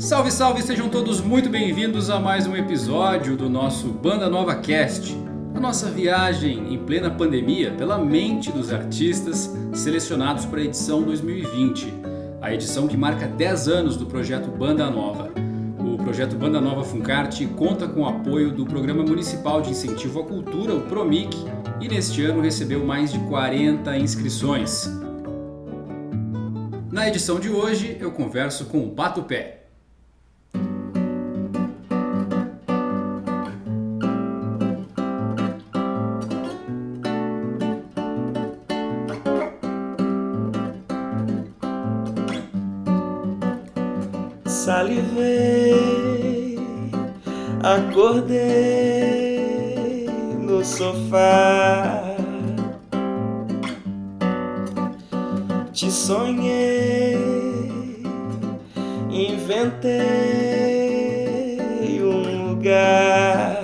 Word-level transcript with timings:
Salve, 0.00 0.30
salve, 0.30 0.62
sejam 0.62 0.88
todos 0.88 1.20
muito 1.20 1.50
bem-vindos 1.50 2.08
a 2.08 2.18
mais 2.18 2.46
um 2.46 2.56
episódio 2.56 3.36
do 3.36 3.50
nosso 3.50 3.88
Banda 3.88 4.30
Nova 4.30 4.54
Cast. 4.54 5.14
A 5.54 5.60
nossa 5.60 5.90
viagem 5.90 6.72
em 6.72 6.78
plena 6.78 7.10
pandemia 7.10 7.72
pela 7.72 7.98
mente 7.98 8.50
dos 8.50 8.72
artistas 8.72 9.54
selecionados 9.74 10.46
para 10.46 10.60
a 10.60 10.64
edição 10.64 11.02
2020, 11.02 11.92
a 12.40 12.50
edição 12.50 12.88
que 12.88 12.96
marca 12.96 13.28
10 13.28 13.68
anos 13.68 13.96
do 13.98 14.06
projeto 14.06 14.50
Banda 14.50 14.88
Nova. 14.90 15.30
O 15.78 16.02
projeto 16.02 16.34
Banda 16.34 16.62
Nova 16.62 16.82
Funcarte 16.82 17.46
conta 17.48 17.86
com 17.86 18.00
o 18.00 18.08
apoio 18.08 18.50
do 18.50 18.64
Programa 18.64 19.02
Municipal 19.02 19.60
de 19.60 19.68
Incentivo 19.68 20.20
à 20.20 20.24
Cultura, 20.24 20.74
o 20.74 20.80
PROMIC, 20.80 21.36
e 21.78 21.88
neste 21.88 22.24
ano 22.24 22.40
recebeu 22.40 22.82
mais 22.82 23.12
de 23.12 23.18
40 23.18 23.98
inscrições. 23.98 24.90
Na 26.90 27.06
edição 27.06 27.38
de 27.38 27.50
hoje 27.50 27.98
eu 28.00 28.10
converso 28.10 28.64
com 28.64 28.78
o 28.82 28.92
Pato 28.92 29.24
Pé. 29.24 29.59
Salivei, 44.90 46.58
acordei 47.62 48.48
no 50.40 50.64
sofá. 50.64 52.02
Te 55.72 55.88
sonhei, 55.92 57.16
inventei 59.08 60.00
um 62.02 62.48
lugar. 62.48 63.62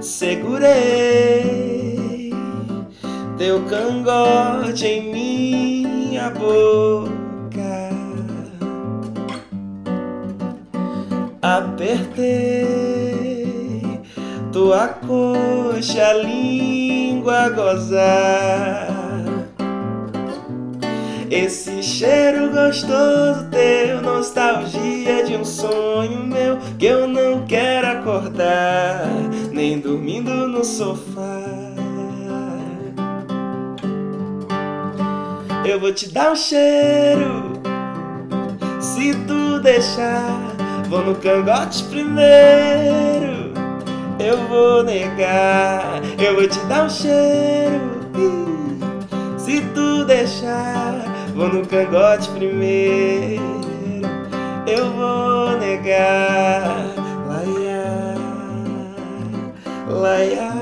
Segurei 0.00 1.42
teu 3.36 3.60
cangote 3.64 4.86
em 4.86 5.12
minha 5.12 6.30
boca. 6.30 7.11
Apertei 11.56 13.42
tua 14.50 14.88
coxa, 14.88 16.14
língua 16.14 17.50
gozar. 17.50 18.88
Esse 21.30 21.82
cheiro 21.82 22.50
gostoso 22.50 23.50
teu, 23.50 24.00
nostalgia 24.00 25.24
de 25.24 25.36
um 25.36 25.44
sonho 25.44 26.24
meu 26.24 26.56
que 26.78 26.86
eu 26.86 27.06
não 27.06 27.44
quero 27.44 27.98
acordar, 27.98 29.06
nem 29.52 29.78
dormindo 29.78 30.48
no 30.48 30.64
sofá. 30.64 31.42
Eu 35.66 35.78
vou 35.78 35.92
te 35.92 36.10
dar 36.10 36.32
um 36.32 36.36
cheiro, 36.36 37.60
se 38.80 39.14
tu 39.26 39.60
deixar. 39.60 40.51
Vou 40.92 41.02
no 41.02 41.14
cangote 41.14 41.84
primeiro, 41.84 43.54
eu 44.20 44.36
vou 44.46 44.82
negar. 44.82 46.02
Eu 46.22 46.34
vou 46.34 46.46
te 46.46 46.58
dar 46.66 46.84
um 46.84 46.90
cheiro, 46.90 47.80
se 49.38 49.62
tu 49.74 50.04
deixar. 50.04 51.02
Vou 51.34 51.48
no 51.48 51.66
cangote 51.66 52.28
primeiro, 52.32 53.42
eu 54.66 54.92
vou 54.92 55.58
negar. 55.58 56.76
Laia, 57.26 58.14
laia. 59.88 60.61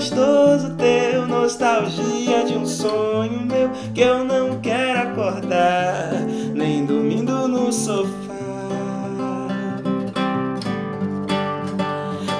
Gostoso 0.00 0.76
teu, 0.76 1.26
nostalgia 1.26 2.42
de 2.46 2.54
um 2.54 2.64
sonho 2.64 3.42
meu 3.42 3.68
que 3.92 4.00
eu 4.00 4.24
não 4.24 4.58
quero 4.62 5.10
acordar, 5.10 6.12
nem 6.54 6.86
dormindo 6.86 7.46
no 7.46 7.70
sofá. 7.70 8.08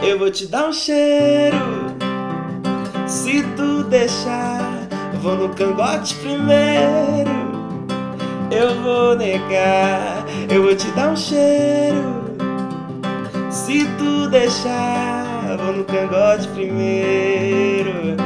Eu 0.03 0.19
vou 0.19 0.31
te 0.31 0.47
dar 0.47 0.69
um 0.69 0.73
cheiro, 0.73 1.59
se 3.07 3.43
tu 3.59 3.85
deixar. 3.85 4.89
Vou 5.21 5.37
no 5.37 5.51
cangote 5.51 6.15
primeiro, 6.15 7.31
eu 8.51 8.83
vou 8.83 9.15
negar. 9.15 10.25
Eu 10.49 10.63
vou 10.63 10.75
te 10.75 10.91
dar 10.93 11.11
um 11.11 11.17
cheiro, 11.17 12.25
se 13.51 13.85
tu 13.99 14.31
deixar 14.31 15.30
vou 15.61 15.73
no 15.75 15.85
cangote 15.85 16.49
primeiro. 16.49 18.17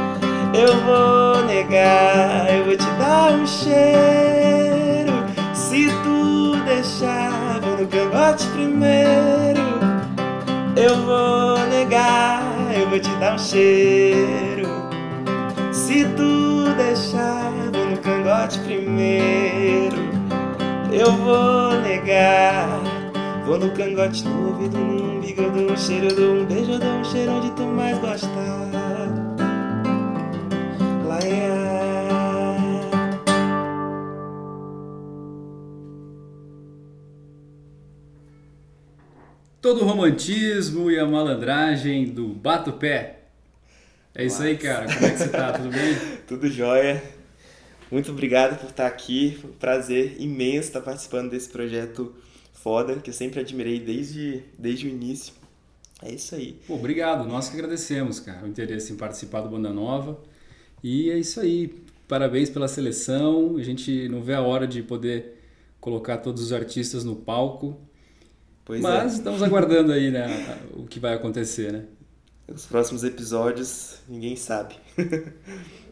Eu 0.53 0.73
vou 0.85 1.45
negar, 1.45 2.47
eu 2.49 2.65
vou 2.65 2.77
te 2.77 2.89
dar 2.97 3.33
um 3.33 3.45
cheiro. 3.45 5.13
Se 5.53 5.87
tu 6.03 6.55
deixar, 6.65 7.59
vou 7.61 7.77
no 7.77 7.87
cangote 7.87 8.47
primeiro. 8.47 9.65
Eu 10.75 10.95
vou 11.03 11.59
negar, 11.67 12.41
eu 12.77 12.89
vou 12.89 12.99
te 12.99 13.09
dar 13.17 13.35
um 13.35 13.37
cheiro. 13.37 14.67
Se 15.71 16.05
tu 16.15 16.73
deixar, 16.77 17.51
vou 17.73 17.85
no 17.89 17.97
cangote 17.97 18.59
primeiro. 18.59 19.97
Eu 20.91 21.11
vou 21.11 21.81
negar. 21.81 22.94
Vou 23.45 23.59
no 23.59 23.71
cangote, 23.75 24.23
no 24.23 24.47
ouvido, 24.47 24.75
no 24.75 25.17
umbigo, 25.17 25.43
eu 25.43 25.51
dou 25.51 25.71
um 25.71 25.77
cheiro, 25.77 26.07
eu 26.07 26.15
dou 26.15 26.33
um 26.33 26.45
beijo, 26.47 26.71
eu 26.71 26.79
dou 26.79 26.89
um 26.89 27.03
cheiro 27.03 27.31
onde 27.31 27.51
tu 27.51 27.61
mais 27.61 27.95
gostar. 27.99 28.71
Laia. 31.05 31.45
Todo 39.61 39.83
o 39.83 39.85
romantismo 39.85 40.89
e 40.89 40.97
a 40.97 41.05
malandragem 41.05 42.05
do 42.05 42.29
Bato 42.29 42.73
Pé. 42.73 43.19
É 44.15 44.25
isso 44.25 44.41
aí, 44.41 44.57
cara. 44.57 44.91
Como 44.91 45.05
é 45.05 45.11
que 45.11 45.17
você 45.19 45.29
tá? 45.29 45.53
Tudo 45.53 45.69
bem? 45.69 45.95
Tudo 46.27 46.49
jóia. 46.49 47.03
Muito 47.91 48.09
obrigado 48.09 48.59
por 48.59 48.71
estar 48.71 48.87
aqui. 48.87 49.37
Foi 49.39 49.51
um 49.51 49.53
prazer 49.53 50.15
imenso 50.17 50.69
estar 50.69 50.81
participando 50.81 51.29
desse 51.29 51.49
projeto 51.49 52.24
foda, 52.55 52.95
que 52.95 53.09
eu 53.09 53.13
sempre 53.13 53.39
admirei 53.39 53.79
desde, 53.79 54.43
desde 54.57 54.87
o 54.87 54.89
início. 54.89 55.33
É 56.01 56.11
isso 56.11 56.33
aí. 56.35 56.59
Pô, 56.67 56.75
obrigado. 56.75 57.27
Nós 57.27 57.47
que 57.47 57.55
agradecemos, 57.55 58.19
cara, 58.19 58.45
o 58.45 58.47
interesse 58.47 58.91
em 58.91 58.95
participar 58.95 59.41
do 59.41 59.49
Banda 59.49 59.71
Nova. 59.71 60.19
E 60.83 61.09
é 61.11 61.17
isso 61.17 61.39
aí. 61.39 61.73
Parabéns 62.07 62.49
pela 62.49 62.67
seleção. 62.67 63.57
A 63.57 63.63
gente 63.63 64.09
não 64.09 64.21
vê 64.21 64.33
a 64.33 64.41
hora 64.41 64.67
de 64.67 64.81
poder 64.81 65.39
colocar 65.79 66.17
todos 66.17 66.41
os 66.41 66.51
artistas 66.51 67.03
no 67.03 67.15
palco. 67.15 67.77
Pois 68.65 68.81
Mas 68.81 69.13
é. 69.13 69.15
estamos 69.17 69.43
aguardando 69.43 69.91
aí, 69.91 70.09
né, 70.09 70.59
o 70.73 70.87
que 70.87 70.99
vai 70.99 71.13
acontecer, 71.13 71.71
né? 71.71 71.85
Os 72.47 72.65
próximos 72.65 73.03
episódios, 73.03 73.99
ninguém 74.09 74.35
sabe. 74.35 74.75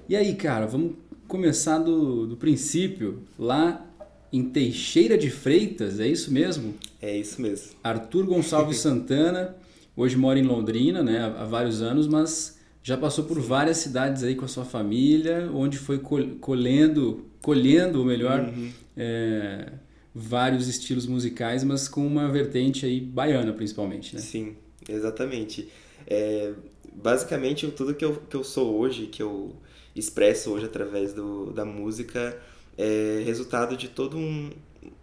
E 0.10 0.18
aí, 0.18 0.36
cara, 0.36 0.66
vamos 0.66 0.96
começar 1.30 1.80
do, 1.80 2.28
do 2.28 2.36
princípio. 2.36 3.24
Lá 3.40 3.86
em 4.34 4.44
Teixeira 4.44 5.18
de 5.18 5.30
Freitas, 5.30 6.00
é 6.00 6.08
isso 6.08 6.34
mesmo? 6.34 6.74
É 7.02 7.16
isso 7.16 7.42
mesmo. 7.42 7.72
Arthur 7.84 8.26
Gonçalves 8.26 8.78
Santana, 8.82 9.56
hoje 9.96 10.18
mora 10.18 10.40
em 10.40 10.44
Londrina, 10.44 11.04
né, 11.04 11.20
há 11.38 11.46
vários 11.46 11.82
anos, 11.82 12.08
mas 12.08 12.58
já 12.82 12.98
passou 12.98 13.24
por 13.26 13.40
várias 13.40 13.78
cidades 13.78 14.24
aí 14.24 14.36
com 14.36 14.44
a 14.46 14.48
sua 14.48 14.66
família, 14.66 15.50
onde 15.54 15.78
foi 15.78 16.00
col- 16.00 16.36
colhendo, 16.42 17.26
colhendo, 17.42 18.00
ou 18.00 18.06
melhor, 18.06 18.42
Uhum. 18.42 18.72
é, 18.98 19.72
vários 20.14 20.68
estilos 20.68 21.06
musicais, 21.06 21.64
mas 21.64 21.88
com 21.88 22.06
uma 22.06 22.28
vertente 22.30 22.86
aí 22.86 23.00
baiana, 23.00 23.54
principalmente, 23.54 24.16
né? 24.16 24.22
Sim, 24.22 24.56
exatamente. 24.90 25.70
É, 26.08 26.54
basicamente, 26.94 27.68
tudo 27.72 27.94
que 27.96 28.04
eu, 28.04 28.16
que 28.30 28.36
eu 28.36 28.44
sou 28.44 28.76
hoje, 28.78 29.08
que 29.08 29.22
eu 29.24 29.56
expresso 29.96 30.52
hoje 30.52 30.66
através 30.66 31.14
do, 31.14 31.52
da 31.52 31.64
música, 31.66 32.38
é 32.78 33.24
resultado 33.26 33.76
de 33.78 33.90
todo 33.90 34.18
um, 34.18 34.52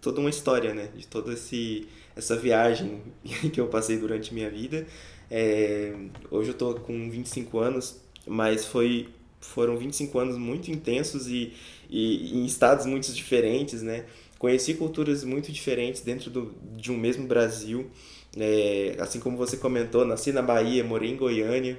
toda 0.00 0.20
uma 0.20 0.31
história, 0.31 0.75
né? 0.75 0.88
De 0.96 1.06
toda 1.06 1.32
esse, 1.32 1.87
essa 2.17 2.37
viagem 2.37 3.02
que 3.52 3.61
eu 3.61 3.69
passei 3.69 3.99
durante 3.99 4.34
minha 4.34 4.50
vida. 4.50 4.87
É, 5.31 5.94
hoje 6.31 6.50
eu 6.50 6.55
tô 6.55 6.75
com 6.75 7.11
25 7.11 7.58
anos, 7.58 8.00
mas 8.26 8.64
foi, 8.64 9.08
foram 9.40 9.76
25 9.76 10.19
anos 10.19 10.37
muito 10.37 10.70
intensos 10.70 11.28
e, 11.28 11.52
e 11.88 12.38
em 12.38 12.44
estados 12.44 12.87
muito 12.87 13.12
diferentes, 13.12 13.82
né? 13.82 14.05
conheci 14.40 14.73
culturas 14.73 15.23
muito 15.23 15.52
diferentes 15.52 16.00
dentro 16.00 16.31
do, 16.31 16.55
de 16.75 16.90
um 16.90 16.96
mesmo 16.96 17.26
Brasil. 17.26 17.90
É, 18.37 18.96
assim 18.99 19.20
como 19.20 19.37
você 19.37 19.58
comentou, 19.58 20.05
nasci 20.05 20.32
na 20.32 20.40
Bahia, 20.40 20.82
morei 20.82 21.11
em 21.11 21.16
Goiânia. 21.16 21.78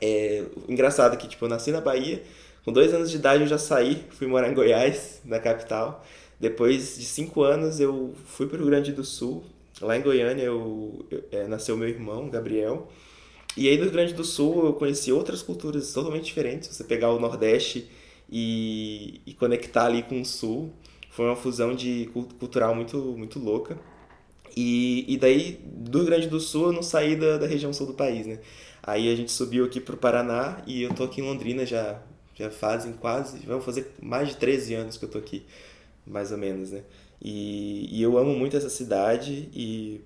É, 0.00 0.44
engraçado 0.68 1.16
que 1.16 1.28
tipo, 1.28 1.44
eu 1.44 1.48
nasci 1.48 1.70
na 1.70 1.80
Bahia, 1.80 2.20
com 2.68 2.72
dois 2.72 2.92
anos 2.92 3.10
de 3.10 3.16
idade 3.16 3.44
eu 3.44 3.48
já 3.48 3.56
saí, 3.56 4.04
fui 4.10 4.26
morar 4.26 4.50
em 4.50 4.54
Goiás, 4.54 5.22
na 5.24 5.38
capital. 5.38 6.04
Depois 6.38 6.98
de 6.98 7.04
cinco 7.06 7.42
anos 7.42 7.80
eu 7.80 8.14
fui 8.26 8.46
para 8.46 8.62
o 8.62 8.66
Grande 8.66 8.92
do 8.92 9.02
Sul. 9.02 9.42
Lá 9.80 9.96
em 9.96 10.02
Goiânia 10.02 10.42
eu, 10.42 11.06
eu 11.10 11.24
é, 11.32 11.48
nasceu 11.48 11.78
meu 11.78 11.88
irmão, 11.88 12.28
Gabriel. 12.28 12.86
E 13.56 13.66
aí 13.70 13.78
no 13.78 13.90
Grande 13.90 14.12
do 14.12 14.22
Sul 14.22 14.66
eu 14.66 14.74
conheci 14.74 15.10
outras 15.10 15.40
culturas 15.42 15.90
totalmente 15.94 16.26
diferentes. 16.26 16.68
Você 16.68 16.84
pegar 16.84 17.10
o 17.10 17.18
Nordeste 17.18 17.88
e, 18.30 19.22
e 19.24 19.32
conectar 19.32 19.86
ali 19.86 20.02
com 20.02 20.20
o 20.20 20.24
Sul, 20.26 20.70
foi 21.10 21.24
uma 21.24 21.36
fusão 21.36 21.74
de 21.74 22.10
cultural 22.38 22.74
muito, 22.74 22.98
muito 22.98 23.38
louca. 23.38 23.78
E, 24.54 25.06
e 25.08 25.16
daí, 25.16 25.58
do 25.64 26.04
Grande 26.04 26.28
do 26.28 26.38
Sul, 26.38 26.66
eu 26.66 26.72
não 26.72 26.82
saí 26.82 27.16
da, 27.16 27.38
da 27.38 27.46
região 27.46 27.72
sul 27.72 27.86
do 27.86 27.94
país, 27.94 28.26
né? 28.26 28.40
Aí 28.82 29.10
a 29.10 29.16
gente 29.16 29.32
subiu 29.32 29.64
aqui 29.64 29.80
pro 29.80 29.96
Paraná 29.96 30.62
e 30.66 30.82
eu 30.82 30.92
tô 30.94 31.04
aqui 31.04 31.20
em 31.20 31.24
Londrina 31.24 31.64
já, 31.64 32.02
já 32.38 32.50
fazem 32.50 32.92
quase, 32.92 33.38
vamos 33.46 33.64
fazer 33.64 33.92
mais 34.00 34.28
de 34.28 34.36
13 34.36 34.74
anos 34.74 34.96
que 34.96 35.04
eu 35.04 35.08
tô 35.08 35.18
aqui, 35.18 35.44
mais 36.06 36.30
ou 36.30 36.38
menos, 36.38 36.70
né? 36.70 36.82
E, 37.20 37.88
e 37.98 38.00
eu 38.00 38.16
amo 38.16 38.32
muito 38.34 38.56
essa 38.56 38.70
cidade 38.70 39.48
e 39.52 40.00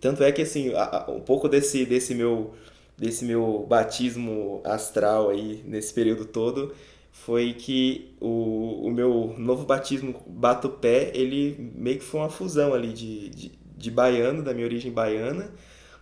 tanto 0.00 0.22
é 0.22 0.30
que, 0.30 0.42
assim, 0.42 0.72
um 1.08 1.20
pouco 1.20 1.48
desse, 1.48 1.84
desse 1.84 2.14
meu 2.14 2.54
desse 2.96 3.24
meu 3.24 3.66
batismo 3.68 4.60
astral 4.64 5.30
aí 5.30 5.62
nesse 5.66 5.92
período 5.92 6.24
todo 6.24 6.72
foi 7.10 7.52
que 7.54 8.14
o, 8.20 8.86
o 8.86 8.90
meu 8.90 9.34
novo 9.38 9.64
batismo 9.64 10.22
Bato 10.26 10.68
Pé, 10.68 11.10
ele 11.14 11.72
meio 11.74 11.98
que 11.98 12.04
foi 12.04 12.20
uma 12.20 12.30
fusão 12.30 12.74
ali 12.74 12.92
de, 12.92 13.28
de, 13.30 13.52
de 13.76 13.90
baiano, 13.90 14.42
da 14.42 14.54
minha 14.54 14.66
origem 14.66 14.92
baiana, 14.92 15.50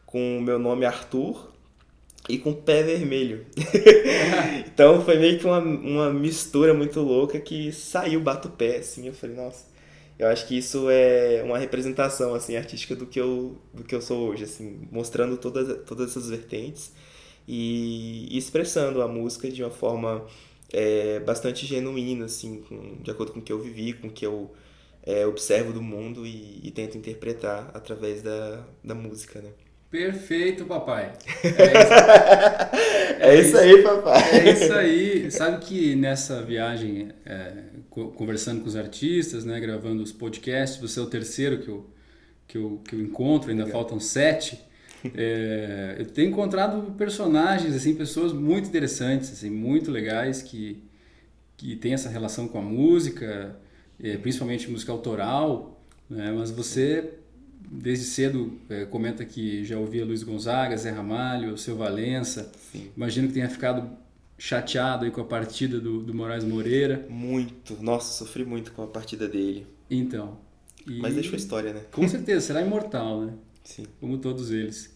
com 0.06 0.38
o 0.38 0.43
meu 0.43 0.59
nome 0.59 0.85
Arthur 0.85 1.50
e 2.28 2.38
com 2.38 2.52
pé 2.52 2.82
vermelho. 2.82 3.46
então 4.67 5.05
foi 5.05 5.19
meio 5.19 5.38
que 5.38 5.46
uma, 5.46 5.58
uma 5.58 6.12
mistura 6.12 6.75
muito 6.75 7.00
louca 7.00 7.40
que 7.40 7.72
saiu 7.72 8.20
Bato 8.20 8.50
Pé, 8.50 8.78
assim, 8.78 9.06
eu 9.06 9.14
falei, 9.14 9.37
nossa, 9.37 9.70
eu 10.20 10.28
acho 10.28 10.46
que 10.46 10.58
isso 10.58 10.90
é 10.90 11.43
uma 11.43 11.56
representação 11.56 12.34
assim 12.34 12.55
artística 12.55 12.94
do 12.94 13.06
que 13.06 13.19
eu 13.19 13.56
do 13.72 13.82
que 13.82 13.94
eu 13.94 14.02
sou 14.02 14.28
hoje 14.28 14.44
assim 14.44 14.87
mostrando 14.93 15.38
todas 15.38 15.82
todas 15.87 16.11
essas 16.11 16.28
vertentes 16.28 16.93
e, 17.49 18.28
e 18.31 18.37
expressando 18.37 19.00
a 19.00 19.08
música 19.08 19.50
de 19.50 19.62
uma 19.62 19.70
forma 19.70 20.26
é, 20.70 21.20
bastante 21.20 21.64
genuína 21.64 22.26
assim 22.26 22.61
com, 22.61 22.99
de 23.02 23.11
acordo 23.11 23.32
com 23.32 23.40
o 23.40 23.43
que 23.43 23.50
eu 23.50 23.58
vivi 23.61 23.94
com 23.94 24.08
o 24.08 24.11
que 24.11 24.26
eu 24.26 24.52
é, 25.02 25.26
observo 25.26 25.72
do 25.72 25.81
mundo 25.81 26.26
e, 26.26 26.61
e, 26.62 26.70
tento 26.70 26.99
interpretar 26.99 27.70
através 27.72 28.20
da, 28.20 28.62
da 28.84 28.94
música 28.94 29.40
né 29.40 29.52
Perfeito, 29.90 30.64
papai. 30.64 31.12
É 33.22 33.38
isso, 33.38 33.58
é 33.58 33.66
isso 33.66 33.76
aí, 33.76 33.82
papai. 33.82 34.22
É 34.31 34.52
isso 34.52 34.72
aí. 34.72 35.31
Sabe 35.31 35.62
que 35.62 35.94
nessa 35.94 36.42
viagem, 36.42 37.10
é, 37.26 37.52
conversando 37.90 38.62
com 38.62 38.66
os 38.66 38.76
artistas, 38.76 39.44
né, 39.44 39.60
gravando 39.60 40.02
os 40.02 40.10
podcasts, 40.10 40.81
você 40.81 40.98
é 40.98 41.02
o 41.02 41.06
terceiro 41.06 41.58
que 41.58 41.69
eu, 41.69 41.90
que 42.48 42.56
eu, 42.56 42.81
que 42.82 42.94
eu 42.94 43.00
encontro, 43.00 43.50
ainda 43.50 43.64
Legal. 43.64 43.78
faltam 43.78 44.00
sete. 44.00 44.58
É, 45.14 45.96
eu 45.98 46.06
tenho 46.06 46.31
encontrado 46.31 46.93
personagens, 46.93 47.75
assim, 47.75 47.94
pessoas 47.94 48.32
muito 48.32 48.69
interessantes, 48.69 49.31
assim, 49.32 49.50
muito 49.50 49.90
legais, 49.90 50.40
que, 50.40 50.82
que 51.58 51.76
têm 51.76 51.93
essa 51.93 52.08
relação 52.08 52.48
com 52.48 52.58
a 52.58 52.62
música, 52.62 53.54
é, 54.02 54.16
principalmente 54.16 54.70
música 54.70 54.93
autoral, 54.93 55.78
né, 56.08 56.32
mas 56.32 56.50
você 56.50 57.10
desde 57.70 58.05
cedo 58.05 58.58
é, 58.69 58.84
comenta 58.84 59.25
que 59.25 59.64
já 59.64 59.78
ouvia 59.78 60.05
Luiz 60.05 60.22
Gonzaga, 60.25 60.76
Zé 60.76 60.90
Ramalho, 60.90 61.56
Seu 61.56 61.76
Valença. 61.76 62.50
Sim. 62.72 62.90
Imagino 62.96 63.28
que 63.28 63.34
tenha 63.34 63.49
ficado 63.49 63.88
chateado 64.37 65.05
aí 65.05 65.11
com 65.11 65.20
a 65.20 65.25
partida 65.25 65.78
do, 65.78 66.02
do 66.02 66.12
Moraes 66.12 66.43
Moreira. 66.43 67.06
Muito. 67.08 67.81
Nossa, 67.81 68.12
sofri 68.12 68.44
muito 68.44 68.72
com 68.72 68.82
a 68.82 68.87
partida 68.87 69.28
dele. 69.28 69.67
Então. 69.88 70.38
E, 70.87 70.99
Mas 70.99 71.14
deixou 71.14 71.37
história, 71.37 71.72
né? 71.72 71.82
Com 71.93 72.08
certeza, 72.08 72.40
será 72.40 72.62
imortal, 72.62 73.20
né? 73.20 73.34
Sim. 73.62 73.84
Como 74.00 74.19
todos 74.19 74.50
eles. 74.50 74.93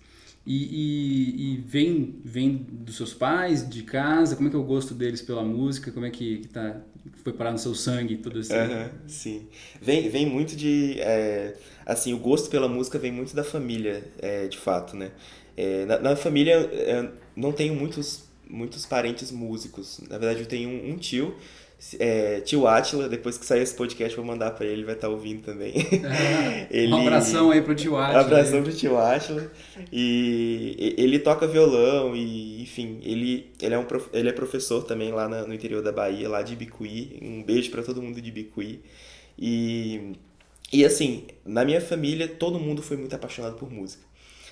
E, 0.47 0.57
e, 0.57 1.55
e, 1.55 1.57
vem, 1.59 2.21
vem 2.23 2.67
dos 2.71 2.97
seus 2.97 3.15
pais, 3.15 3.69
de 3.69 3.83
casa? 3.83 4.37
Como 4.37 4.49
é 4.49 4.51
que 4.51 4.57
é 4.57 4.59
o 4.59 4.65
gosto 4.65 4.93
deles 4.93 5.23
pela 5.23 5.43
música? 5.43 5.91
Como 5.91 6.05
é 6.05 6.11
que, 6.11 6.39
que 6.39 6.49
tá, 6.49 6.81
foi 7.23 7.33
parar 7.33 7.53
no 7.53 7.59
seu 7.59 7.75
sangue 7.75 8.17
tudo 8.17 8.41
assim? 8.41 8.55
Uhum, 8.55 8.89
sim. 9.07 9.47
Vem, 9.81 10.09
vem 10.11 10.27
muito 10.27 10.55
de... 10.55 11.01
É, 11.01 11.57
assim, 11.87 12.13
o 12.13 12.19
gosto 12.19 12.51
pela 12.51 12.69
música 12.69 12.99
vem 12.99 13.13
muito 13.13 13.35
da 13.35 13.45
família, 13.45 14.05
é, 14.19 14.47
de 14.47 14.59
fato, 14.59 14.97
né? 14.97 15.13
É, 15.57 15.85
na, 15.85 15.99
na, 15.99 16.17
família, 16.17 16.55
é, 16.73 17.09
não 17.37 17.53
tenho 17.53 17.75
muitos, 17.75 18.25
muitos 18.49 18.87
parentes 18.87 19.31
músicos. 19.31 20.01
Na 20.09 20.19
verdade, 20.19 20.41
eu 20.41 20.47
tenho 20.47 20.69
um, 20.69 20.93
um 20.93 20.97
tio 20.97 21.35
é, 21.99 22.41
tio 22.41 22.67
Atila, 22.67 23.09
depois 23.09 23.37
que 23.37 23.45
sair 23.45 23.63
esse 23.63 23.75
podcast, 23.75 24.17
vou 24.17 24.25
mandar 24.25 24.53
para 24.53 24.65
ele, 24.65 24.77
ele 24.77 24.85
vai 24.85 24.95
estar 24.95 25.09
tá 25.09 25.13
ouvindo 25.13 25.43
também. 25.43 25.75
É, 25.77 26.67
ele, 26.71 26.93
um 26.93 27.03
abração 27.03 27.51
aí 27.51 27.61
pro 27.61 27.75
tio 27.75 27.97
Atila. 27.97 28.19
Um 28.19 28.21
abração 28.25 28.63
pro 28.63 28.73
tio 28.73 28.99
Atila. 28.99 29.51
E 29.93 30.95
ele 30.97 31.19
toca 31.19 31.47
violão 31.47 32.17
e, 32.17 32.63
enfim, 32.63 33.01
ele, 33.03 33.51
ele, 33.61 33.75
é, 33.75 33.79
um, 33.79 33.87
ele 34.13 34.29
é 34.29 34.33
professor 34.33 34.83
também 34.85 35.13
lá 35.13 35.29
no 35.29 35.53
interior 35.53 35.83
da 35.83 35.93
Bahia, 35.93 36.29
lá 36.29 36.43
de 36.43 36.57
Bicuí. 36.57 37.19
Um 37.21 37.43
beijo 37.43 37.71
para 37.71 37.83
todo 37.83 38.01
mundo 38.01 38.21
de 38.21 38.31
Bicuí. 38.31 38.81
E, 39.39 40.13
e 40.75 40.85
assim, 40.85 41.27
na 41.45 41.65
minha 41.65 41.81
família, 41.81 42.27
todo 42.27 42.59
mundo 42.59 42.83
foi 42.83 42.97
muito 42.97 43.15
apaixonado 43.15 43.57
por 43.57 43.71
música. 43.71 44.03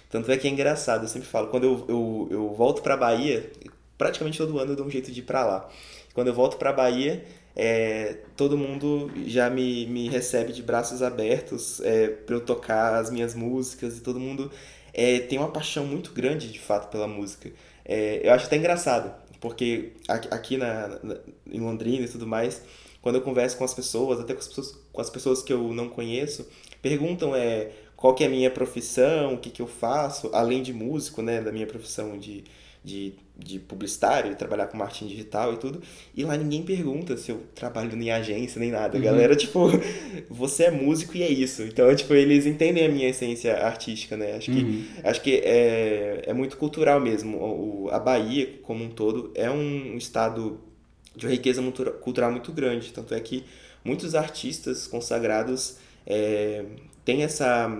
Tanto 0.09 0.31
é 0.31 0.37
que 0.37 0.47
é 0.47 0.51
engraçado, 0.51 1.03
eu 1.03 1.09
sempre 1.09 1.27
falo, 1.27 1.49
quando 1.49 1.65
eu, 1.65 1.85
eu, 1.89 2.29
eu 2.31 2.55
volto 2.55 2.81
pra 2.81 2.97
Bahia, 2.97 3.51
praticamente 3.99 4.39
todo 4.39 4.57
ano 4.59 4.73
eu 4.73 4.77
dou 4.77 4.87
um 4.87 4.91
jeito 4.91 5.11
de 5.11 5.21
ir 5.21 5.25
pra 5.25 5.45
lá. 5.45 5.69
Quando 6.15 6.29
eu 6.29 6.35
volto 6.35 6.59
para 6.59 6.73
Bahia, 6.73 7.25
é, 7.57 8.19
todo 8.37 8.57
mundo 8.57 9.11
já 9.27 9.51
me, 9.51 9.85
me 9.87 10.09
recebe 10.09 10.53
de 10.53 10.63
braços 10.63 11.03
abertos 11.03 11.81
é, 11.81 12.09
para 12.09 12.37
eu 12.37 12.41
tocar 12.41 12.95
as 12.95 13.11
minhas 13.11 13.35
músicas 13.35 13.99
e 13.99 14.01
todo 14.01 14.21
mundo 14.21 14.51
é, 14.95 15.19
tem 15.19 15.39
uma 15.39 15.51
paixão 15.51 15.85
muito 15.85 16.13
grande 16.13 16.53
de 16.53 16.61
fato 16.61 16.91
pela 16.91 17.09
música. 17.09 17.51
É, 17.85 18.21
eu 18.23 18.33
acho 18.33 18.47
até 18.47 18.57
engraçado, 18.57 19.13
porque 19.41 19.95
aqui 20.09 20.57
na, 20.57 21.01
na, 21.03 21.17
em 21.51 21.59
Londrina 21.59 22.05
e 22.05 22.09
tudo 22.09 22.27
mais, 22.27 22.63
quando 23.01 23.17
eu 23.17 23.23
converso 23.23 23.57
com 23.57 23.65
as 23.65 23.75
pessoas, 23.75 24.21
até 24.21 24.35
com 24.35 24.41
as 24.41 24.49
pessoas, 24.49 24.79
com 24.93 25.01
as 25.01 25.11
pessoas 25.11 25.43
que 25.43 25.53
eu 25.53 25.73
não 25.73 25.89
conheço, 25.89 26.47
perguntam 26.81 27.35
é, 27.35 27.71
qual 27.97 28.15
que 28.15 28.25
é 28.25 28.27
a 28.27 28.31
minha 28.31 28.51
profissão, 28.51 29.35
o 29.35 29.39
que, 29.39 29.51
que 29.51 29.63
eu 29.63 29.67
faço, 29.67 30.31
além 30.33 30.63
de 30.63 30.73
músico, 30.73 31.23
né, 31.23 31.41
da 31.41 31.51
minha 31.53 31.67
profissão 31.67 32.19
de 32.19 32.45
de, 32.85 33.15
de 33.39 33.59
publicitário, 33.61 34.35
trabalhar 34.35 34.67
com 34.67 34.77
marketing 34.77 35.07
digital 35.07 35.55
e 35.55 35.57
tudo. 35.57 35.81
E 36.17 36.25
lá 36.25 36.37
ninguém 36.37 36.63
pergunta 36.63 37.17
se 37.17 37.31
eu 37.31 37.43
trabalho 37.55 37.95
em 37.97 38.11
agência 38.11 38.59
nem 38.59 38.71
nada. 38.71 38.97
A 38.97 38.99
uhum. 38.99 39.05
galera, 39.05 39.37
tipo, 39.37 39.69
você 40.29 40.65
é 40.65 40.71
músico 40.71 41.17
e 41.17 41.23
é 41.23 41.31
isso. 41.31 41.63
Então, 41.63 41.95
tipo, 41.95 42.13
eles 42.15 42.45
entendem 42.45 42.85
a 42.85 42.89
minha 42.89 43.09
essência 43.09 43.57
artística, 43.65 44.17
né? 44.17 44.35
Acho 44.37 44.51
que, 44.51 44.63
uhum. 44.63 44.85
acho 45.05 45.21
que 45.23 45.37
é, 45.37 46.23
é 46.27 46.33
muito 46.33 46.57
cultural 46.57 47.01
mesmo. 47.01 47.39
O, 47.39 47.89
a 47.91 47.99
Bahia, 47.99 48.59
como 48.63 48.85
um 48.85 48.91
todo, 48.91 49.31
é 49.35 49.51
um 49.51 49.97
estado 49.97 50.61
de 51.15 51.27
uma 51.27 51.33
riqueza 51.33 51.63
cultural 52.01 52.33
muito 52.33 52.53
grande. 52.53 52.93
Tanto 52.93 53.15
é 53.15 53.21
que 53.21 53.45
muitos 53.85 54.15
artistas 54.15 54.87
consagrados 54.87 55.77
é, 56.07 56.65
têm, 57.05 57.23
essa, 57.23 57.71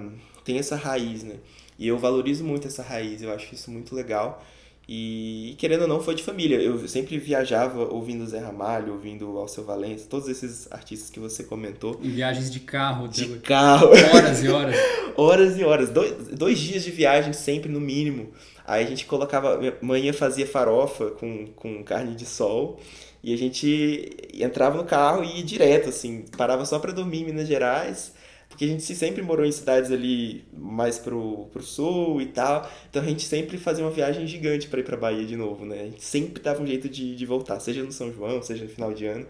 têm 0.45 0.59
essa 0.59 0.77
raiz, 0.77 1.23
né? 1.23 1.37
E 1.79 1.89
eu 1.89 1.99
valorizo 1.99 2.45
muito 2.45 2.69
essa 2.69 2.83
raiz, 2.83 3.23
eu 3.23 3.33
acho 3.33 3.55
isso 3.55 3.71
muito 3.71 3.95
legal. 3.95 4.43
E, 4.89 5.55
querendo 5.59 5.83
ou 5.83 5.89
não, 5.89 6.03
foi 6.03 6.15
de 6.15 6.23
família. 6.23 6.61
Eu 6.61 6.87
sempre 6.89 7.17
viajava 7.17 7.85
ouvindo 7.85 8.27
Zé 8.27 8.41
Ramalho, 8.41 8.93
ouvindo 8.93 9.39
Alceu 9.39 9.65
Valença, 9.65 10.07
todos 10.09 10.29
esses 10.29 10.71
artistas 10.73 11.09
que 11.09 11.21
você 11.21 11.45
comentou. 11.45 11.99
Em 12.03 12.11
viagens 12.11 12.51
de 12.51 12.61
carro. 12.61 13.09
De 13.09 13.39
carro. 13.39 13.89
Horas 13.89 14.43
e 14.43 14.49
horas. 14.49 14.77
horas 15.17 15.59
e 15.59 15.65
horas. 15.65 15.91
Dois, 15.91 16.29
dois 16.29 16.59
dias 16.59 16.83
de 16.83 16.91
viagem 16.91 17.33
sempre, 17.33 17.71
no 17.71 17.81
mínimo. 17.81 18.33
Aí 18.67 18.85
a 18.85 18.89
gente 18.89 19.07
colocava... 19.07 19.59
Manhã 19.81 20.13
fazia 20.13 20.47
farofa 20.47 21.11
com, 21.13 21.47
com 21.55 21.83
carne 21.85 22.15
de 22.17 22.27
sol. 22.27 22.81
E 23.23 23.33
a 23.33 23.39
gente 23.39 24.11
entrava 24.35 24.77
no 24.77 24.85
carro 24.85 25.23
e 25.25 25.39
ia 25.39 25.45
direto, 25.45 25.89
assim. 25.89 26.25
Parava 26.37 26.65
só 26.67 26.79
para 26.79 26.93
dormir 26.93 27.23
em 27.23 27.25
Minas 27.27 27.49
Gerais 27.49 28.13
porque 28.53 28.67
a 28.67 28.69
gente 28.69 28.83
sempre 28.95 29.23
morou 29.23 29.47
em 29.47 29.53
cidades 29.53 29.91
ali 29.91 30.45
mais 30.53 30.99
pro, 30.99 31.47
pro 31.47 31.63
sul 31.63 32.21
e 32.21 32.27
tal, 32.27 32.71
então 32.89 33.03
a 33.03 33.07
gente 33.07 33.23
sempre 33.23 33.57
fazia 33.57 33.83
uma 33.83 33.91
viagem 33.91 34.27
gigante 34.27 34.69
para 34.69 34.81
ir 34.81 34.85
pra 34.85 34.97
Bahia 34.97 35.25
de 35.25 35.37
novo, 35.37 35.65
né? 35.65 35.81
A 35.81 35.85
gente 35.85 36.05
sempre 36.05 36.43
dava 36.43 36.63
um 36.63 36.67
jeito 36.67 36.87
de, 36.89 37.17
de 37.17 37.27
voltar, 37.27 37.59
seja 37.61 37.83
no 37.83 37.91
São 37.91 38.13
João, 38.13 38.43
seja 38.43 38.65
no 38.65 38.71
final 38.71 38.93
de 38.93 39.07
ano. 39.07 39.27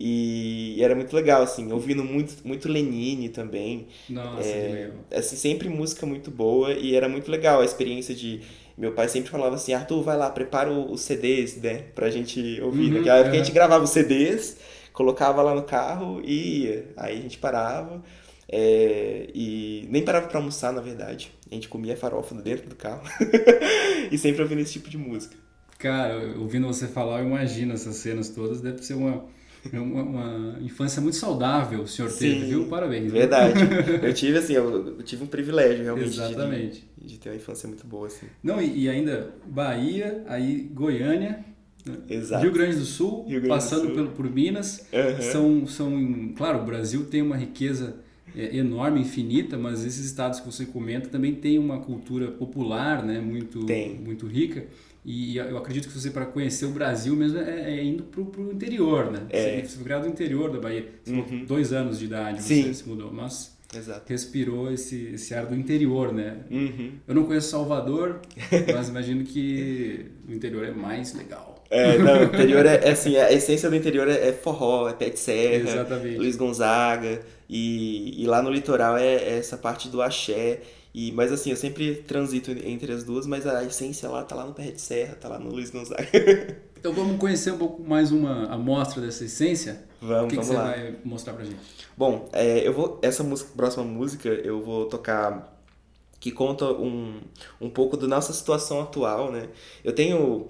E, 0.00 0.82
era 0.82 0.94
muito 0.94 1.14
legal, 1.14 1.42
assim, 1.42 1.70
ouvindo 1.70 2.02
muito, 2.02 2.36
muito 2.44 2.66
Lenine 2.66 3.28
também. 3.28 3.86
Nossa, 4.08 4.48
é, 4.48 4.90
assim, 5.14 5.36
sempre 5.36 5.68
música 5.68 6.06
muito 6.06 6.30
boa 6.30 6.72
e 6.72 6.96
era 6.96 7.08
muito 7.08 7.30
legal 7.30 7.60
a 7.60 7.64
experiência 7.64 8.14
de 8.14 8.40
meu 8.76 8.92
pai 8.92 9.08
sempre 9.08 9.30
falava 9.30 9.56
assim, 9.56 9.72
Arthur, 9.72 10.02
vai 10.02 10.16
lá, 10.16 10.30
prepara 10.30 10.70
os 10.70 11.00
CDs, 11.02 11.56
né, 11.56 11.84
pra 11.94 12.10
gente 12.10 12.60
ouvir. 12.60 12.90
Uhum, 12.90 12.98
Naquela 12.98 13.18
época 13.18 13.34
a 13.34 13.38
gente 13.38 13.52
gravava 13.52 13.84
os 13.84 13.90
CDs, 13.90 14.56
colocava 14.92 15.42
lá 15.42 15.54
no 15.54 15.62
carro 15.62 16.20
e 16.24 16.64
ia. 16.64 16.92
Aí 16.96 17.18
a 17.18 17.22
gente 17.22 17.38
parava. 17.38 18.02
É, 18.54 19.28
e 19.34 19.86
nem 19.88 20.04
parava 20.04 20.26
para 20.26 20.38
almoçar, 20.38 20.72
na 20.72 20.80
verdade. 20.80 21.32
A 21.50 21.54
gente 21.54 21.68
comia 21.68 21.96
farofa 21.96 22.34
dentro 22.34 22.68
do 22.68 22.76
carro. 22.76 23.02
e 24.10 24.18
sempre 24.18 24.42
ouvindo 24.42 24.60
esse 24.60 24.72
tipo 24.74 24.90
de 24.90 24.98
música. 24.98 25.36
Cara, 25.78 26.38
ouvindo 26.38 26.66
você 26.66 26.86
falar, 26.86 27.20
eu 27.20 27.26
imagino 27.26 27.72
essas 27.72 27.96
cenas 27.96 28.28
todas. 28.28 28.60
Deve 28.60 28.84
ser 28.84 28.94
uma, 28.94 29.24
uma, 29.72 30.02
uma 30.02 30.58
infância 30.60 31.00
muito 31.00 31.16
saudável 31.16 31.82
o 31.82 31.88
senhor 31.88 32.10
Sim, 32.10 32.18
teve, 32.18 32.46
viu? 32.46 32.66
Parabéns. 32.66 33.12
Verdade. 33.12 33.54
eu 34.02 34.12
tive, 34.12 34.38
assim, 34.38 34.54
eu, 34.54 34.98
eu, 34.98 35.02
tive 35.02 35.24
um 35.24 35.26
privilégio, 35.26 35.84
realmente. 35.84 36.08
Exatamente. 36.08 36.88
De, 36.98 37.06
de 37.08 37.18
ter 37.18 37.30
uma 37.30 37.36
infância 37.36 37.68
muito 37.68 37.86
boa, 37.86 38.06
assim. 38.06 38.26
Não, 38.42 38.60
e, 38.60 38.84
e 38.84 38.88
ainda 38.88 39.34
Bahia, 39.46 40.24
aí 40.26 40.68
Goiânia, 40.72 41.44
Exato. 42.08 42.42
Rio 42.42 42.52
Grande 42.52 42.76
do 42.76 42.84
Sul, 42.84 43.24
Grande 43.28 43.48
passando 43.48 43.82
do 43.82 43.86
Sul. 43.86 43.94
Pelo, 43.94 44.10
por 44.10 44.30
Minas. 44.30 44.86
Uhum. 44.92 45.22
São, 45.22 45.66
são, 45.66 46.32
claro, 46.36 46.60
o 46.60 46.64
Brasil 46.64 47.04
tem 47.06 47.22
uma 47.22 47.36
riqueza 47.36 47.96
é, 48.36 48.56
enorme, 48.56 49.00
infinita, 49.00 49.56
mas 49.56 49.84
esses 49.84 50.04
estados 50.04 50.40
que 50.40 50.46
você 50.46 50.64
comenta 50.64 51.08
também 51.08 51.34
tem 51.34 51.58
uma 51.58 51.80
cultura 51.80 52.30
popular, 52.30 53.04
né, 53.04 53.20
muito, 53.20 53.64
tem. 53.66 53.94
muito 53.96 54.26
rica. 54.26 54.66
E 55.04 55.36
eu 55.36 55.58
acredito 55.58 55.88
que 55.88 55.98
você, 55.98 56.10
para 56.10 56.26
conhecer 56.26 56.64
o 56.64 56.70
Brasil 56.70 57.16
mesmo, 57.16 57.38
é, 57.38 57.78
é 57.78 57.84
indo 57.84 58.04
para 58.04 58.20
o 58.20 58.52
interior, 58.52 59.10
né? 59.10 59.26
É. 59.30 59.60
Você 59.60 59.74
foi 59.74 59.84
criado 59.84 60.04
no 60.04 60.10
interior 60.10 60.50
da 60.52 60.60
Bahia. 60.60 60.88
Uhum. 61.08 61.44
Dois 61.44 61.72
anos 61.72 61.98
de 61.98 62.04
idade 62.04 62.42
Sim. 62.42 62.62
você 62.62 62.74
se 62.74 62.88
mudou. 62.88 63.12
Mas 63.12 63.56
Exato. 63.74 64.02
respirou 64.06 64.72
esse, 64.72 65.14
esse 65.14 65.34
ar 65.34 65.46
do 65.46 65.56
interior, 65.56 66.12
né? 66.12 66.36
Uhum. 66.48 66.92
Eu 67.08 67.14
não 67.16 67.24
conheço 67.24 67.50
Salvador, 67.50 68.20
mas 68.72 68.88
imagino 68.88 69.24
que 69.24 70.06
o 70.28 70.32
interior 70.32 70.64
é 70.64 70.70
mais 70.70 71.14
legal. 71.14 71.64
É, 71.68 71.96
não, 71.96 72.20
o 72.20 72.24
interior 72.24 72.66
é, 72.66 72.74
é 72.84 72.90
assim, 72.90 73.16
a 73.16 73.32
essência 73.32 73.68
do 73.70 73.74
interior 73.74 74.06
é, 74.06 74.28
é 74.28 74.32
forró, 74.32 74.88
é 74.88 74.92
pé 74.92 75.08
de 75.08 75.18
serra, 75.18 75.70
Exatamente. 75.70 76.18
Luiz 76.18 76.36
Gonzaga, 76.36 77.22
e, 77.48 78.22
e 78.22 78.26
lá 78.26 78.42
no 78.42 78.50
litoral 78.50 78.96
é, 78.98 79.14
é 79.14 79.38
essa 79.38 79.56
parte 79.56 79.88
do 79.88 80.02
axé, 80.02 80.60
e, 80.94 81.10
mas 81.12 81.32
assim, 81.32 81.50
eu 81.50 81.56
sempre 81.56 81.96
transito 81.96 82.50
entre 82.50 82.92
as 82.92 83.02
duas, 83.04 83.26
mas 83.26 83.46
a 83.46 83.64
essência 83.64 84.08
lá 84.08 84.22
tá 84.24 84.34
lá 84.34 84.44
no 84.44 84.52
Pé 84.52 84.70
de 84.70 84.80
Serra, 84.80 85.14
tá 85.14 85.28
lá 85.28 85.38
no 85.38 85.50
Luiz 85.50 85.70
Gonzaga. 85.70 86.06
Então 86.82 86.92
vamos 86.92 87.16
conhecer 87.16 87.52
um 87.52 87.58
pouco 87.58 87.80
mais 87.80 88.10
uma 88.10 88.46
amostra 88.46 89.00
dessa 89.00 89.24
essência? 89.24 89.84
Vamos, 90.00 90.24
o 90.24 90.26
que 90.26 90.34
vamos 90.34 90.50
que 90.50 90.56
lá. 90.56 90.72
você 90.72 90.80
vai 90.80 90.96
mostrar 91.04 91.32
pra 91.34 91.44
gente? 91.44 91.60
Bom, 91.96 92.28
é, 92.32 92.66
eu 92.66 92.72
vou 92.72 92.98
essa 93.02 93.22
música, 93.22 93.52
próxima 93.56 93.84
música 93.84 94.28
eu 94.28 94.60
vou 94.60 94.86
tocar 94.86 95.62
que 96.18 96.32
conta 96.32 96.66
um, 96.72 97.20
um 97.60 97.70
pouco 97.70 97.96
da 97.96 98.08
nossa 98.08 98.32
situação 98.32 98.80
atual, 98.80 99.30
né? 99.30 99.48
Eu 99.84 99.92
tenho 99.92 100.48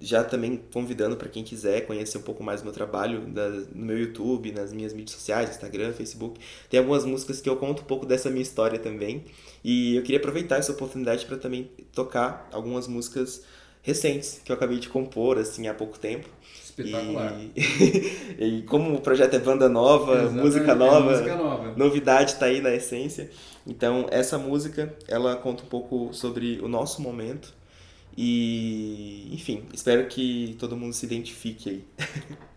já 0.00 0.22
também 0.22 0.62
convidando 0.70 1.16
para 1.16 1.28
quem 1.28 1.42
quiser 1.42 1.86
conhecer 1.86 2.18
um 2.18 2.22
pouco 2.22 2.44
mais 2.44 2.60
do 2.60 2.64
meu 2.64 2.74
trabalho 2.74 3.22
da, 3.22 3.48
no 3.48 3.86
meu 3.86 3.98
YouTube, 3.98 4.52
nas 4.52 4.70
minhas 4.70 4.92
mídias 4.92 5.12
sociais, 5.12 5.50
Instagram, 5.50 5.94
Facebook. 5.94 6.38
Tem 6.68 6.78
algumas 6.78 7.06
músicas 7.06 7.40
que 7.40 7.48
eu 7.48 7.56
conto 7.56 7.80
um 7.82 7.86
pouco 7.86 8.04
dessa 8.04 8.28
minha 8.28 8.42
história 8.42 8.78
também. 8.78 9.24
E 9.64 9.96
eu 9.96 10.02
queria 10.02 10.18
aproveitar 10.18 10.56
essa 10.56 10.72
oportunidade 10.72 11.24
para 11.24 11.38
também 11.38 11.70
tocar 11.94 12.48
algumas 12.52 12.86
músicas 12.86 13.44
recentes 13.80 14.40
que 14.44 14.52
eu 14.52 14.56
acabei 14.56 14.78
de 14.78 14.88
compor 14.88 15.38
assim 15.38 15.68
há 15.68 15.74
pouco 15.74 15.98
tempo. 15.98 16.28
Espetacular. 16.62 17.40
E, 17.56 17.62
e 18.58 18.62
como 18.64 18.94
o 18.94 19.00
projeto 19.00 19.34
é 19.34 19.38
banda 19.38 19.70
nova, 19.70 20.12
Exatamente, 20.12 20.42
música 20.42 20.74
nova, 20.74 21.12
é 21.12 21.14
música 21.14 21.36
nova, 21.36 21.74
novidade 21.76 22.32
está 22.32 22.46
aí 22.46 22.60
na 22.60 22.74
essência. 22.74 23.30
Então 23.66 24.06
essa 24.10 24.36
música 24.36 24.94
ela 25.08 25.34
conta 25.36 25.62
um 25.62 25.66
pouco 25.66 26.12
sobre 26.12 26.60
o 26.60 26.68
nosso 26.68 27.00
momento 27.00 27.54
e 28.16 29.28
enfim, 29.32 29.64
espero 29.72 30.06
que 30.06 30.56
todo 30.58 30.76
mundo 30.76 30.92
se 30.92 31.04
identifique 31.04 31.70
aí. 31.70 31.84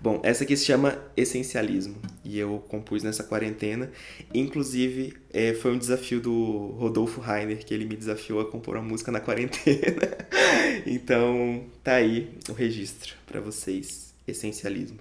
Bom, 0.00 0.20
essa 0.22 0.44
aqui 0.44 0.56
se 0.56 0.64
chama 0.64 0.96
Essencialismo 1.16 1.96
e 2.24 2.38
eu 2.38 2.62
compus 2.68 3.02
nessa 3.02 3.24
quarentena. 3.24 3.90
Inclusive, 4.32 5.14
é, 5.32 5.54
foi 5.54 5.72
um 5.72 5.78
desafio 5.78 6.20
do 6.20 6.68
Rodolfo 6.78 7.20
Rainer 7.20 7.64
que 7.64 7.74
ele 7.74 7.86
me 7.86 7.96
desafiou 7.96 8.40
a 8.40 8.44
compor 8.44 8.76
uma 8.76 8.84
música 8.84 9.10
na 9.10 9.20
quarentena. 9.20 10.16
então, 10.86 11.64
tá 11.82 11.94
aí 11.94 12.30
o 12.48 12.52
registro 12.52 13.14
para 13.26 13.40
vocês. 13.40 14.14
Essencialismo. 14.28 14.98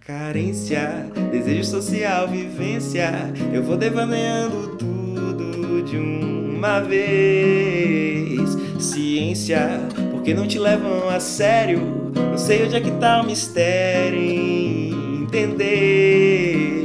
Carência, 0.00 1.10
desejo 1.30 1.64
social, 1.64 2.28
vivência. 2.28 3.10
Eu 3.54 3.62
vou 3.62 3.76
devaneando 3.76 4.76
tudo 4.76 4.99
de 5.90 5.96
uma 5.96 6.80
vez. 6.80 8.40
Ciência, 8.78 9.80
porque 10.10 10.32
não 10.32 10.46
te 10.46 10.58
levam 10.58 11.08
a 11.10 11.20
sério 11.20 12.00
não 12.14 12.38
sei 12.38 12.64
onde 12.64 12.76
é 12.76 12.80
que 12.80 12.90
tá 12.92 13.20
o 13.20 13.26
mistério 13.26 14.18
em 14.18 15.22
entender 15.22 16.84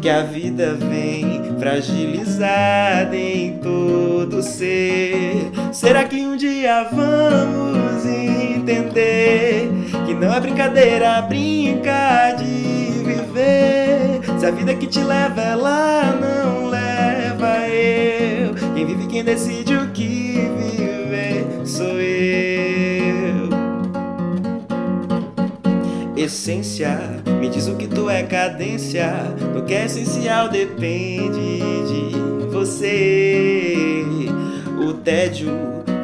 que 0.00 0.08
a 0.08 0.22
vida 0.22 0.74
vem 0.74 1.56
fragilizada 1.58 3.16
em 3.16 3.58
todo 3.58 4.42
ser. 4.42 5.50
Será 5.72 6.04
que 6.04 6.16
um 6.16 6.36
dia 6.36 6.88
vamos 6.90 8.06
entender 8.06 9.70
que 10.06 10.14
não 10.14 10.32
é 10.32 10.40
brincadeira 10.40 11.20
brincar 11.22 12.36
de 12.36 12.44
viver? 12.44 14.20
Se 14.38 14.46
a 14.46 14.50
vida 14.50 14.74
que 14.74 14.86
te 14.86 15.00
leva 15.00 15.40
ela 15.40 16.18
não 16.20 16.67
quem 18.78 18.86
vive 18.86 19.06
quem 19.08 19.24
decide 19.24 19.74
o 19.74 19.90
que 19.90 20.34
viver 20.56 21.66
sou 21.66 22.00
eu 22.00 23.48
essência. 26.16 26.96
Me 27.40 27.48
diz 27.48 27.66
o 27.66 27.74
que 27.74 27.88
tu 27.88 28.08
é 28.08 28.22
cadência. 28.22 29.08
Do 29.52 29.64
que 29.64 29.74
é 29.74 29.86
essencial 29.86 30.48
depende 30.48 31.58
de 31.88 32.46
você. 32.50 34.04
O 34.80 34.94
tédio 34.94 35.50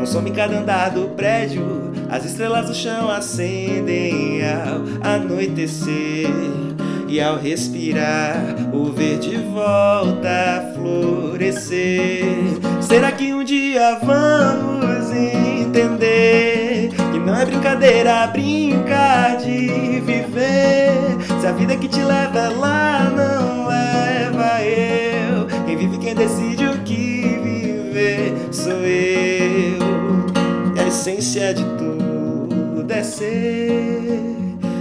consome 0.01 0.33
cada 0.33 0.59
andar 0.59 0.91
do 0.91 1.09
prédio. 1.15 1.93
As 2.11 2.25
estrelas 2.25 2.67
do 2.67 2.75
chão 2.75 3.09
acendem 3.09 4.41
ao 4.43 5.13
anoitecer. 5.13 6.74
E 7.07 7.21
ao 7.21 7.37
respirar, 7.37 8.57
o 8.73 8.91
verde 8.91 9.37
volta 9.37 10.29
a 10.29 10.75
florescer. 10.75 12.25
Será 12.81 13.13
que 13.13 13.33
um 13.33 13.45
dia 13.45 14.01
vamos 14.03 15.11
entender 15.13 16.91
que 17.13 17.19
não 17.19 17.37
é 17.37 17.45
brincadeira 17.45 18.27
brincar 18.29 19.37
de 19.37 20.01
viver? 20.01 20.95
Se 21.41 21.47
a 21.47 21.53
vida 21.53 21.77
que 21.77 21.89
te 21.89 22.01
leva 22.01 22.49
lá 22.49 23.11
não 23.11 23.69
leva 23.69 24.63
eu, 24.65 25.47
quem 25.67 25.77
vive, 25.77 25.99
quem 25.99 26.15
decide 26.15 26.67
o 26.67 26.79
que 26.85 27.39
viver 27.43 28.33
sou 28.51 28.73
eu. 28.73 29.79
E 30.75 30.81
a 30.81 30.89
essência 30.89 31.53
de 31.53 31.65
tudo 31.77 32.91
é 32.91 33.03
ser. 33.03 34.21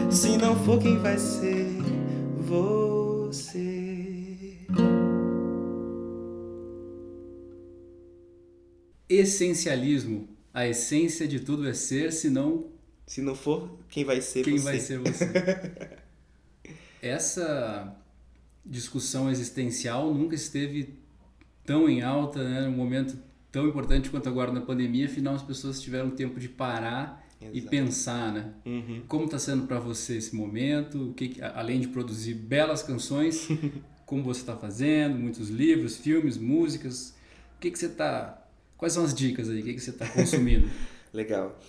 Se 0.10 0.38
não 0.38 0.56
for 0.56 0.80
quem 0.80 0.98
vai 1.00 1.18
ser 1.18 1.73
você. 2.54 4.58
Essencialismo. 9.10 10.30
A 10.54 10.68
essência 10.68 11.28
de 11.28 11.40
tudo 11.40 11.68
é 11.68 11.74
ser, 11.74 12.14
senão. 12.14 12.72
Se 13.06 13.22
não 13.22 13.36
for, 13.36 13.78
quem 13.90 14.06
vai 14.06 14.22
ser 14.22 14.44
quem 14.44 14.58
você? 14.58 14.64
vai 14.64 14.80
ser 14.80 15.00
você? 15.00 15.26
Essa 17.02 17.98
discussão 18.66 19.30
existencial 19.30 20.14
nunca 20.14 20.36
esteve 20.36 20.98
tão 21.66 21.90
em 21.90 22.02
alta, 22.02 22.42
né? 22.44 22.62
Num 22.62 22.78
momento 22.78 23.18
tão 23.52 23.68
importante 23.68 24.10
quanto 24.10 24.30
agora 24.30 24.54
na 24.54 24.62
pandemia. 24.62 25.08
Afinal, 25.08 25.36
as 25.36 25.44
pessoas 25.44 25.82
tiveram 25.82 26.12
tempo 26.12 26.40
de 26.40 26.48
parar 26.48 27.23
Exato. 27.44 27.58
e 27.58 27.62
pensar, 27.62 28.32
né? 28.32 28.54
Uhum. 28.66 29.04
Como 29.08 29.26
está 29.26 29.40
sendo 29.40 29.68
para 29.68 29.80
você 29.80 30.18
esse 30.18 30.36
momento? 30.36 31.10
O 31.10 31.14
que, 31.14 31.42
além 31.42 31.80
de 31.80 31.88
produzir 31.88 32.34
belas 32.34 32.84
canções, 32.84 33.48
como 34.06 34.24
você 34.24 34.42
está 34.42 34.56
fazendo? 34.56 35.18
Muitos 35.18 35.50
livros, 35.50 35.98
filmes, 35.98 36.38
músicas. 36.38 37.16
O 37.58 37.60
que, 37.60 37.72
que 37.72 37.80
você 37.80 37.88
está? 37.88 38.46
Quais 38.78 38.94
são 38.94 39.04
as 39.04 39.14
dicas 39.14 39.50
aí? 39.50 39.62
O 39.62 39.64
que, 39.64 39.74
que 39.74 39.80
você 39.80 39.92
está 39.92 40.08
consumindo? 40.08 40.70
Legal, 41.14 41.60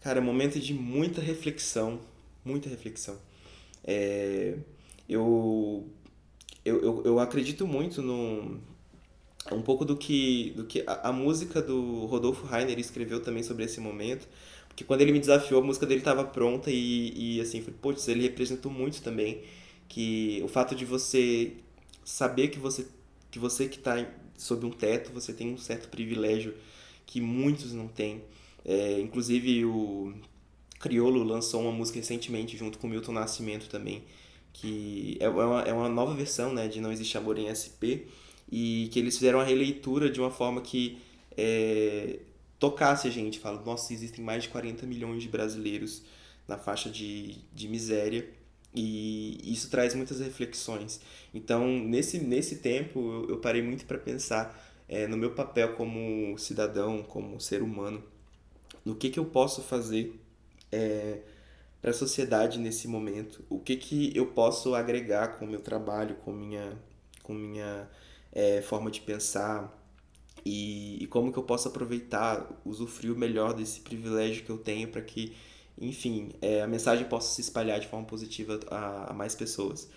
cara, 0.00 0.18
é 0.18 0.22
um 0.22 0.24
momento 0.24 0.58
de 0.58 0.74
muita 0.74 1.20
reflexão, 1.20 2.00
muita 2.44 2.68
reflexão. 2.68 3.16
É, 3.84 4.56
eu, 5.08 5.88
eu, 6.64 6.82
eu, 6.82 7.02
eu 7.04 7.20
acredito 7.20 7.66
muito 7.66 8.02
no 8.02 8.60
um 9.50 9.62
pouco 9.62 9.84
do 9.84 9.96
que, 9.96 10.52
do 10.56 10.64
que 10.64 10.82
a, 10.86 11.08
a 11.08 11.12
música 11.12 11.62
do 11.62 12.04
Rodolfo 12.06 12.46
Rainer 12.46 12.78
escreveu 12.78 13.22
também 13.22 13.42
sobre 13.42 13.64
esse 13.64 13.80
momento 13.80 14.28
que 14.78 14.84
quando 14.84 15.00
ele 15.00 15.10
me 15.10 15.18
desafiou, 15.18 15.60
a 15.60 15.66
música 15.66 15.84
dele 15.84 16.02
estava 16.02 16.22
pronta 16.22 16.70
e, 16.70 17.36
e 17.36 17.40
assim, 17.40 17.60
putz, 17.60 18.06
ele 18.06 18.22
representou 18.22 18.70
muito 18.70 19.02
também 19.02 19.42
que 19.88 20.40
o 20.44 20.46
fato 20.46 20.72
de 20.72 20.84
você 20.84 21.54
saber 22.04 22.46
que 22.46 22.60
você 22.60 22.86
que 23.28 23.40
você 23.40 23.66
que 23.66 23.78
está 23.78 24.08
sob 24.36 24.64
um 24.64 24.70
teto, 24.70 25.10
você 25.12 25.32
tem 25.32 25.52
um 25.52 25.58
certo 25.58 25.88
privilégio 25.88 26.54
que 27.04 27.20
muitos 27.20 27.72
não 27.72 27.88
têm. 27.88 28.22
É, 28.64 29.00
inclusive 29.00 29.64
o 29.64 30.14
Criolo 30.78 31.24
lançou 31.24 31.60
uma 31.62 31.72
música 31.72 31.98
recentemente 31.98 32.56
junto 32.56 32.78
com 32.78 32.86
o 32.86 32.90
Milton 32.90 33.10
Nascimento 33.10 33.68
também, 33.68 34.04
que 34.52 35.16
é 35.18 35.28
uma, 35.28 35.62
é 35.62 35.72
uma 35.72 35.88
nova 35.88 36.14
versão 36.14 36.54
né, 36.54 36.68
de 36.68 36.80
Não 36.80 36.92
Existe 36.92 37.18
Amor 37.18 37.36
em 37.36 37.50
SP, 37.50 38.06
e 38.48 38.88
que 38.92 39.00
eles 39.00 39.16
fizeram 39.16 39.40
uma 39.40 39.44
releitura 39.44 40.08
de 40.08 40.20
uma 40.20 40.30
forma 40.30 40.60
que 40.60 40.98
é, 41.36 42.20
tocasse 42.58 43.08
a 43.08 43.10
gente. 43.10 43.38
Fala, 43.38 43.62
nossa, 43.62 43.92
existem 43.92 44.24
mais 44.24 44.44
de 44.44 44.48
40 44.50 44.86
milhões 44.86 45.22
de 45.22 45.28
brasileiros 45.28 46.02
na 46.46 46.56
faixa 46.56 46.88
de, 46.88 47.36
de 47.52 47.68
miséria, 47.68 48.28
e 48.74 49.52
isso 49.52 49.70
traz 49.70 49.94
muitas 49.94 50.20
reflexões. 50.20 51.00
Então, 51.32 51.66
nesse, 51.66 52.18
nesse 52.18 52.56
tempo, 52.56 52.98
eu, 52.98 53.30
eu 53.30 53.38
parei 53.38 53.62
muito 53.62 53.84
para 53.84 53.98
pensar 53.98 54.58
é, 54.88 55.06
no 55.06 55.16
meu 55.16 55.32
papel 55.32 55.74
como 55.74 56.36
cidadão, 56.38 57.02
como 57.02 57.40
ser 57.40 57.62
humano, 57.62 58.02
no 58.84 58.94
que, 58.94 59.10
que 59.10 59.18
eu 59.18 59.26
posso 59.26 59.62
fazer 59.62 60.18
é, 60.72 61.18
para 61.80 61.90
a 61.90 61.94
sociedade 61.94 62.58
nesse 62.58 62.88
momento, 62.88 63.44
o 63.48 63.58
que, 63.58 63.76
que 63.76 64.16
eu 64.16 64.26
posso 64.26 64.74
agregar 64.74 65.38
com 65.38 65.44
o 65.44 65.48
meu 65.48 65.60
trabalho, 65.60 66.16
com 66.16 66.32
minha, 66.32 66.72
com 67.22 67.34
minha 67.34 67.88
é, 68.32 68.62
forma 68.62 68.90
de 68.90 69.00
pensar 69.00 69.74
e, 70.44 71.02
e, 71.02 71.06
como 71.06 71.32
que 71.32 71.38
eu 71.38 71.42
posso 71.42 71.68
aproveitar, 71.68 72.48
usufruir 72.64 73.16
melhor 73.16 73.54
desse 73.54 73.80
privilégio 73.80 74.44
que 74.44 74.50
eu 74.50 74.58
tenho 74.58 74.88
para 74.88 75.02
que, 75.02 75.34
enfim, 75.80 76.30
é, 76.40 76.62
a 76.62 76.66
mensagem 76.66 77.06
possa 77.06 77.34
se 77.34 77.40
espalhar 77.40 77.80
de 77.80 77.86
forma 77.88 78.06
positiva 78.06 78.60
a, 78.70 79.10
a 79.10 79.12
mais 79.12 79.34
pessoas. 79.34 79.88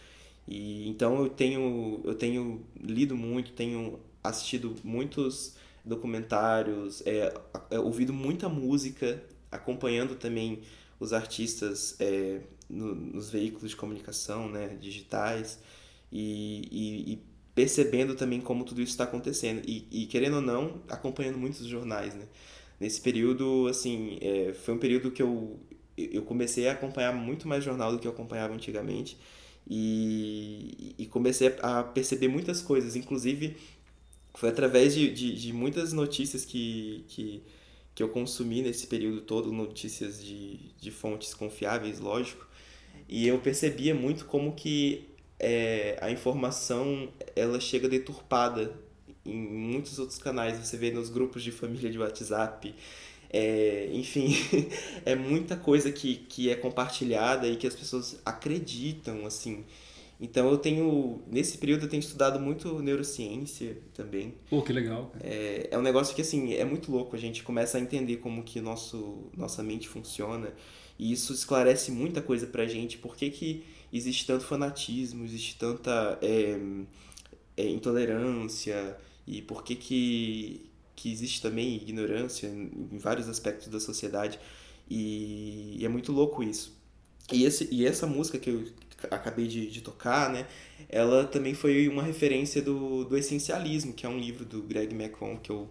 E 0.47 0.89
então 0.89 1.23
eu 1.23 1.29
tenho 1.29 2.01
eu 2.03 2.15
tenho 2.15 2.65
lido 2.79 3.15
muito, 3.15 3.51
tenho 3.53 3.99
assistido 4.23 4.75
muitos 4.83 5.55
documentários, 5.83 7.01
é, 7.05 7.33
é, 7.69 7.79
ouvido 7.79 8.13
muita 8.13 8.47
música, 8.49 9.23
acompanhando 9.51 10.15
também 10.15 10.61
os 10.99 11.13
artistas 11.13 11.95
é, 11.99 12.41
no, 12.69 12.93
nos 12.95 13.29
veículos 13.29 13.71
de 13.71 13.75
comunicação 13.75 14.47
né, 14.47 14.77
digitais 14.79 15.59
e, 16.11 16.67
e, 16.71 17.13
e, 17.13 17.21
percebendo 17.55 18.15
também 18.15 18.41
como 18.41 18.63
tudo 18.63 18.81
isso 18.81 18.91
está 18.91 19.03
acontecendo. 19.03 19.61
E, 19.67 19.87
e, 19.91 20.05
querendo 20.07 20.35
ou 20.35 20.41
não 20.41 20.81
acompanhando 20.89 21.37
muitos 21.37 21.65
jornais 21.67 22.13
né? 22.15 22.25
Nesse 22.79 22.99
período 23.01 23.67
assim 23.67 24.17
é, 24.21 24.53
foi 24.53 24.73
um 24.73 24.79
período 24.79 25.11
que 25.11 25.21
eu 25.21 25.59
eu 25.97 26.23
comecei 26.23 26.67
a 26.67 26.71
acompanhar 26.71 27.13
muito 27.13 27.47
mais 27.47 27.63
jornal 27.63 27.91
do 27.91 27.99
que 27.99 28.07
eu 28.07 28.11
acompanhava 28.11 28.53
antigamente. 28.53 29.17
E, 29.69 30.95
e 30.97 31.05
comecei 31.05 31.55
a 31.61 31.83
perceber 31.83 32.27
muitas 32.27 32.61
coisas. 32.61 32.95
Inclusive 32.95 33.55
foi 34.35 34.49
através 34.49 34.93
de, 34.93 35.13
de, 35.13 35.35
de 35.35 35.53
muitas 35.53 35.93
notícias 35.93 36.45
que, 36.45 37.05
que, 37.07 37.43
que 37.93 38.01
eu 38.01 38.09
consumi 38.09 38.61
nesse 38.61 38.87
período 38.87 39.21
todo, 39.21 39.51
notícias 39.51 40.23
de, 40.23 40.57
de 40.79 40.91
fontes 40.91 41.33
confiáveis, 41.33 41.99
lógico, 41.99 42.47
e 43.07 43.27
eu 43.27 43.39
percebia 43.39 43.93
muito 43.93 44.25
como 44.25 44.53
que 44.53 45.09
é, 45.41 45.97
a 45.99 46.11
informação 46.11 47.09
ela 47.35 47.59
chega 47.59 47.89
deturpada 47.89 48.71
em 49.25 49.35
muitos 49.35 49.97
outros 49.97 50.19
canais. 50.19 50.59
Você 50.59 50.77
vê 50.77 50.91
nos 50.91 51.09
grupos 51.09 51.41
de 51.41 51.51
família 51.51 51.89
de 51.89 51.97
WhatsApp, 51.97 52.75
é, 53.33 53.89
enfim, 53.91 54.35
é 55.03 55.15
muita 55.15 55.55
coisa 55.55 55.91
que, 55.91 56.15
que 56.15 56.51
é 56.51 56.55
compartilhada 56.55 57.47
e 57.47 57.55
que 57.55 57.65
as 57.65 57.75
pessoas 57.75 58.21
acreditam, 58.23 59.25
assim. 59.25 59.65
Então 60.19 60.51
eu 60.51 60.57
tenho, 60.59 61.19
nesse 61.25 61.57
período 61.57 61.85
eu 61.85 61.89
tenho 61.89 62.01
estudado 62.01 62.39
muito 62.39 62.79
neurociência 62.79 63.79
também. 63.95 64.35
Pô, 64.47 64.61
que 64.61 64.71
legal. 64.71 65.11
É, 65.19 65.69
é 65.71 65.77
um 65.79 65.81
negócio 65.81 66.15
que 66.15 66.21
assim, 66.21 66.53
é 66.53 66.63
muito 66.63 66.91
louco, 66.91 67.15
a 67.15 67.19
gente 67.19 67.41
começa 67.41 67.79
a 67.79 67.81
entender 67.81 68.17
como 68.17 68.43
que 68.43 68.61
nosso, 68.61 69.31
nossa 69.35 69.63
mente 69.63 69.89
funciona 69.89 70.53
e 70.99 71.11
isso 71.11 71.33
esclarece 71.33 71.91
muita 71.91 72.21
coisa 72.21 72.45
pra 72.45 72.67
gente, 72.67 72.99
por 72.99 73.15
que 73.15 73.31
que 73.31 73.63
existe 73.91 74.25
tanto 74.25 74.45
fanatismo, 74.45 75.23
existe 75.25 75.57
tanta 75.57 76.17
é, 76.21 76.59
é, 77.57 77.67
intolerância 77.67 78.97
e 79.27 79.41
por 79.41 79.63
que 79.63 79.75
que, 79.75 80.69
que 80.95 81.11
existe 81.11 81.41
também 81.41 81.75
ignorância 81.75 82.47
em 82.47 82.97
vários 82.97 83.27
aspectos 83.29 83.67
da 83.67 83.79
sociedade 83.79 84.39
e, 84.89 85.77
e 85.79 85.85
é 85.85 85.89
muito 85.89 86.11
louco 86.11 86.43
isso. 86.43 86.77
E, 87.31 87.45
esse, 87.45 87.67
e 87.71 87.85
essa 87.85 88.05
música 88.05 88.37
que 88.37 88.49
eu 88.49 88.65
acabei 89.09 89.47
de, 89.47 89.67
de 89.67 89.81
tocar, 89.81 90.29
né? 90.29 90.45
Ela 90.89 91.25
também 91.25 91.53
foi 91.53 91.87
uma 91.87 92.03
referência 92.03 92.61
do, 92.61 93.05
do 93.05 93.17
Essencialismo, 93.17 93.93
que 93.93 94.05
é 94.05 94.09
um 94.09 94.19
livro 94.19 94.43
do 94.43 94.61
Greg 94.61 94.93
McCon 94.93 95.37
que 95.37 95.49
eu, 95.49 95.69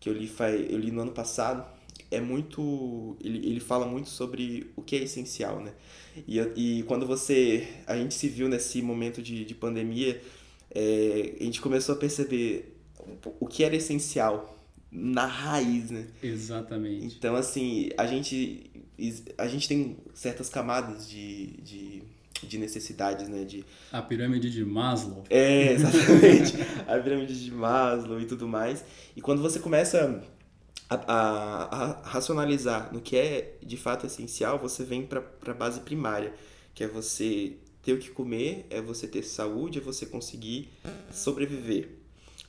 que 0.00 0.08
eu, 0.08 0.14
li, 0.14 0.32
eu 0.70 0.78
li 0.78 0.90
no 0.90 1.02
ano 1.02 1.12
passado. 1.12 1.66
É 2.10 2.20
muito... 2.20 3.16
Ele, 3.22 3.38
ele 3.46 3.60
fala 3.60 3.86
muito 3.86 4.08
sobre 4.08 4.70
o 4.76 4.82
que 4.82 4.96
é 4.96 5.02
essencial, 5.02 5.60
né? 5.60 5.72
E, 6.26 6.38
e 6.56 6.82
quando 6.84 7.06
você... 7.06 7.68
A 7.86 7.96
gente 7.96 8.14
se 8.14 8.28
viu 8.28 8.48
nesse 8.48 8.80
momento 8.82 9.22
de, 9.22 9.44
de 9.44 9.54
pandemia, 9.54 10.20
é, 10.74 11.34
a 11.40 11.44
gente 11.44 11.60
começou 11.60 11.94
a 11.94 11.98
perceber 11.98 12.76
o 13.40 13.46
que 13.46 13.64
era 13.64 13.76
essencial 13.76 14.56
na 14.90 15.26
raiz, 15.26 15.90
né? 15.90 16.06
Exatamente. 16.22 17.16
Então, 17.16 17.34
assim, 17.34 17.90
a 17.96 18.06
gente, 18.06 18.70
a 19.36 19.46
gente 19.46 19.68
tem 19.68 19.96
certas 20.14 20.48
camadas 20.48 21.08
de, 21.08 21.48
de, 21.62 22.02
de 22.42 22.58
necessidades, 22.58 23.28
né? 23.28 23.44
De... 23.44 23.64
A 23.92 24.00
pirâmide 24.00 24.50
de 24.50 24.64
Maslow. 24.64 25.24
É, 25.28 25.72
exatamente. 25.72 26.54
a 26.86 26.98
pirâmide 26.98 27.44
de 27.44 27.50
Maslow 27.50 28.20
e 28.20 28.26
tudo 28.26 28.48
mais. 28.48 28.84
E 29.14 29.20
quando 29.20 29.42
você 29.42 29.58
começa 29.58 30.22
a, 30.88 30.94
a, 30.94 31.64
a 31.64 32.08
racionalizar 32.08 32.92
no 32.92 33.00
que 33.00 33.16
é 33.16 33.56
de 33.62 33.76
fato 33.76 34.06
essencial, 34.06 34.58
você 34.58 34.84
vem 34.84 35.04
para 35.04 35.22
a 35.46 35.54
base 35.54 35.80
primária, 35.80 36.32
que 36.74 36.84
é 36.84 36.88
você 36.88 37.56
ter 37.82 37.92
o 37.92 37.98
que 37.98 38.10
comer, 38.10 38.66
é 38.70 38.80
você 38.80 39.06
ter 39.06 39.22
saúde, 39.22 39.78
é 39.78 39.80
você 39.80 40.06
conseguir 40.06 40.68
sobreviver. 41.12 41.90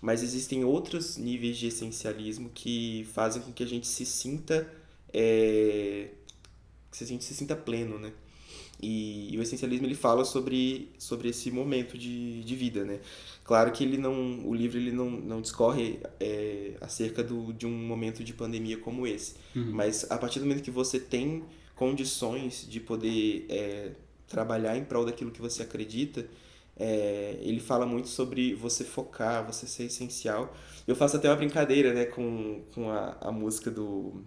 Mas 0.02 0.22
existem 0.22 0.64
outros 0.64 1.18
níveis 1.18 1.58
de 1.58 1.68
essencialismo 1.68 2.50
que 2.54 3.08
fazem 3.14 3.42
com 3.42 3.52
que 3.52 3.64
a 3.64 3.68
gente 3.68 3.88
se 3.88 4.06
sinta 4.06 4.72
é, 5.14 6.10
que 6.92 7.04
a 7.04 7.08
gente 7.08 7.24
se 7.24 7.34
sinta 7.34 7.56
pleno, 7.56 8.00
né? 8.00 8.12
E, 8.82 9.34
e, 9.34 9.38
o 9.38 9.42
essencialismo 9.42 9.88
ele 9.88 9.96
fala 9.96 10.24
sobre, 10.24 10.92
sobre 11.00 11.30
esse 11.30 11.50
momento 11.50 11.98
de, 11.98 12.44
de 12.44 12.56
vida, 12.56 12.84
né? 12.84 13.00
Claro 13.48 13.72
que 13.72 13.82
ele 13.82 13.98
não, 13.98 14.46
o 14.46 14.54
livro 14.54 14.78
ele 14.78 14.92
não, 14.92 15.10
não 15.10 15.42
discorre 15.42 16.02
é, 16.20 16.74
acerca 16.82 17.24
do, 17.24 17.54
de 17.54 17.66
um 17.66 17.72
momento 17.72 18.22
de 18.22 18.34
pandemia 18.34 18.78
como 18.78 19.08
esse, 19.08 19.36
uhum. 19.56 19.72
mas 19.72 20.06
a 20.12 20.18
partir 20.18 20.40
do 20.40 20.46
momento 20.46 20.62
que 20.62 20.70
você 20.70 21.00
tem 21.00 21.46
condições 21.74 22.68
de 22.70 22.82
poder 22.82 23.46
é, 23.48 23.92
trabalhar 24.28 24.76
em 24.76 24.84
prol 24.84 25.06
daquilo 25.06 25.32
que 25.32 25.40
você 25.40 25.64
acredita, 25.64 26.28
é, 26.78 27.38
ele 27.42 27.62
fala 27.62 27.86
muito 27.86 28.10
sobre 28.10 28.54
você 28.54 28.84
focar, 28.84 29.48
você 29.48 29.66
ser 29.66 29.86
essencial. 29.86 30.54
Eu 30.86 30.98
faço 30.98 31.16
até 31.16 31.30
uma 31.30 31.38
brincadeira 31.38 31.94
né, 31.94 32.04
com, 32.04 32.64
com 32.76 32.92
a, 32.92 33.16
a 33.22 33.32
música 33.32 33.72
do 33.72 34.26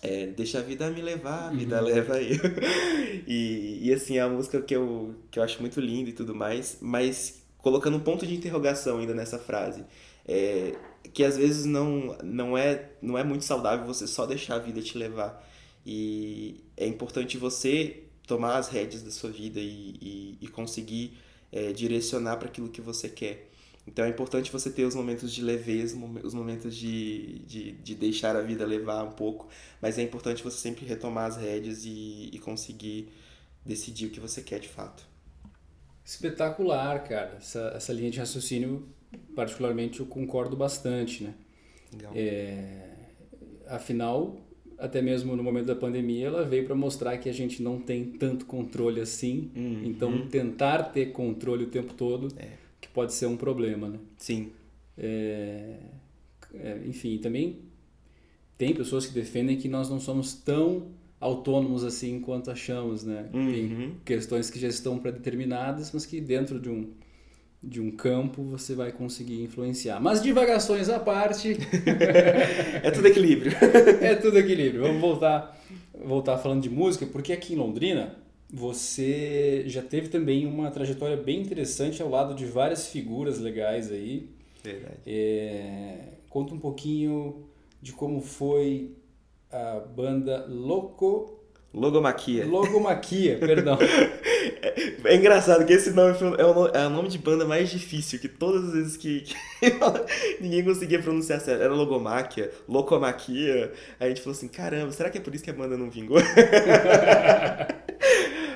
é, 0.00 0.28
Deixa 0.28 0.60
a 0.60 0.62
vida 0.62 0.88
me 0.90 1.02
levar, 1.02 1.48
a 1.48 1.50
vida 1.50 1.80
uhum. 1.80 1.88
leva 1.88 2.22
eu. 2.22 2.38
e, 3.26 3.80
e 3.82 3.92
assim, 3.92 4.16
é 4.16 4.24
uma 4.24 4.36
música 4.36 4.62
que 4.62 4.76
eu, 4.76 5.16
que 5.28 5.40
eu 5.40 5.42
acho 5.42 5.60
muito 5.60 5.80
linda 5.80 6.08
e 6.08 6.12
tudo 6.12 6.36
mais, 6.36 6.78
mas 6.80 7.37
colocando 7.58 7.96
um 7.96 8.00
ponto 8.00 8.26
de 8.26 8.34
interrogação 8.34 8.98
ainda 8.98 9.14
nessa 9.14 9.38
frase. 9.38 9.84
É, 10.26 10.74
que 11.12 11.24
às 11.24 11.36
vezes 11.36 11.64
não, 11.64 12.16
não, 12.22 12.56
é, 12.56 12.90
não 13.00 13.16
é 13.16 13.24
muito 13.24 13.44
saudável 13.44 13.86
você 13.86 14.06
só 14.06 14.26
deixar 14.26 14.56
a 14.56 14.58
vida 14.58 14.80
te 14.82 14.96
levar. 14.96 15.44
E 15.84 16.64
é 16.76 16.86
importante 16.86 17.38
você 17.38 18.04
tomar 18.26 18.58
as 18.58 18.68
rédeas 18.68 19.02
da 19.02 19.10
sua 19.10 19.30
vida 19.30 19.58
e, 19.58 19.96
e, 20.00 20.38
e 20.42 20.48
conseguir 20.48 21.16
é, 21.50 21.72
direcionar 21.72 22.36
para 22.36 22.48
aquilo 22.48 22.68
que 22.68 22.80
você 22.80 23.08
quer. 23.08 23.48
Então 23.86 24.04
é 24.04 24.08
importante 24.10 24.52
você 24.52 24.68
ter 24.68 24.84
os 24.84 24.94
momentos 24.94 25.32
de 25.32 25.42
leveza, 25.42 25.96
os 26.22 26.34
momentos 26.34 26.76
de, 26.76 27.38
de, 27.46 27.72
de, 27.72 27.94
deixar 27.94 28.36
a 28.36 28.42
vida 28.42 28.66
levar 28.66 29.02
um 29.02 29.12
pouco, 29.12 29.48
mas 29.80 29.98
é 29.98 30.02
importante 30.02 30.42
você 30.42 30.58
sempre 30.58 30.84
retomar 30.84 31.24
as 31.24 31.38
rédeas 31.38 31.86
e, 31.86 32.28
e 32.30 32.38
conseguir 32.38 33.08
decidir 33.64 34.06
o 34.06 34.10
que 34.10 34.20
você 34.20 34.42
quer 34.42 34.60
de 34.60 34.68
fato. 34.68 35.08
Espetacular, 36.10 37.04
cara. 37.04 37.36
Essa, 37.36 37.72
essa 37.76 37.92
linha 37.92 38.10
de 38.10 38.18
raciocínio, 38.18 38.88
particularmente, 39.36 40.00
eu 40.00 40.06
concordo 40.06 40.56
bastante, 40.56 41.24
né? 41.24 41.34
Legal. 41.92 42.12
É, 42.14 42.90
afinal, 43.66 44.40
até 44.78 45.02
mesmo 45.02 45.36
no 45.36 45.42
momento 45.42 45.66
da 45.66 45.76
pandemia, 45.76 46.28
ela 46.28 46.44
veio 46.44 46.64
para 46.64 46.74
mostrar 46.74 47.18
que 47.18 47.28
a 47.28 47.34
gente 47.34 47.62
não 47.62 47.78
tem 47.78 48.04
tanto 48.04 48.46
controle 48.46 49.00
assim. 49.00 49.50
Uhum. 49.54 49.82
Então, 49.84 50.26
tentar 50.28 50.84
ter 50.84 51.12
controle 51.12 51.64
o 51.64 51.68
tempo 51.68 51.92
todo... 51.92 52.28
É 52.38 52.68
que 52.80 52.88
pode 52.88 53.12
ser 53.12 53.26
um 53.26 53.36
problema, 53.36 53.88
né? 53.88 53.98
Sim. 54.16 54.52
É, 54.96 55.76
é, 56.54 56.80
enfim, 56.86 57.18
também 57.18 57.60
tem 58.56 58.74
pessoas 58.74 59.06
que 59.06 59.12
defendem 59.12 59.56
que 59.56 59.68
nós 59.68 59.88
não 59.88 60.00
somos 60.00 60.34
tão 60.34 60.88
autônomos 61.20 61.84
assim 61.84 62.20
quanto 62.20 62.50
achamos, 62.50 63.04
né? 63.04 63.28
Uhum. 63.32 63.52
Tem 63.52 63.96
questões 64.04 64.50
que 64.50 64.58
já 64.58 64.68
estão 64.68 64.98
predeterminadas, 64.98 65.90
mas 65.92 66.06
que 66.06 66.20
dentro 66.20 66.60
de 66.60 66.68
um 66.68 66.90
de 67.60 67.80
um 67.80 67.90
campo 67.90 68.40
você 68.44 68.72
vai 68.72 68.92
conseguir 68.92 69.42
influenciar. 69.42 70.00
Mas 70.00 70.22
divagações 70.22 70.88
à 70.88 71.00
parte. 71.00 71.56
é 72.82 72.88
tudo 72.92 73.08
equilíbrio. 73.08 73.50
é 74.00 74.14
tudo 74.14 74.38
equilíbrio. 74.38 74.82
Vamos 74.82 75.00
voltar 75.00 75.58
voltar 76.04 76.38
falando 76.38 76.62
de 76.62 76.70
música, 76.70 77.04
porque 77.06 77.32
aqui 77.32 77.54
em 77.54 77.56
Londrina 77.56 78.14
você 78.50 79.64
já 79.66 79.82
teve 79.82 80.08
também 80.08 80.46
uma 80.46 80.70
trajetória 80.70 81.16
bem 81.16 81.40
interessante 81.40 82.00
ao 82.00 82.08
lado 82.08 82.34
de 82.34 82.46
várias 82.46 82.88
figuras 82.88 83.38
legais 83.38 83.90
aí. 83.90 84.30
Verdade. 84.62 84.96
É, 85.06 85.98
conta 86.28 86.54
um 86.54 86.58
pouquinho 86.58 87.44
de 87.82 87.92
como 87.92 88.20
foi 88.20 88.92
a 89.50 89.80
banda 89.80 90.46
Loco... 90.48 91.36
Logomaquia. 91.72 92.46
Logomaquia, 92.46 93.36
perdão. 93.38 93.78
É 95.04 95.14
engraçado 95.14 95.66
que 95.66 95.72
esse 95.74 95.90
nome 95.90 96.16
é 96.38 96.44
o, 96.44 96.54
no- 96.54 96.68
é 96.68 96.86
o 96.86 96.90
nome 96.90 97.08
de 97.08 97.18
banda 97.18 97.44
mais 97.44 97.68
difícil, 97.70 98.18
que 98.18 98.28
todas 98.28 98.64
as 98.68 98.72
vezes 98.72 98.96
que, 98.96 99.20
que 99.20 99.34
ninguém 100.40 100.64
conseguia 100.64 100.98
pronunciar 101.00 101.40
certo. 101.40 101.62
Era 101.62 101.74
Logomáquia, 101.74 102.50
Locomaquia. 102.66 103.70
Aí 104.00 104.06
a 104.06 104.08
gente 104.08 104.22
falou 104.22 104.36
assim, 104.36 104.48
caramba, 104.48 104.90
será 104.92 105.10
que 105.10 105.18
é 105.18 105.20
por 105.20 105.34
isso 105.34 105.44
que 105.44 105.50
a 105.50 105.54
banda 105.54 105.76
não 105.76 105.90
vingou? 105.90 106.18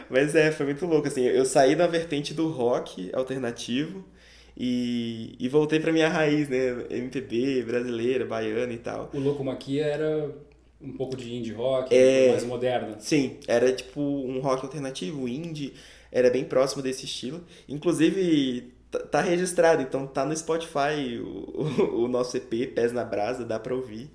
Mas 0.08 0.34
é, 0.34 0.50
foi 0.52 0.66
muito 0.66 0.84
louco, 0.86 1.08
assim, 1.08 1.22
eu 1.22 1.44
saí 1.44 1.74
da 1.74 1.86
vertente 1.86 2.34
do 2.34 2.48
rock 2.48 3.10
alternativo 3.14 4.04
e, 4.56 5.34
e 5.40 5.48
voltei 5.48 5.80
pra 5.80 5.92
minha 5.92 6.08
raiz, 6.08 6.48
né, 6.48 6.84
MPB, 6.90 7.62
brasileira, 7.62 8.26
baiana 8.26 8.72
e 8.72 8.78
tal. 8.78 9.10
O 9.14 9.18
Locomaquia 9.18 9.84
era 9.86 10.30
um 10.82 10.92
pouco 10.92 11.16
de 11.16 11.32
indie 11.34 11.52
rock, 11.52 11.94
É. 11.94 12.28
mais 12.30 12.44
moderna. 12.44 12.98
Sim, 13.00 13.38
era 13.46 13.72
tipo 13.72 14.00
um 14.00 14.40
rock 14.40 14.64
alternativo, 14.64 15.28
indie, 15.28 15.74
era 16.10 16.30
bem 16.30 16.44
próximo 16.44 16.82
desse 16.82 17.04
estilo. 17.04 17.42
Inclusive, 17.68 18.72
tá, 18.90 18.98
tá 19.00 19.20
registrado, 19.20 19.82
então 19.82 20.06
tá 20.06 20.24
no 20.24 20.36
Spotify 20.36 21.18
o, 21.20 21.62
o, 21.94 22.04
o 22.04 22.08
nosso 22.08 22.36
EP, 22.36 22.66
Pés 22.74 22.92
na 22.92 23.04
Brasa, 23.04 23.44
dá 23.44 23.58
pra 23.58 23.74
ouvir. 23.74 24.10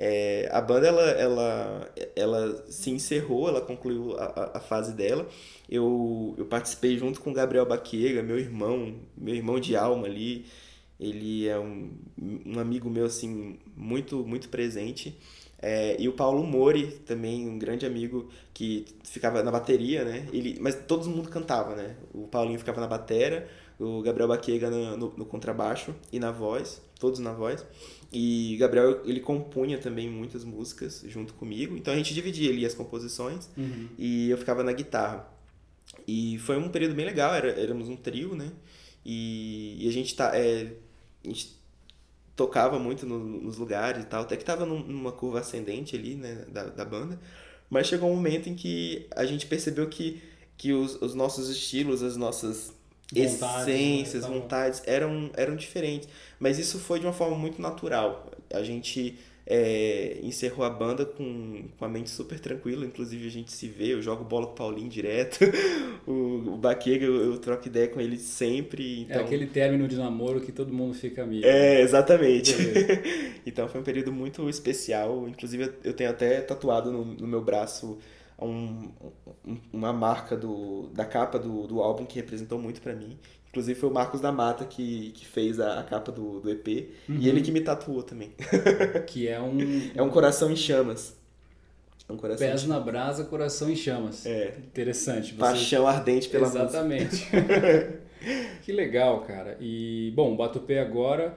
É, 0.00 0.48
a 0.52 0.60
banda, 0.60 0.86
ela, 0.86 1.02
ela, 1.10 1.94
ela 2.14 2.64
se 2.70 2.88
encerrou, 2.90 3.48
ela 3.48 3.60
concluiu 3.60 4.16
a, 4.16 4.52
a- 4.54 4.60
fase 4.60 4.92
dela. 4.92 5.26
Eu, 5.68 6.34
eu 6.38 6.46
participei 6.46 6.96
junto 6.96 7.20
com 7.20 7.30
o 7.30 7.34
Gabriel 7.34 7.66
Baqueira, 7.66 8.22
meu 8.22 8.38
irmão, 8.38 8.94
meu 9.16 9.34
irmão 9.34 9.58
de 9.58 9.74
alma 9.76 10.06
ali. 10.06 10.46
Ele 11.00 11.46
é 11.48 11.58
um, 11.58 11.92
um 12.46 12.58
amigo 12.58 12.90
meu, 12.90 13.06
assim, 13.06 13.58
muito, 13.76 14.24
muito 14.26 14.48
presente. 14.48 15.16
É, 15.60 15.96
e 16.00 16.08
o 16.08 16.12
Paulo 16.12 16.44
Mori, 16.44 16.86
também 17.04 17.48
um 17.48 17.58
grande 17.58 17.84
amigo 17.84 18.28
que 18.54 18.86
ficava 19.02 19.42
na 19.42 19.50
bateria, 19.50 20.04
né? 20.04 20.28
Ele, 20.32 20.56
mas 20.60 20.74
todo 20.86 21.08
mundo 21.10 21.28
cantava, 21.28 21.74
né? 21.74 21.96
O 22.14 22.28
Paulinho 22.28 22.58
ficava 22.58 22.80
na 22.80 22.86
batera, 22.86 23.48
o 23.78 24.00
Gabriel 24.02 24.28
Baquega 24.28 24.70
no, 24.70 24.96
no, 24.96 25.14
no 25.18 25.26
contrabaixo 25.26 25.94
e 26.12 26.18
na 26.20 26.30
voz, 26.30 26.80
todos 26.98 27.18
na 27.18 27.32
voz. 27.32 27.64
E 28.12 28.54
o 28.56 28.58
Gabriel, 28.60 29.02
ele 29.04 29.20
compunha 29.20 29.78
também 29.78 30.08
muitas 30.08 30.44
músicas 30.44 31.04
junto 31.08 31.34
comigo, 31.34 31.76
então 31.76 31.92
a 31.92 31.96
gente 31.96 32.14
dividia 32.14 32.50
ali 32.50 32.64
as 32.64 32.74
composições 32.74 33.50
Uhum. 33.56 33.88
e 33.98 34.30
eu 34.30 34.38
ficava 34.38 34.62
na 34.62 34.72
guitarra. 34.72 35.28
E 36.06 36.38
foi 36.38 36.56
um 36.56 36.68
período 36.68 36.94
bem 36.94 37.04
legal, 37.04 37.34
era, 37.34 37.48
éramos 37.60 37.88
um 37.88 37.96
trio, 37.96 38.34
né? 38.34 38.52
E, 39.04 39.76
e 39.84 39.88
a 39.88 39.92
gente 39.92 40.14
tá, 40.14 40.36
é, 40.36 40.72
a 41.24 41.28
gente 41.28 41.57
tocava 42.38 42.78
muito 42.78 43.04
no- 43.06 43.18
nos 43.20 43.58
lugares 43.58 44.04
e 44.04 44.06
tal, 44.06 44.22
até 44.22 44.36
que 44.38 44.44
tava 44.46 44.64
num- 44.66 44.84
numa 44.84 45.12
curva 45.12 45.40
ascendente 45.40 45.96
ali, 45.96 46.14
né, 46.16 46.46
da, 46.48 46.64
da 46.66 46.86
banda. 46.86 47.20
Mas 47.70 47.88
chegou 47.88 48.10
um 48.10 48.16
momento 48.16 48.48
em 48.48 48.54
que 48.56 49.06
a 49.16 49.26
gente 49.26 49.46
percebeu 49.46 49.88
que, 49.88 50.22
que 50.56 50.72
os, 50.72 51.00
os 51.02 51.14
nossos 51.14 51.50
estilos, 51.50 52.02
as 52.02 52.16
nossas 52.16 52.72
Vontades, 53.12 53.66
né, 53.66 53.72
essências, 53.74 54.22
tavam- 54.22 54.40
vontades 54.40 54.82
eram, 54.86 55.30
eram 55.34 55.56
diferentes. 55.56 56.08
Mas 56.40 56.58
isso 56.58 56.78
foi 56.78 57.00
de 57.00 57.06
uma 57.06 57.12
forma 57.12 57.36
muito 57.36 57.60
natural. 57.60 58.30
A 58.52 58.62
gente 58.62 59.18
é, 59.50 60.18
encerrou 60.22 60.64
a 60.66 60.70
banda 60.70 61.06
com, 61.06 61.64
com 61.78 61.84
a 61.84 61.88
mente 61.88 62.10
super 62.10 62.38
tranquila, 62.38 62.84
inclusive 62.84 63.26
a 63.26 63.30
gente 63.30 63.50
se 63.52 63.66
vê, 63.66 63.94
eu 63.94 64.02
jogo 64.02 64.22
bola 64.24 64.46
com 64.46 64.52
o 64.52 64.56
Paulinho 64.56 64.90
direto, 64.90 65.38
o, 66.06 66.54
o 66.54 66.56
Baquega 66.58 67.06
eu, 67.06 67.16
eu 67.32 67.38
troco 67.38 67.66
ideia 67.66 67.88
com 67.88 68.00
ele 68.00 68.18
sempre. 68.18 69.06
É 69.08 69.20
Então... 69.20 69.24
aquele 69.24 69.46
término 69.46 69.88
de 69.88 69.96
namoro 69.96 70.40
que 70.40 70.52
todo 70.52 70.72
mundo 70.72 70.94
fica 70.94 71.22
amigo. 71.22 71.46
É, 71.46 71.80
exatamente. 71.80 72.54
Então 73.46 73.66
foi 73.66 73.80
um 73.80 73.84
período 73.84 74.12
muito 74.12 74.46
especial. 74.50 75.26
Inclusive, 75.26 75.72
eu 75.82 75.94
tenho 75.94 76.10
até 76.10 76.40
tatuado 76.42 76.92
no, 76.92 77.02
no 77.04 77.26
meu 77.26 77.42
braço 77.42 77.98
um- 78.40 78.90
um- 79.46 79.58
uma 79.72 79.92
marca 79.92 80.36
do, 80.36 80.88
da 80.88 81.04
capa 81.06 81.38
do, 81.38 81.66
do 81.66 81.80
álbum 81.82 82.04
que 82.04 82.16
representou 82.16 82.58
muito 82.58 82.80
pra 82.82 82.94
mim. 82.94 83.18
Inclusive, 83.58 83.80
foi 83.80 83.88
o 83.88 83.92
Marcos 83.92 84.20
da 84.20 84.30
Mata 84.30 84.64
que, 84.64 85.10
que 85.10 85.26
fez 85.26 85.58
a, 85.58 85.80
a 85.80 85.82
capa 85.82 86.12
do, 86.12 86.38
do 86.38 86.48
EP. 86.48 86.94
Uhum. 87.08 87.16
E 87.18 87.28
ele 87.28 87.42
que 87.42 87.50
me 87.50 87.60
tatuou 87.60 88.04
também. 88.04 88.32
Que 89.08 89.26
é 89.26 89.40
um 89.40 89.58
É 89.96 90.00
um 90.00 90.10
coração 90.10 90.48
em 90.48 90.54
chamas. 90.56 91.16
É 92.08 92.12
um 92.12 92.16
coração 92.16 92.46
pés 92.46 92.64
na 92.66 92.78
brasa, 92.78 93.24
coração 93.24 93.68
em 93.68 93.74
chamas. 93.74 94.24
É. 94.24 94.54
Interessante. 94.58 95.32
Você... 95.32 95.40
Paixão 95.40 95.88
ardente 95.88 96.28
pela 96.28 96.46
música. 96.46 96.64
Exatamente. 96.64 97.26
que 98.62 98.70
legal, 98.70 99.22
cara. 99.22 99.56
E, 99.60 100.12
bom, 100.14 100.36
Batupé 100.36 100.78
agora, 100.78 101.36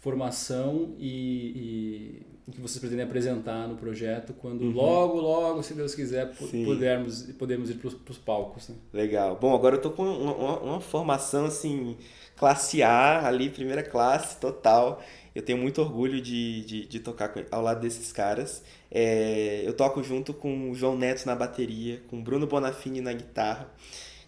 formação 0.00 0.94
e, 0.98 2.22
que 2.52 2.60
vocês 2.60 2.78
pretendem 2.78 3.04
apresentar 3.04 3.66
no 3.68 3.76
projeto 3.76 4.32
quando 4.32 4.64
logo, 4.70 5.20
logo, 5.20 5.62
se 5.62 5.74
Deus 5.74 5.94
quiser, 5.94 6.32
Uhum. 6.40 6.48
Sim. 6.48 6.64
pudermos, 6.64 7.22
podemos 7.38 7.70
ir 7.70 7.74
para 7.74 7.88
os 8.10 8.18
palcos. 8.18 8.68
Né? 8.68 8.76
Legal. 8.92 9.36
Bom, 9.40 9.54
agora 9.54 9.76
eu 9.76 9.80
tô 9.80 9.90
com 9.90 10.02
uma, 10.04 10.32
uma- 10.34 10.58
uma 10.60 10.80
formação 10.80 11.44
assim, 11.44 11.96
classe 12.36 12.82
A, 12.82 13.26
ali, 13.26 13.50
primeira 13.50 13.82
classe, 13.82 14.38
total. 14.38 15.02
Eu 15.34 15.42
tenho 15.42 15.58
muito 15.58 15.80
orgulho 15.80 16.20
de, 16.20 16.64
de, 16.64 16.86
de 16.86 17.00
tocar 17.00 17.32
ao 17.50 17.62
lado 17.62 17.80
desses 17.80 18.10
caras. 18.12 18.62
É, 18.90 19.62
eu 19.64 19.72
toco 19.72 20.02
junto 20.02 20.32
com 20.34 20.70
o 20.70 20.74
João 20.74 20.96
Neto 20.96 21.26
na 21.26 21.36
bateria, 21.36 22.02
com 22.08 22.18
o 22.18 22.22
Bruno 22.22 22.46
Bonafini 22.46 23.00
na 23.00 23.12
guitarra, 23.12 23.70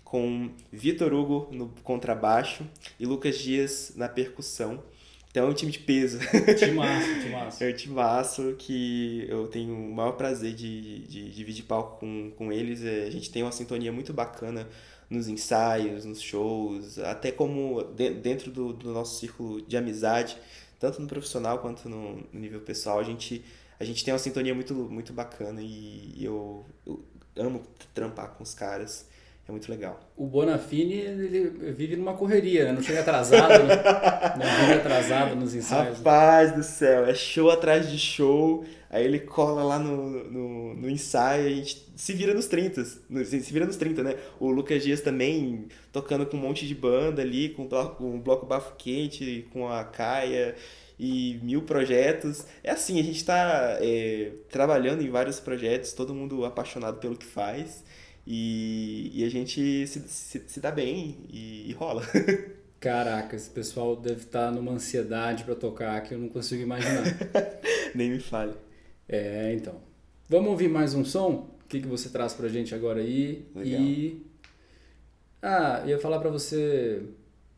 com 0.05 0.51
Vitor 0.73 1.13
Hugo 1.13 1.49
no 1.51 1.69
contrabaixo 1.83 2.65
e 2.99 3.07
Lucas 3.07 3.39
Dias 3.39 3.93
na 3.97 4.09
percussão. 4.09 4.83
Então 5.31 5.47
é 5.47 5.51
um 5.51 5.55
time 5.55 5.71
de 5.71 5.79
peso. 5.79 6.19
Timaço, 6.59 7.21
timaço. 7.21 7.63
É 7.65 7.71
um 7.71 7.73
timaço 7.77 8.55
que 8.59 9.25
eu 9.29 9.47
tenho 9.49 9.75
o 9.75 9.95
maior 9.95 10.13
prazer 10.13 10.55
de, 10.55 11.01
de 11.07 11.31
dividir 11.31 11.65
palco 11.65 12.01
com, 12.01 12.33
com 12.37 12.53
eles. 12.53 12.83
É, 12.85 13.05
A 13.07 13.11
gente 13.11 13.31
tem 13.31 13.43
uma 13.43 13.53
sintonia 13.53 13.93
muito 13.93 14.13
bacana 14.13 14.69
nos 15.09 15.29
ensaios, 15.29 16.05
nos 16.05 16.21
shows, 16.21 16.99
até 16.99 17.31
como 17.33 17.83
de- 17.83 18.15
dentro 18.15 18.51
do, 18.51 18.73
do 18.73 18.93
nosso 18.93 19.19
círculo 19.19 19.61
de 19.63 19.77
amizade, 19.77 20.37
tanto 20.79 21.01
no 21.01 21.07
profissional 21.09 21.59
quanto 21.59 21.89
no, 21.89 22.17
no 22.33 22.41
nível 22.41 22.61
pessoal, 22.61 22.99
a 23.01 23.03
gente, 23.03 23.45
a 23.79 23.85
gente 23.85 24.05
tem 24.05 24.13
uma 24.15 24.19
sintonia 24.21 24.55
muito, 24.55 24.73
muito 24.75 25.13
bacana 25.13 25.61
e 25.63 26.15
eu, 26.25 26.65
eu 26.87 27.05
amo 27.37 27.63
trampar 27.95 28.31
com 28.35 28.43
os 28.45 28.55
caras. 28.55 29.07
É 29.51 29.53
muito 29.53 29.69
legal. 29.69 29.99
O 30.17 30.27
Bonafini, 30.27 30.95
ele 30.95 31.51
vive 31.73 31.97
numa 31.97 32.15
correria, 32.15 32.67
né? 32.67 32.73
não 32.73 32.81
chega 32.83 33.01
atrasado, 33.01 33.65
né? 33.65 33.75
não 34.39 34.61
vive 34.61 34.75
atrasado 34.75 35.35
nos 35.35 35.55
ensaios. 35.55 35.99
né? 35.99 36.05
Rapaz 36.05 36.53
do 36.55 36.63
céu, 36.63 37.05
é 37.05 37.15
show 37.15 37.51
atrás 37.51 37.91
de 37.91 37.99
show. 37.99 38.65
Aí 38.89 39.05
ele 39.05 39.19
cola 39.21 39.63
lá 39.65 39.79
no, 39.79 40.25
no, 40.31 40.75
no 40.75 40.89
ensaio 40.91 41.49
e 41.49 41.53
a 41.53 41.57
gente 41.57 41.85
se 41.97 42.13
vira 42.13 42.33
nos 42.33 42.47
30. 42.47 42.85
no- 43.09 43.25
Se 43.25 43.39
vira 43.53 43.67
nos 43.67 43.77
30, 43.77 44.03
né? 44.05 44.15
O 44.39 44.51
Lucas 44.51 44.83
Dias 44.85 45.01
também 45.01 45.67
tocando 45.93 46.25
com 46.27 46.37
um 46.37 46.41
monte 46.41 46.67
de 46.67 46.75
banda 46.75 47.23
ali, 47.23 47.49
com 47.51 47.65
o 47.65 47.69
bloco, 47.69 48.05
o 48.05 48.19
bloco 48.19 48.47
Bafo 48.47 48.75
Quente, 48.77 49.47
com 49.53 49.69
a 49.69 49.83
Caia 49.85 50.55
e 50.99 51.39
mil 51.43 51.63
projetos. 51.63 52.45
É 52.63 52.71
assim, 52.73 52.99
a 53.01 53.03
gente 53.03 53.25
tá 53.25 53.79
é, 53.81 54.33
trabalhando 54.49 55.03
em 55.03 55.09
vários 55.09 55.41
projetos, 55.41 55.93
todo 55.93 56.15
mundo 56.15 56.45
apaixonado 56.45 56.99
pelo 56.99 57.17
que 57.17 57.27
faz. 57.27 57.83
E, 58.33 59.11
e 59.13 59.25
a 59.25 59.29
gente 59.29 59.89
se, 59.89 59.99
se, 60.07 60.45
se 60.47 60.61
dá 60.61 60.71
bem 60.71 61.19
e, 61.29 61.69
e 61.69 61.73
rola. 61.73 62.01
Caraca, 62.79 63.35
esse 63.35 63.51
pessoal 63.51 63.97
deve 63.97 64.21
estar 64.21 64.53
numa 64.53 64.71
ansiedade 64.71 65.43
para 65.43 65.57
tocar 65.57 66.01
que 66.03 66.15
eu 66.15 66.19
não 66.19 66.29
consigo 66.29 66.63
imaginar. 66.63 67.03
Nem 67.93 68.09
me 68.09 68.21
fale. 68.21 68.55
É, 69.09 69.53
então. 69.53 69.81
Vamos 70.29 70.49
ouvir 70.49 70.69
mais 70.69 70.95
um 70.95 71.05
som? 71.05 71.51
O 71.65 71.69
que, 71.69 71.81
que 71.81 71.89
você 71.89 72.09
traz 72.09 72.33
pra 72.33 72.49
gente 72.49 72.73
agora 72.73 73.01
aí? 73.01 73.49
Legal. 73.53 73.81
E. 73.81 74.25
Ah, 75.43 75.83
ia 75.85 75.99
falar 75.99 76.21
pra 76.21 76.31
você 76.31 77.03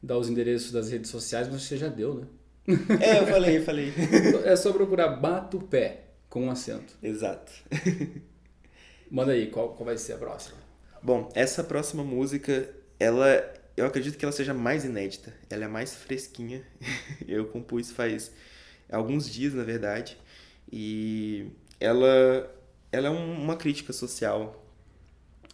dar 0.03 0.17
os 0.17 0.31
endereços 0.31 0.73
das 0.73 0.91
redes 0.91 1.11
sociais, 1.11 1.49
mas 1.53 1.65
você 1.65 1.77
já 1.77 1.89
deu, 1.89 2.15
né? 2.15 2.27
É, 2.99 3.21
eu 3.21 3.27
falei, 3.27 3.59
eu 3.59 3.63
falei. 3.63 3.93
É 4.47 4.57
só 4.57 4.73
procurar 4.73 5.09
Bato 5.09 5.61
Pé 5.61 6.05
com 6.31 6.47
um 6.47 6.51
acento. 6.51 6.95
Exato. 7.03 7.53
Manda 9.11 9.33
aí, 9.33 9.51
qual, 9.51 9.75
qual 9.75 9.85
vai 9.85 9.99
ser 9.99 10.15
a 10.15 10.17
próxima? 10.17 10.62
Bom, 11.03 11.29
essa 11.35 11.65
próxima 11.65 12.05
música, 12.05 12.69
ela, 12.99 13.27
eu 13.77 13.87
acredito 13.87 14.17
que 14.17 14.25
ela 14.25 14.33
seja 14.33 14.55
mais 14.55 14.85
inédita. 14.85 15.33
Ela 15.51 15.65
é 15.65 15.69
mais 15.69 15.95
fresquinha. 15.95 16.63
Eu 17.27 17.47
compus 17.47 17.91
faz 17.91 18.31
alguns 18.91 19.29
dias, 19.29 19.55
na 19.55 19.65
verdade. 19.65 20.17
E 20.73 21.47
ela, 21.81 22.51
ela 22.93 23.09
é 23.09 23.11
um- 23.11 23.43
uma 23.43 23.57
crítica 23.57 23.93
social. 23.93 24.65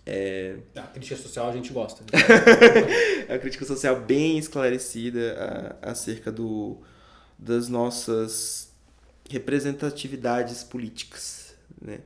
É 0.06 0.56
Ah, 0.76 0.82
crítica 0.88 1.16
social 1.16 1.48
a 1.50 1.52
gente 1.52 1.72
gosta. 1.72 2.02
é 3.28 3.32
uma 3.32 3.38
crítica 3.38 3.64
social 3.64 4.00
bem 4.00 4.38
esclarecida 4.38 5.76
a- 5.82 5.90
acerca 5.92 6.32
do, 6.32 6.78
das 7.38 7.68
nossas 7.68 8.70
representatividades 9.30 10.64
políticas, 10.64 11.54
né? 11.80 12.00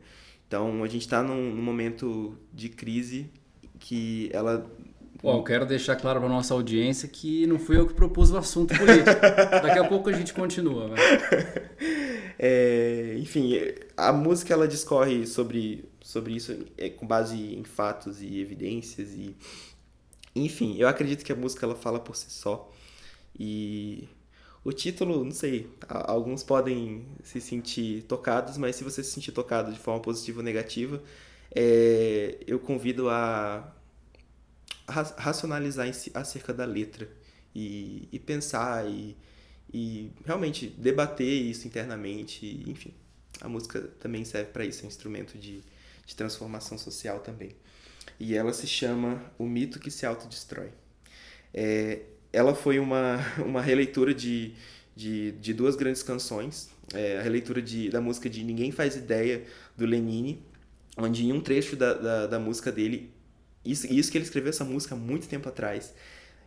Então 0.52 0.84
a 0.84 0.86
gente 0.86 1.00
está 1.00 1.22
num, 1.22 1.54
num 1.54 1.62
momento 1.62 2.36
de 2.52 2.68
crise 2.68 3.30
que 3.78 4.28
ela 4.34 4.70
Bom, 5.22 5.38
eu 5.38 5.42
quero 5.42 5.64
deixar 5.64 5.96
claro 5.96 6.20
para 6.20 6.28
nossa 6.28 6.52
audiência 6.52 7.08
que 7.08 7.46
não 7.46 7.58
fui 7.58 7.78
eu 7.78 7.86
que 7.86 7.94
propus 7.94 8.30
o 8.30 8.36
assunto 8.36 8.76
político. 8.76 9.18
Daqui 9.62 9.78
a 9.78 9.88
pouco 9.88 10.10
a 10.10 10.12
gente 10.12 10.34
continua. 10.34 10.90
É, 12.44 13.14
enfim, 13.18 13.56
a 13.96 14.12
música 14.12 14.52
ela 14.52 14.66
discorre 14.66 15.26
sobre, 15.26 15.84
sobre 16.00 16.34
isso 16.34 16.66
é, 16.76 16.88
com 16.88 17.06
base 17.06 17.36
em 17.36 17.62
fatos 17.62 18.20
e 18.20 18.40
evidências 18.40 19.10
e 19.12 19.36
enfim, 20.34 20.76
eu 20.76 20.88
acredito 20.88 21.24
que 21.24 21.30
a 21.30 21.36
música 21.36 21.64
ela 21.64 21.76
fala 21.76 22.00
por 22.00 22.16
si 22.16 22.32
só 22.32 22.68
e 23.38 24.08
o 24.64 24.72
título, 24.72 25.24
não 25.24 25.32
sei, 25.32 25.68
alguns 25.88 26.42
podem 26.42 27.06
se 27.24 27.40
sentir 27.40 28.02
tocados, 28.04 28.56
mas 28.56 28.76
se 28.76 28.84
você 28.84 29.02
se 29.02 29.10
sentir 29.10 29.32
tocado 29.32 29.72
de 29.72 29.78
forma 29.78 30.00
positiva 30.00 30.38
ou 30.38 30.44
negativa, 30.44 31.02
é, 31.54 32.38
eu 32.46 32.60
convido 32.60 33.10
a 33.10 33.74
racionalizar 34.86 35.88
acerca 36.14 36.52
da 36.52 36.64
letra 36.64 37.08
e, 37.54 38.08
e 38.12 38.18
pensar 38.18 38.88
e, 38.88 39.16
e 39.72 40.12
realmente 40.24 40.68
debater 40.68 41.26
isso 41.26 41.66
internamente. 41.66 42.62
Enfim, 42.66 42.94
a 43.40 43.48
música 43.48 43.80
também 43.98 44.24
serve 44.24 44.52
para 44.52 44.64
isso, 44.64 44.82
é 44.82 44.84
um 44.84 44.88
instrumento 44.88 45.36
de, 45.38 45.62
de 46.06 46.16
transformação 46.16 46.78
social 46.78 47.20
também. 47.20 47.56
E 48.18 48.34
ela 48.34 48.52
se 48.52 48.66
chama 48.66 49.22
O 49.38 49.44
Mito 49.44 49.80
que 49.80 49.90
se 49.90 50.06
Autodestrói. 50.06 50.70
É, 51.52 52.02
ela 52.32 52.54
foi 52.54 52.78
uma, 52.78 53.18
uma 53.44 53.60
releitura 53.60 54.14
de, 54.14 54.52
de, 54.96 55.32
de 55.32 55.52
duas 55.52 55.76
grandes 55.76 56.02
canções. 56.02 56.70
É, 56.94 57.18
a 57.18 57.22
releitura 57.22 57.62
de, 57.62 57.88
da 57.90 58.00
música 58.00 58.28
de 58.28 58.44
Ninguém 58.44 58.70
Faz 58.70 58.96
Ideia, 58.96 59.44
do 59.76 59.86
Lenine, 59.86 60.42
onde 60.96 61.24
em 61.24 61.32
um 61.32 61.40
trecho 61.40 61.74
da, 61.76 61.94
da, 61.94 62.26
da 62.26 62.38
música 62.38 62.70
dele 62.70 63.10
isso, 63.64 63.86
isso 63.92 64.10
que 64.10 64.18
ele 64.18 64.24
escreveu 64.24 64.50
essa 64.50 64.64
música 64.64 64.94
há 64.94 64.98
muito 64.98 65.28
tempo 65.28 65.48
atrás. 65.48 65.94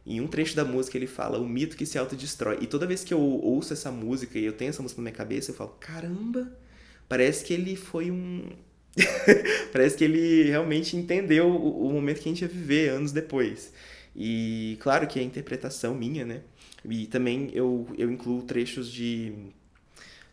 Em 0.06 0.22
um 0.22 0.28
trecho 0.28 0.56
da 0.56 0.64
música 0.64 0.98
ele 0.98 1.08
fala 1.08 1.40
o 1.40 1.48
mito 1.48 1.76
que 1.76 1.86
se 1.86 1.98
autodestrói. 1.98 2.60
E 2.62 2.68
toda 2.68 2.86
vez 2.86 3.04
que 3.04 3.14
eu 3.14 3.20
ouço 3.20 3.74
essa 3.74 3.92
música 3.92 4.38
e 4.38 4.46
eu 4.46 4.54
tenho 4.54 4.70
essa 4.70 4.82
música 4.82 5.02
na 5.02 5.04
minha 5.04 5.16
cabeça, 5.16 5.52
eu 5.52 5.56
falo, 5.56 5.72
caramba, 5.80 6.52
parece 7.08 7.44
que 7.44 7.54
ele 7.54 7.76
foi 7.76 8.12
um. 8.12 8.44
parece 9.74 9.98
que 9.98 10.04
ele 10.04 10.44
realmente 10.44 10.96
entendeu 10.96 11.48
o, 11.48 11.88
o, 11.88 11.94
momento 11.94 12.22
que 12.22 12.30
a 12.30 12.32
gente 12.32 12.42
ia 12.42 12.48
viver 12.48 12.90
anos 12.90 13.12
depois. 13.12 13.74
E 14.16 14.78
claro 14.80 15.08
que 15.08 15.20
é 15.20 15.24
interpretação 15.24 15.94
minha, 15.94 16.26
né? 16.26 16.42
E 16.86 17.08
também 17.08 17.50
eu, 17.54 17.88
eu 17.98 18.10
incluo 18.12 18.44
trechos 18.44 18.90
de, 18.92 19.34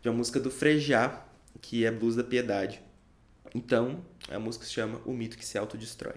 de 0.00 0.08
uma 0.08 0.14
música 0.14 0.38
do 0.38 0.50
Frejá, 0.50 1.24
que 1.60 1.84
é 1.84 1.90
Blues 1.90 2.14
da 2.14 2.22
Piedade. 2.22 2.80
Então, 3.54 4.04
a 4.30 4.38
música 4.38 4.64
se 4.64 4.72
chama 4.72 5.00
O 5.04 5.12
Mito 5.12 5.36
que 5.36 5.44
se 5.44 5.58
Autodestrói. 5.58 6.14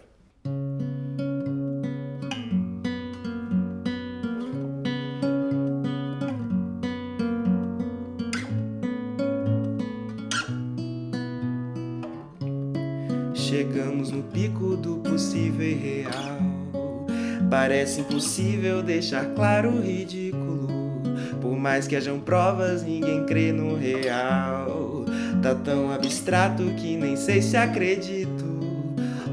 Parece 17.66 18.02
impossível 18.02 18.84
deixar 18.84 19.26
claro 19.34 19.72
o 19.72 19.82
ridículo. 19.82 21.02
Por 21.42 21.58
mais 21.58 21.88
que 21.88 21.96
hajam 21.96 22.20
provas, 22.20 22.84
ninguém 22.84 23.26
crê 23.26 23.52
no 23.52 23.76
real. 23.76 25.04
Tá 25.42 25.56
tão 25.56 25.92
abstrato 25.92 26.64
que 26.78 26.96
nem 26.96 27.16
sei 27.16 27.42
se 27.42 27.58
acredito. 27.58 28.46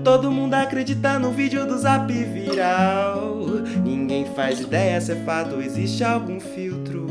Todo 0.02 0.32
mundo 0.32 0.54
acredita 0.54 1.18
no 1.18 1.30
vídeo 1.30 1.66
do 1.66 1.76
zap 1.76 2.10
viral. 2.10 3.44
Ninguém 3.84 4.24
faz 4.34 4.60
ideia 4.60 4.98
se 4.98 5.12
é 5.12 5.16
fato, 5.26 5.60
existe 5.60 6.02
algum 6.02 6.40
filtro. 6.40 7.06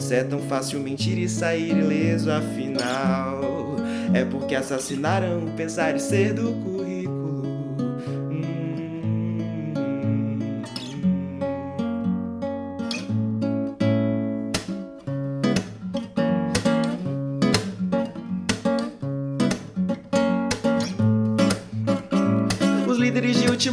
Se 0.00 0.16
é 0.16 0.24
tão 0.24 0.40
fácil 0.40 0.80
mentir 0.80 1.18
e 1.18 1.28
sair 1.28 1.70
ileso, 1.70 2.32
afinal. 2.32 3.76
É 4.12 4.24
porque 4.24 4.56
assassinaram 4.56 5.44
o 5.44 5.52
pensar 5.52 5.94
e 5.94 6.00
ser 6.00 6.32
do 6.32 6.50
cu. 6.64 6.77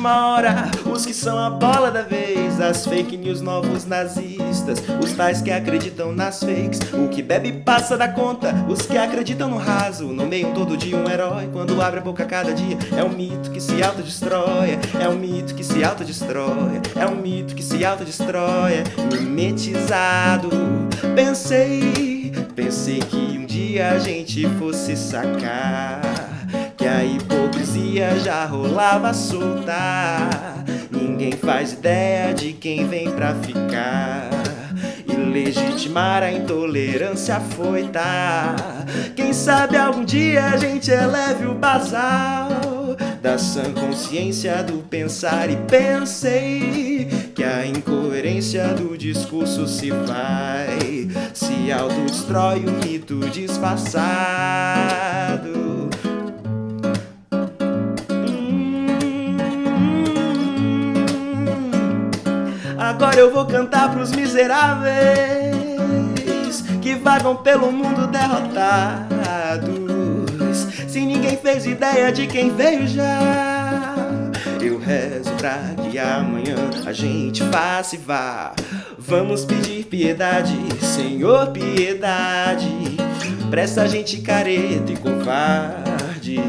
Última 0.05 0.27
hora, 0.27 0.71
os 0.85 1.03
que 1.03 1.13
são 1.13 1.37
a 1.37 1.49
bola 1.49 1.89
da 1.89 2.03
vez, 2.03 2.61
as 2.61 2.85
fake 2.85 3.17
news 3.17 3.41
novos 3.41 3.85
nazistas, 3.85 4.83
os 5.03 5.13
tais 5.13 5.41
que 5.41 5.49
acreditam 5.49 6.11
nas 6.11 6.41
fakes, 6.41 6.79
o 6.93 7.07
que 7.07 7.23
bebe 7.23 7.51
passa 7.51 7.97
da 7.97 8.07
conta, 8.07 8.53
os 8.69 8.83
que 8.83 8.97
acreditam 8.97 9.49
no 9.49 9.57
raso, 9.57 10.05
no 10.07 10.27
meio 10.27 10.53
todo 10.53 10.77
de 10.77 10.93
um 10.95 11.09
herói, 11.09 11.49
quando 11.51 11.81
abre 11.81 11.99
a 11.99 12.03
boca 12.03 12.23
cada 12.23 12.53
dia, 12.53 12.77
é 12.95 13.03
um 13.03 13.09
mito 13.09 13.49
que 13.49 13.59
se 13.59 13.81
autodestrói, 13.81 14.77
é 14.99 15.09
um 15.09 15.15
mito 15.15 15.55
que 15.55 15.63
se 15.63 15.83
autodestrói, 15.83 16.81
é 16.95 17.07
um 17.07 17.15
mito 17.15 17.55
que 17.55 17.63
se 17.63 17.83
autodestrói, 17.83 18.83
mimetizado. 19.11 20.49
Pensei, 21.15 22.31
pensei 22.55 22.99
que 22.99 23.39
um 23.39 23.45
dia 23.45 23.89
a 23.89 23.99
gente 23.99 24.47
fosse 24.59 24.95
sacar 24.95 26.14
que 26.85 26.89
a 26.89 27.03
hipocrisia 27.03 28.19
já 28.19 28.45
rolava 28.45 29.11
solta. 29.11 30.63
Ninguém 30.91 31.31
faz 31.31 31.73
ideia 31.73 32.31
de 32.31 32.53
quem 32.53 32.87
vem 32.87 33.09
pra 33.09 33.33
ficar. 33.33 34.29
E 35.07 35.15
legitimar 35.15 36.21
a 36.21 36.31
intolerância 36.31 37.39
foi 37.39 37.87
tá. 37.87 38.55
Quem 39.15 39.33
sabe 39.33 39.75
algum 39.77 40.05
dia 40.05 40.45
a 40.45 40.57
gente 40.57 40.91
eleve 40.91 41.47
o 41.47 41.55
basal 41.55 42.49
da 43.19 43.39
sã 43.39 43.73
consciência 43.73 44.61
do 44.61 44.83
pensar 44.83 45.49
e 45.49 45.55
pensei 45.55 47.07
que 47.33 47.43
a 47.43 47.65
incoerência 47.65 48.67
do 48.75 48.95
discurso 48.95 49.67
se 49.67 49.89
vai, 49.89 51.09
se 51.33 51.71
autodestrói 51.71 52.59
o 52.59 52.71
mito 52.85 53.21
disfarçado. 53.31 55.04
Agora 62.95 63.19
eu 63.19 63.29
vou 63.29 63.45
cantar 63.45 63.91
pros 63.91 64.09
miseráveis 64.13 64.93
que 66.81 66.95
vagam 66.95 67.35
pelo 67.35 67.69
mundo 67.69 68.07
derrotados. 68.07 69.19
Se 70.87 71.01
ninguém 71.01 71.35
fez 71.35 71.65
ideia 71.65 72.09
de 72.09 72.25
quem 72.25 72.55
veio 72.55 72.87
já, 72.87 73.19
eu 74.61 74.79
rezo 74.79 75.29
pra 75.31 75.73
que 75.91 75.99
amanhã 75.99 76.55
a 76.85 76.93
gente 76.93 77.43
faça 77.43 77.95
e 77.95 77.97
vá. 77.97 78.53
Vamos 78.97 79.43
pedir 79.43 79.83
piedade, 79.83 80.57
Senhor, 80.79 81.47
piedade. 81.47 82.95
Presta 83.49 83.81
a 83.81 83.87
gente 83.87 84.21
careta 84.21 84.93
e 84.93 84.95
covarde. 84.95 86.39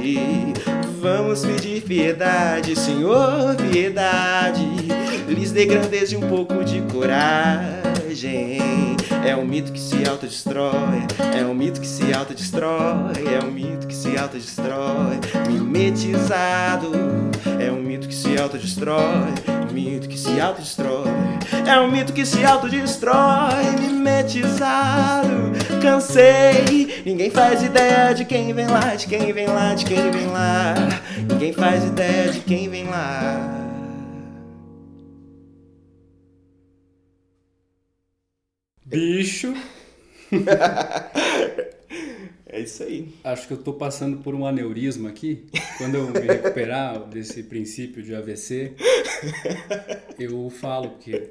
Vamos 1.00 1.44
pedir 1.44 1.82
piedade, 1.82 2.76
Senhor, 2.76 3.56
piedade. 3.56 4.95
Lhes 5.28 5.52
dê 5.52 5.66
grandeza 5.66 6.14
e 6.14 6.16
um 6.16 6.28
pouco 6.28 6.64
de 6.64 6.80
coragem. 6.92 8.58
É 9.26 9.36
um 9.36 9.44
mito 9.44 9.72
que 9.72 9.80
se 9.80 10.08
autodestrói, 10.08 11.02
é 11.36 11.44
um 11.44 11.54
mito 11.54 11.80
que 11.80 11.86
se 11.86 12.12
autodestrói, 12.12 13.12
é 13.26 13.44
um 13.44 13.50
mito 13.50 13.86
que 13.86 13.94
se 13.94 14.16
autodestrói. 14.16 15.18
Mimetizado, 15.48 16.92
é 17.60 17.70
um 17.70 17.82
mito 17.82 18.08
que 18.08 18.14
se 18.14 18.38
autodestrói, 18.38 19.34
mito 19.72 20.08
que 20.08 20.18
se 20.18 20.40
autodestrói. 20.40 21.10
É 21.66 21.78
um 21.80 21.90
mito 21.90 22.12
que 22.12 22.24
se 22.24 22.44
autodestrói, 22.44 23.64
mimetizado. 23.80 25.52
Cansei, 25.82 27.02
ninguém 27.04 27.30
faz 27.30 27.62
ideia 27.62 28.14
de 28.14 28.24
quem 28.24 28.54
vem 28.54 28.66
lá, 28.66 28.94
de 28.94 29.06
quem 29.06 29.32
vem 29.32 29.46
lá, 29.46 29.74
de 29.74 29.84
quem 29.84 30.10
vem 30.10 30.26
lá. 30.28 30.74
Ninguém 31.28 31.52
faz 31.52 31.84
ideia 31.84 32.32
de 32.32 32.40
quem 32.40 32.70
vem 32.70 32.86
lá. 32.86 33.65
Bicho. 38.86 39.52
é 42.46 42.60
isso 42.60 42.84
aí. 42.84 43.12
Acho 43.24 43.48
que 43.48 43.54
eu 43.54 43.58
tô 43.58 43.72
passando 43.72 44.18
por 44.18 44.32
um 44.32 44.46
aneurisma 44.46 45.08
aqui. 45.08 45.48
Quando 45.76 45.96
eu 45.96 46.08
me 46.10 46.20
recuperar 46.20 47.04
desse 47.08 47.42
princípio 47.42 48.00
de 48.00 48.14
AVC, 48.14 48.76
eu 50.16 50.48
falo 50.50 50.98
que. 50.98 51.30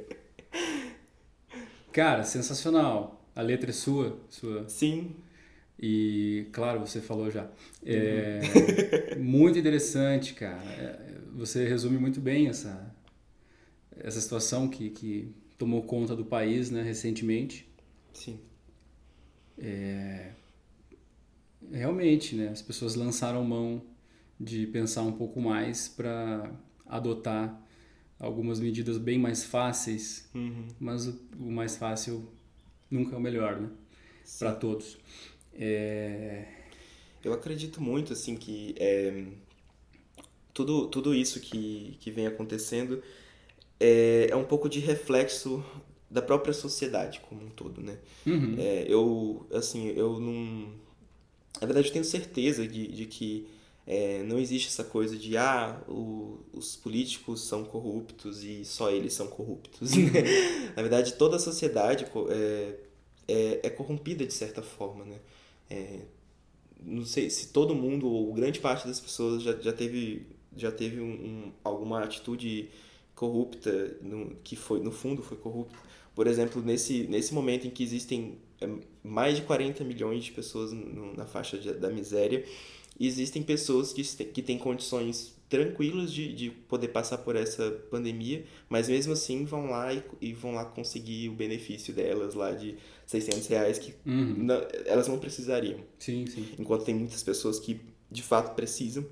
Cara, 1.93 2.25
sensacional. 2.25 3.25
A 3.33 3.41
letra 3.41 3.69
é 3.69 3.73
sua, 3.73 4.19
sua. 4.29 4.67
Sim. 4.67 5.15
E, 5.79 6.47
claro, 6.51 6.81
você 6.81 6.99
falou 6.99 7.31
já. 7.31 7.47
É, 7.85 8.41
uhum. 9.15 9.23
muito 9.23 9.57
interessante, 9.57 10.33
cara. 10.33 10.61
É, 10.61 10.99
você 11.33 11.65
resume 11.65 11.97
muito 11.97 12.19
bem 12.19 12.49
essa, 12.49 12.93
essa 13.97 14.19
situação 14.19 14.67
que, 14.67 14.89
que 14.89 15.33
tomou 15.57 15.83
conta 15.83 16.15
do 16.15 16.25
país 16.25 16.69
né, 16.69 16.81
recentemente. 16.81 17.67
Sim. 18.13 18.39
É, 19.57 20.31
realmente, 21.71 22.35
né, 22.35 22.49
as 22.49 22.61
pessoas 22.61 22.95
lançaram 22.95 23.43
mão 23.43 23.81
de 24.39 24.67
pensar 24.67 25.03
um 25.03 25.13
pouco 25.13 25.39
mais 25.39 25.87
para 25.87 26.51
adotar 26.85 27.61
algumas 28.19 28.59
medidas 28.59 28.97
bem 28.97 29.17
mais 29.17 29.43
fáceis, 29.43 30.29
uhum. 30.33 30.67
mas 30.79 31.07
o, 31.07 31.19
o, 31.39 31.51
mais 31.51 31.77
fácil 31.77 32.29
nunca 32.89 33.15
é 33.15 33.17
o 33.17 33.21
melhor, 33.21 33.59
né? 33.59 33.69
Para 34.39 34.53
todos. 34.53 34.97
É... 35.53 36.45
Eu 37.23 37.33
acredito 37.33 37.81
muito 37.81 38.13
assim 38.13 38.35
que 38.35 38.75
é, 38.77 39.25
tudo, 40.53 40.87
tudo 40.87 41.13
isso 41.13 41.39
que, 41.39 41.97
que 41.99 42.11
vem 42.11 42.27
acontecendo 42.27 43.01
é, 43.79 44.27
é 44.29 44.35
um 44.35 44.43
pouco 44.43 44.69
de 44.69 44.79
reflexo 44.79 45.63
da 46.09 46.21
própria 46.21 46.53
sociedade 46.53 47.21
como 47.27 47.45
um 47.45 47.49
todo, 47.49 47.81
né? 47.81 47.97
Uhum. 48.25 48.55
É, 48.57 48.85
eu, 48.87 49.45
assim, 49.51 49.89
eu 49.89 50.19
não... 50.19 50.73
Na 51.59 51.67
verdade, 51.67 51.87
eu 51.87 51.93
tenho 51.93 52.05
certeza 52.05 52.67
de, 52.67 52.87
de 52.87 53.05
que 53.05 53.47
é, 53.87 54.23
não 54.23 54.39
existe 54.39 54.67
essa 54.67 54.83
coisa 54.83 55.15
de, 55.15 55.37
ah, 55.37 55.79
o, 55.87 56.39
os 56.53 56.75
políticos 56.75 57.41
são 57.41 57.63
corruptos 57.63 58.43
e 58.43 58.65
só 58.65 58.89
eles 58.89 59.13
são 59.13 59.27
corruptos. 59.27 59.93
Uhum. 59.93 60.09
Na 60.75 60.81
verdade, 60.81 61.13
toda 61.13 61.35
a 61.35 61.39
sociedade 61.39 62.05
é, 62.29 62.75
é, 63.27 63.59
é, 63.63 63.69
corrompida 63.69 64.25
de 64.25 64.33
certa 64.33 64.61
forma, 64.61 65.05
né? 65.05 65.19
É, 65.69 65.99
não 66.81 67.05
sei 67.05 67.29
se 67.29 67.47
todo 67.47 67.75
mundo 67.75 68.07
ou 68.07 68.33
grande 68.33 68.59
parte 68.59 68.87
das 68.87 68.99
pessoas 68.99 69.43
já, 69.43 69.55
já 69.55 69.73
teve, 69.73 70.27
já 70.55 70.71
teve 70.71 70.99
um, 70.99 71.11
um 71.11 71.51
alguma 71.63 72.03
atitude 72.03 72.69
corrupta, 73.15 73.97
no, 74.01 74.35
que 74.43 74.55
foi 74.55 74.81
no 74.81 74.91
fundo 74.91 75.23
foi 75.23 75.37
corrupta. 75.37 75.75
Por 76.13 76.27
exemplo, 76.27 76.61
nesse, 76.61 77.03
nesse 77.03 77.33
momento 77.33 77.65
em 77.65 77.69
que 77.69 77.83
existem 77.83 78.37
é, 78.61 78.69
mais 79.03 79.37
de 79.37 79.43
40 79.43 79.83
milhões 79.83 80.25
de 80.25 80.31
pessoas 80.31 80.71
no, 80.71 81.15
na 81.15 81.25
faixa 81.25 81.57
de, 81.57 81.73
da 81.73 81.89
miséria, 81.89 82.45
existem 82.99 83.41
pessoas 83.41 83.91
que, 83.91 84.03
que 84.03 84.41
têm 84.41 84.57
condições 84.57 85.33
tranquilas 85.49 86.11
de, 86.11 86.33
de 86.33 86.49
poder 86.49 86.87
passar 86.87 87.19
por 87.19 87.35
essa 87.35 87.71
pandemia, 87.91 88.45
mas 88.67 88.89
mesmo 88.89 89.13
assim 89.13 89.45
vão 89.45 89.69
lá 89.69 89.93
e, 89.93 90.03
e 90.21 90.33
vão 90.33 90.53
lá 90.53 90.65
conseguir 90.65 91.29
o 91.29 91.33
benefício 91.33 91.93
delas 91.93 92.33
lá 92.33 92.51
de 92.51 92.75
600 93.05 93.47
reais 93.47 93.77
que 93.77 93.93
uhum. 94.05 94.35
não, 94.37 94.61
elas 94.85 95.07
não 95.07 95.19
precisariam. 95.19 95.79
Sim, 95.99 96.25
sim. 96.25 96.47
Enquanto 96.57 96.83
tem 96.83 96.95
muitas 96.95 97.21
pessoas 97.21 97.59
que 97.59 97.79
de 98.11 98.23
fato 98.23 98.55
precisam. 98.55 99.05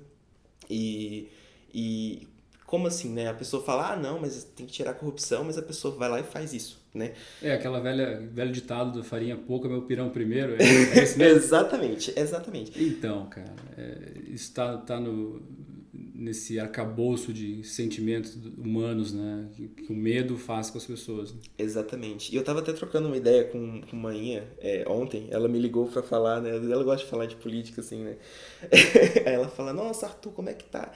E, 0.68 1.28
e 1.72 2.26
como 2.74 2.88
assim, 2.88 3.08
né? 3.08 3.28
A 3.28 3.34
pessoa 3.34 3.62
fala, 3.62 3.92
ah, 3.92 3.96
não, 3.96 4.18
mas 4.18 4.42
tem 4.42 4.66
que 4.66 4.72
tirar 4.72 4.90
a 4.90 4.94
corrupção, 4.94 5.44
mas 5.44 5.56
a 5.56 5.62
pessoa 5.62 5.94
vai 5.94 6.08
lá 6.08 6.18
e 6.18 6.24
faz 6.24 6.52
isso, 6.52 6.82
né? 6.92 7.12
É, 7.40 7.54
aquela 7.54 7.78
velha, 7.78 8.20
velho 8.32 8.50
ditado 8.50 8.90
do 8.90 9.04
farinha 9.04 9.36
pouca, 9.36 9.68
meu 9.68 9.82
pirão 9.82 10.10
primeiro, 10.10 10.56
é, 10.60 10.64
é 10.98 11.04
isso 11.04 11.16
mesmo? 11.16 11.38
exatamente, 11.38 12.12
exatamente. 12.16 12.72
Então, 12.84 13.26
cara, 13.26 13.54
é, 13.78 14.18
isso 14.26 14.52
tá, 14.52 14.98
no, 14.98 15.40
nesse 15.92 16.58
arcabouço 16.58 17.32
de 17.32 17.62
sentimentos 17.62 18.36
humanos, 18.58 19.12
né? 19.12 19.46
Que, 19.54 19.68
que, 19.68 19.92
o 19.92 19.94
medo 19.94 20.36
faz 20.36 20.68
com 20.68 20.78
as 20.78 20.84
pessoas. 20.84 21.32
Né? 21.32 21.38
Exatamente. 21.56 22.34
E 22.34 22.36
eu 22.36 22.42
tava 22.42 22.58
até 22.58 22.72
trocando 22.72 23.06
uma 23.06 23.16
ideia 23.16 23.44
com, 23.44 23.82
com 23.82 23.94
Mainha 23.94 24.42
é, 24.58 24.84
ontem, 24.88 25.28
ela 25.30 25.46
me 25.46 25.60
ligou 25.60 25.86
para 25.86 26.02
falar, 26.02 26.40
né? 26.40 26.50
Ela 26.56 26.82
gosta 26.82 27.04
de 27.04 27.10
falar 27.10 27.26
de 27.26 27.36
política, 27.36 27.82
assim, 27.82 28.02
né? 28.02 28.16
Aí 29.24 29.32
ela 29.32 29.46
fala, 29.46 29.72
nossa, 29.72 30.06
Arthur, 30.06 30.32
como 30.32 30.50
é 30.50 30.54
que 30.54 30.64
tá? 30.64 30.92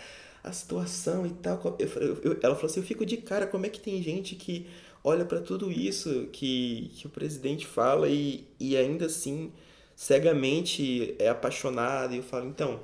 A 0.48 0.52
situação 0.52 1.26
e 1.26 1.30
tal. 1.30 1.76
Eu, 1.78 1.88
eu, 2.22 2.38
ela 2.42 2.54
falou 2.54 2.70
assim: 2.70 2.80
eu 2.80 2.86
fico 2.86 3.04
de 3.06 3.16
cara, 3.18 3.46
como 3.46 3.66
é 3.66 3.68
que 3.68 3.80
tem 3.80 4.02
gente 4.02 4.34
que 4.34 4.66
olha 5.04 5.24
para 5.24 5.40
tudo 5.40 5.70
isso 5.70 6.28
que, 6.32 6.90
que 6.96 7.06
o 7.06 7.10
presidente 7.10 7.66
fala 7.66 8.08
e, 8.08 8.46
e 8.58 8.76
ainda 8.76 9.06
assim 9.06 9.52
cegamente 9.94 11.14
é 11.18 11.28
apaixonado? 11.28 12.14
E 12.14 12.18
eu 12.18 12.22
falo, 12.22 12.46
então. 12.46 12.80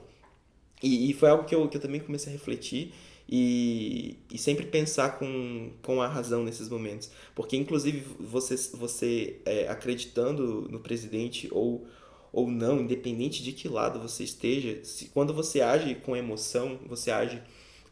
E, 0.82 1.10
e 1.10 1.14
foi 1.14 1.30
algo 1.30 1.44
que 1.44 1.54
eu, 1.54 1.68
que 1.68 1.76
eu 1.76 1.80
também 1.80 2.00
comecei 2.00 2.32
a 2.32 2.36
refletir 2.36 2.92
e, 3.28 4.18
e 4.30 4.36
sempre 4.36 4.66
pensar 4.66 5.18
com, 5.18 5.70
com 5.82 6.02
a 6.02 6.08
razão 6.08 6.44
nesses 6.44 6.68
momentos. 6.68 7.10
Porque, 7.34 7.56
inclusive, 7.56 8.04
você, 8.20 8.56
você 8.76 9.40
é, 9.46 9.68
acreditando 9.68 10.68
no 10.70 10.80
presidente 10.80 11.48
ou 11.50 11.86
ou 12.34 12.50
não, 12.50 12.80
independente 12.80 13.44
de 13.44 13.52
que 13.52 13.68
lado 13.68 14.00
você 14.00 14.24
esteja, 14.24 14.84
se, 14.84 15.04
quando 15.06 15.32
você 15.32 15.60
age 15.60 15.94
com 15.94 16.16
emoção, 16.16 16.80
você 16.84 17.12
age 17.12 17.40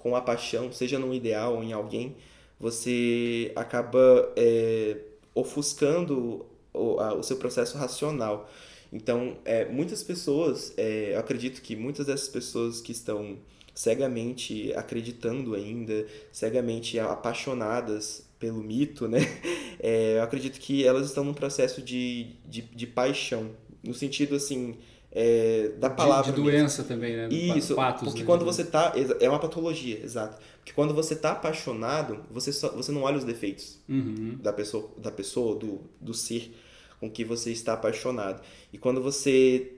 com 0.02 0.16
a 0.16 0.20
paixão, 0.20 0.72
seja 0.72 0.98
num 0.98 1.14
ideal 1.14 1.54
ou 1.54 1.62
em 1.62 1.72
alguém, 1.72 2.16
você 2.58 3.52
acaba 3.54 4.32
é, 4.36 4.96
ofuscando 5.34 6.44
o, 6.74 6.98
a, 6.98 7.14
o 7.14 7.22
seu 7.22 7.36
processo 7.36 7.78
racional. 7.78 8.50
Então, 8.92 9.38
é, 9.44 9.64
muitas 9.64 10.02
pessoas, 10.02 10.74
é, 10.76 11.14
eu 11.14 11.20
acredito 11.20 11.62
que 11.62 11.76
muitas 11.76 12.06
dessas 12.06 12.28
pessoas 12.28 12.80
que 12.80 12.92
estão 12.92 13.38
cegamente 13.74 14.72
acreditando 14.74 15.54
ainda, 15.54 16.06
cegamente 16.30 16.98
apaixonadas 16.98 18.26
pelo 18.38 18.62
mito, 18.62 19.08
né? 19.08 19.20
É, 19.84 20.18
eu 20.18 20.22
acredito 20.22 20.60
que 20.60 20.86
elas 20.86 21.08
estão 21.08 21.24
num 21.24 21.34
processo 21.34 21.82
de, 21.82 22.36
de, 22.46 22.62
de 22.62 22.86
paixão, 22.86 23.50
no 23.82 23.92
sentido 23.92 24.36
assim 24.36 24.76
é, 25.14 25.72
da 25.78 25.90
palavra. 25.90 26.32
De, 26.32 26.36
de 26.36 26.42
doença 26.42 26.82
mesmo. 26.82 26.94
também, 26.94 27.16
né? 27.16 27.28
Isso, 27.28 27.74
Patos, 27.74 28.04
porque 28.04 28.20
né? 28.20 28.26
quando 28.26 28.44
você 28.44 28.64
tá. 28.64 28.94
É 29.20 29.28
uma 29.28 29.38
patologia, 29.38 30.00
exato. 30.02 30.38
Porque 30.58 30.72
quando 30.72 30.94
você 30.94 31.14
tá 31.14 31.32
apaixonado, 31.32 32.24
você, 32.30 32.52
só, 32.52 32.70
você 32.70 32.90
não 32.90 33.02
olha 33.02 33.18
os 33.18 33.24
defeitos 33.24 33.78
uhum. 33.88 34.38
da 34.40 34.52
pessoa, 34.52 34.90
da 34.96 35.10
pessoa 35.10 35.54
do, 35.54 35.82
do 36.00 36.14
ser 36.14 36.54
com 36.98 37.10
que 37.10 37.24
você 37.24 37.50
está 37.50 37.74
apaixonado. 37.74 38.40
E 38.72 38.78
quando 38.78 39.02
você. 39.02 39.74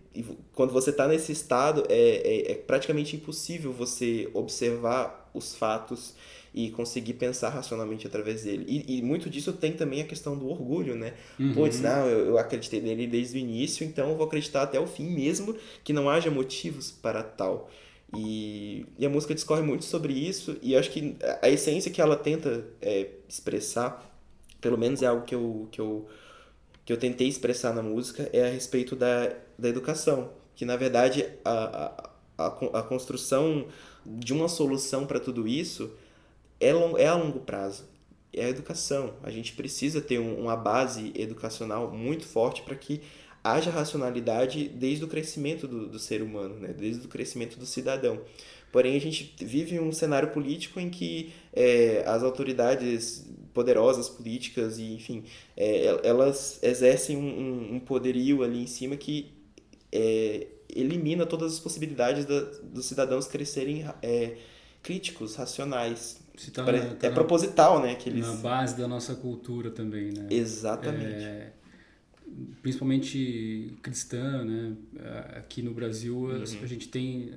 Quando 0.53 0.73
você 0.73 0.91
está 0.91 1.09
nesse 1.09 1.33
estado, 1.33 1.83
é, 1.89 1.97
é, 1.97 2.53
é 2.53 2.55
praticamente 2.55 3.17
impossível 3.17 3.73
você 3.73 4.31
observar 4.33 5.29
os 5.35 5.57
fatos 5.57 6.15
e 6.55 6.71
conseguir 6.71 7.15
pensar 7.15 7.49
racionalmente 7.49 8.07
através 8.07 8.45
dele. 8.45 8.65
E, 8.69 8.99
e 8.99 9.03
muito 9.03 9.29
disso 9.29 9.53
tem 9.53 9.73
também 9.73 10.01
a 10.01 10.05
questão 10.05 10.39
do 10.39 10.49
orgulho, 10.49 10.95
né? 10.95 11.15
Uhum. 11.39 11.53
Putz, 11.53 11.81
não, 11.81 12.07
eu, 12.07 12.27
eu 12.27 12.39
acreditei 12.39 12.81
nele 12.81 13.09
desde 13.09 13.37
o 13.37 13.41
início, 13.41 13.85
então 13.85 14.11
eu 14.11 14.17
vou 14.17 14.25
acreditar 14.25 14.63
até 14.63 14.79
o 14.79 14.87
fim, 14.87 15.11
mesmo 15.11 15.57
que 15.83 15.93
não 15.93 16.09
haja 16.09 16.31
motivos 16.31 16.93
para 16.93 17.25
tal. 17.25 17.69
E, 18.17 18.87
e 18.97 19.05
a 19.05 19.11
música 19.11 19.35
discorre 19.35 19.63
muito 19.63 19.85
sobre 19.85 20.13
isso, 20.13 20.57
e 20.63 20.77
acho 20.77 20.93
que 20.93 21.17
a 21.43 21.51
essência 21.51 21.91
que 21.91 22.01
ela 22.01 22.17
tenta 22.17 22.65
é, 22.81 23.09
expressar, 23.29 24.09
pelo 24.61 24.79
menos 24.79 25.03
é 25.03 25.07
algo 25.07 25.25
que 25.25 25.35
eu, 25.35 25.69
que, 25.73 25.81
eu, 25.81 26.07
que 26.85 26.93
eu 26.93 26.97
tentei 26.97 27.27
expressar 27.27 27.75
na 27.75 27.83
música, 27.83 28.31
é 28.33 28.47
a 28.47 28.49
respeito 28.49 28.95
da, 28.95 29.35
da 29.59 29.69
educação. 29.69 30.31
Que 30.55 30.65
na 30.65 30.77
verdade 30.77 31.27
a, 31.45 31.51
a, 32.39 32.47
a, 32.47 32.79
a 32.79 32.83
construção 32.85 33.67
de 34.07 34.33
uma 34.33 34.47
solução 34.47 35.05
para 35.05 35.19
tudo 35.19 35.49
isso 35.49 35.91
é, 36.61 36.73
long, 36.73 36.97
é 36.97 37.07
a 37.07 37.15
longo 37.15 37.41
prazo. 37.41 37.85
É 38.33 38.47
a 38.47 38.49
educação. 38.49 39.15
A 39.23 39.31
gente 39.31 39.53
precisa 39.53 40.01
ter 40.01 40.19
um, 40.19 40.41
uma 40.41 40.57
base 40.57 41.13
educacional 41.15 41.91
muito 41.93 42.27
forte 42.27 42.63
para 42.63 42.75
que 42.75 43.01
haja 43.45 43.71
racionalidade 43.71 44.69
desde 44.69 45.05
o 45.05 45.09
crescimento 45.09 45.69
do, 45.69 45.87
do 45.87 45.99
ser 45.99 46.23
humano, 46.23 46.59
né? 46.59 46.73
desde 46.73 47.05
o 47.05 47.09
crescimento 47.09 47.59
do 47.59 47.67
cidadão. 47.67 48.21
Porém, 48.73 48.97
a 48.97 49.01
gente 49.01 49.37
vive 49.39 49.79
um 49.79 49.93
cenário 49.93 50.31
político 50.31 50.81
em 50.81 50.91
que 50.91 51.33
é, 51.53 52.03
as 52.07 52.25
autoridades 52.25 53.25
poderosas 53.53 54.09
políticas 54.09 54.79
e 54.79 54.95
enfim 54.95 55.23
é, 55.57 56.01
elas 56.03 56.59
exercem 56.61 57.17
um, 57.17 57.77
um, 57.77 57.79
poderio 57.79 58.43
ali 58.43 58.65
em 58.65 58.67
cima 58.67 58.97
que 58.97 59.33
é, 59.93 60.49
elimina 60.69 61.25
todas 61.25 61.53
as 61.53 61.61
possibilidades 61.61 62.25
da, 62.25 62.41
dos 62.65 62.87
cidadãos 62.87 63.29
crescerem 63.29 63.87
é, 64.03 64.39
críticos 64.83 65.37
racionais 65.37 66.19
Tá, 66.53 66.65
tá 66.65 66.73
é 66.73 67.09
na, 67.09 67.15
proposital, 67.15 67.81
né? 67.81 67.95
Que 67.95 68.09
eles... 68.09 68.27
Na 68.27 68.35
base 68.35 68.77
da 68.77 68.89
nossa 68.89 69.15
cultura 69.15 69.71
também, 69.71 70.13
né? 70.13 70.27
Exatamente. 70.31 71.25
É, 71.25 71.53
principalmente 72.61 73.77
cristã, 73.83 74.45
né? 74.45 74.77
Aqui 75.37 75.63
no 75.63 75.73
Brasil 75.73 76.17
uhum. 76.17 76.43
a 76.43 76.67
gente 76.67 76.89
tem 76.89 77.33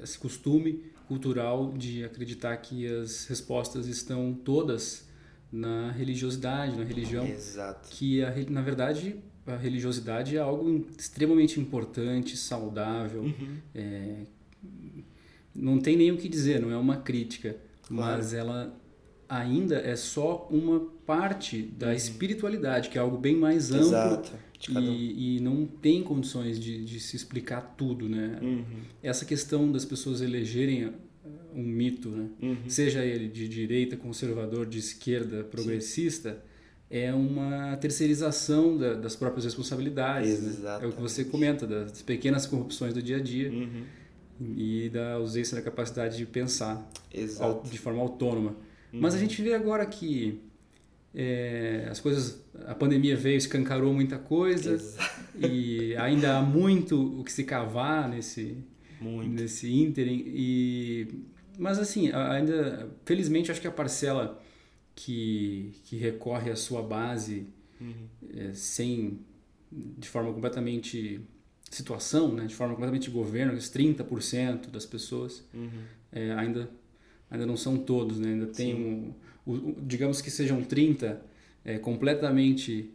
esse 0.00 0.18
costume 0.18 0.84
cultural 1.06 1.72
de 1.76 2.04
acreditar 2.04 2.56
que 2.56 2.86
as 2.86 3.26
respostas 3.26 3.86
estão 3.86 4.32
todas 4.32 5.06
na 5.50 5.92
religiosidade, 5.92 6.78
na 6.78 6.84
religião. 6.84 7.26
Exato. 7.26 7.90
Que 7.90 8.24
a, 8.24 8.32
na 8.48 8.62
verdade 8.62 9.16
a 9.46 9.56
religiosidade 9.56 10.36
é 10.36 10.40
algo 10.40 10.86
extremamente 10.98 11.60
importante, 11.60 12.36
saudável. 12.36 13.22
Uhum. 13.22 13.56
É, 13.74 14.22
não 15.54 15.78
tem 15.78 15.96
nem 15.96 16.10
o 16.10 16.16
que 16.16 16.28
dizer, 16.28 16.60
não 16.60 16.70
é 16.70 16.76
uma 16.76 16.96
crítica 16.96 17.56
mas 17.90 18.32
ela 18.34 18.78
ainda 19.28 19.76
é 19.76 19.96
só 19.96 20.46
uma 20.50 20.80
parte 21.06 21.62
da 21.62 21.94
espiritualidade, 21.94 22.88
que 22.90 22.98
é 22.98 23.00
algo 23.00 23.16
bem 23.16 23.34
mais 23.36 23.70
amplo 23.72 23.86
Exato. 23.86 24.32
Um. 24.70 24.80
e, 24.80 25.36
e 25.36 25.40
não 25.40 25.66
tem 25.66 26.02
condições 26.02 26.58
de, 26.60 26.84
de 26.84 27.00
se 27.00 27.16
explicar 27.16 27.74
tudo, 27.76 28.08
né? 28.08 28.38
Uhum. 28.42 28.64
Essa 29.02 29.24
questão 29.24 29.72
das 29.72 29.84
pessoas 29.84 30.20
elegerem 30.20 30.86
uh, 30.86 30.92
um 31.54 31.62
mito, 31.62 32.10
né? 32.10 32.28
Uhum. 32.42 32.56
seja 32.68 33.04
ele 33.04 33.26
de 33.28 33.48
direita, 33.48 33.96
conservador, 33.96 34.66
de 34.66 34.78
esquerda, 34.78 35.42
progressista, 35.44 36.42
é 36.90 37.12
uma 37.12 37.74
terceirização 37.78 38.76
da- 38.76 38.94
das 38.94 39.16
próprias 39.16 39.44
responsabilidades. 39.46 40.58
Né? 40.58 40.78
É 40.82 40.86
o 40.86 40.92
que 40.92 41.00
você 41.00 41.24
comenta, 41.24 41.66
das 41.66 42.02
pequenas 42.02 42.44
corrupções 42.46 42.92
do 42.92 43.02
dia 43.02 43.16
a 43.16 43.20
dia 43.20 43.50
Uhum. 43.50 43.82
E 44.56 44.88
da 44.90 45.14
ausência 45.14 45.56
da 45.56 45.62
capacidade 45.62 46.16
de 46.16 46.26
pensar 46.26 46.88
Exato. 47.12 47.68
de 47.68 47.78
forma 47.78 48.00
autônoma. 48.02 48.56
Mas 48.92 49.14
a 49.14 49.18
gente 49.18 49.40
vê 49.42 49.54
agora 49.54 49.86
que 49.86 50.40
é, 51.14 51.86
as 51.90 52.00
coisas, 52.00 52.42
a 52.66 52.74
pandemia 52.74 53.16
veio, 53.16 53.36
escancarou 53.36 53.92
muita 53.92 54.18
coisa 54.18 54.72
Exato. 54.74 55.20
e 55.38 55.94
ainda 55.96 56.38
há 56.38 56.42
muito 56.42 57.20
o 57.20 57.24
que 57.24 57.32
se 57.32 57.44
cavar 57.44 58.08
nesse 58.08 58.56
Muito. 59.00 59.28
nesse 59.30 59.70
ínterim 59.72 60.22
e 60.26 61.08
mas 61.58 61.78
assim 61.78 62.10
ainda 62.12 62.88
felizmente 63.04 63.50
acho 63.50 63.60
que 63.60 63.66
a 63.66 63.70
parcela 63.70 64.40
que 64.94 65.72
que 65.84 65.96
recorre 65.96 66.50
à 66.50 66.56
sua 66.56 66.82
base 66.82 67.46
Uhum. 67.80 68.06
é, 68.36 68.52
sem 68.54 69.18
de 69.72 70.08
forma 70.08 70.32
completamente 70.32 71.20
situação 71.74 72.32
né 72.32 72.44
de 72.46 72.54
forma 72.54 72.74
completamente 72.74 73.10
governo 73.10 73.52
os 73.54 73.70
30% 73.70 74.70
das 74.70 74.84
pessoas 74.86 75.42
Uhum. 75.54 75.68
é, 76.12 76.32
ainda 76.32 76.68
ainda 77.30 77.46
não 77.46 77.56
são 77.56 77.76
todos 77.78 78.18
né 78.18 78.28
ainda 78.28 78.46
tem 78.46 78.74
um, 78.74 79.12
o, 79.46 79.52
o- 79.54 79.76
digamos 79.82 80.20
que 80.20 80.30
sejam 80.30 80.62
30 80.62 81.20
é, 81.64 81.78
completamente 81.78 82.90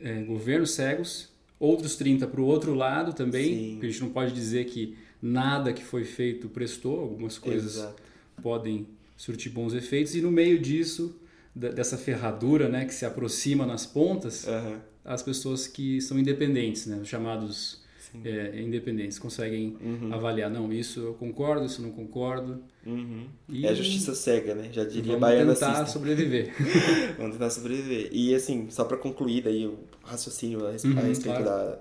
é, 0.00 0.22
governos 0.22 0.70
cegos 0.70 1.28
outros 1.60 1.94
30 1.96 2.26
para 2.26 2.40
o 2.40 2.44
outro 2.46 2.74
lado 2.74 3.12
também 3.12 3.54
Sim. 3.54 3.70
porque 3.72 3.86
a 3.86 3.90
gente 3.90 4.00
não 4.02 4.10
pode 4.10 4.32
dizer 4.32 4.64
que 4.64 4.96
nada 5.20 5.72
que 5.72 5.84
foi 5.84 6.04
feito 6.04 6.48
prestou 6.48 7.00
algumas 7.00 7.38
coisas 7.38 7.76
Exato. 7.76 8.02
podem 8.42 8.86
surtir 9.16 9.52
bons 9.52 9.74
efeitos 9.74 10.14
e 10.14 10.20
no 10.22 10.30
meio 10.32 10.58
disso 10.58 11.16
dessa 11.54 11.98
ferradura 11.98 12.66
né 12.68 12.86
que 12.86 12.94
se 12.94 13.04
aproxima 13.04 13.66
nas 13.66 13.84
pontas 13.84 14.48
Aham. 14.48 14.80
as 15.04 15.22
pessoas 15.22 15.66
que 15.68 16.00
são 16.00 16.18
independentes 16.18 16.86
né 16.86 16.96
os 16.96 17.08
chamados. 17.08 17.81
É, 18.24 18.60
independentes 18.60 19.18
conseguem 19.18 19.76
Uhum. 19.80 20.12
avaliar 20.12 20.50
não 20.50 20.72
isso 20.72 21.00
eu 21.00 21.14
concordo 21.14 21.64
isso 21.66 21.80
eu 21.80 21.86
não 21.86 21.92
concordo 21.92 22.62
Uhum. 22.86 23.26
e 23.48 23.64
É 23.66 23.70
a 23.70 23.74
justiça 23.74 24.14
cega, 24.14 24.54
né? 24.54 24.68
Já 24.72 24.84
diria 24.84 25.02
vamos 25.12 25.20
Baiana 25.20 25.54
tentar 25.54 25.68
System. 25.76 25.86
sobreviver 25.92 26.52
Vamos 27.16 27.32
tentar 27.34 27.50
sobreviver. 27.50 28.08
E 28.12 28.34
assim, 28.34 28.68
só 28.70 28.84
pra 28.84 28.96
concluir 28.96 29.42
daí 29.42 29.66
o 29.66 29.78
raciocínio 30.02 30.60
a, 30.66 30.70
Uhum, 30.70 30.94
respeito 31.06 31.40
claro. 31.42 31.44
da, 31.44 31.78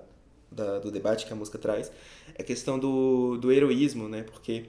da- 0.51 0.79
do 0.79 0.91
debate 0.91 1.25
que 1.25 1.33
a 1.33 1.35
música 1.35 1.57
traz, 1.57 1.91
é 2.35 2.41
a 2.41 2.45
questão 2.45 2.77
do, 2.77 3.37
do 3.37 3.51
heroísmo, 3.51 4.07
né? 4.07 4.23
Porque 4.23 4.65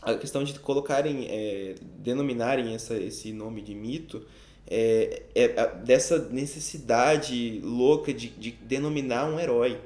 a 0.00 0.14
questão 0.14 0.44
de 0.44 0.56
colocarem, 0.60 1.26
é, 1.28 1.74
denominarem 1.98 2.72
essa, 2.74 2.96
esse 2.96 3.32
nome 3.32 3.62
de 3.62 3.74
mito 3.74 4.22
é, 4.70 5.22
é 5.34 5.48
dessa 5.84 6.28
necessidade 6.28 7.60
louca 7.64 8.12
de, 8.12 8.28
de 8.28 8.52
denominar 8.52 9.28
um 9.28 9.40
herói. 9.40 9.78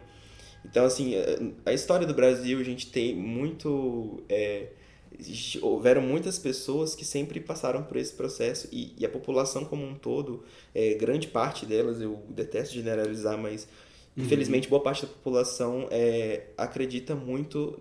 Então, 0.65 0.85
assim, 0.85 1.15
a- 1.17 1.71
a 1.71 1.73
história 1.73 2.07
do 2.07 2.15
Brasil, 2.15 2.59
a 2.61 2.65
gente 2.65 2.91
tem 2.91 3.15
muito. 3.15 4.23
é, 4.29 4.69
houveram 5.61 6.01
muitas 6.03 6.39
pessoas 6.39 6.95
que 6.95 7.05
sempre 7.05 7.39
passaram 7.41 7.83
por 7.85 7.97
esse 7.97 8.13
processo 8.15 8.69
e, 8.73 8.95
e 8.99 9.05
a 9.05 9.09
população 9.09 9.65
como 9.65 9.85
um 9.85 9.95
todo, 9.95 10.43
é, 10.75 10.95
grande 10.95 11.29
parte 11.29 11.67
delas, 11.67 12.01
eu 12.01 12.23
detesto 12.31 12.75
generalizar, 12.75 13.37
mas 13.39 13.69
infelizmente 14.17 14.69
boa 14.69 14.83
parte 14.83 15.03
da 15.07 15.13
população 15.13 15.87
é, 15.91 16.47
acredita 16.57 17.15
muito 17.15 17.79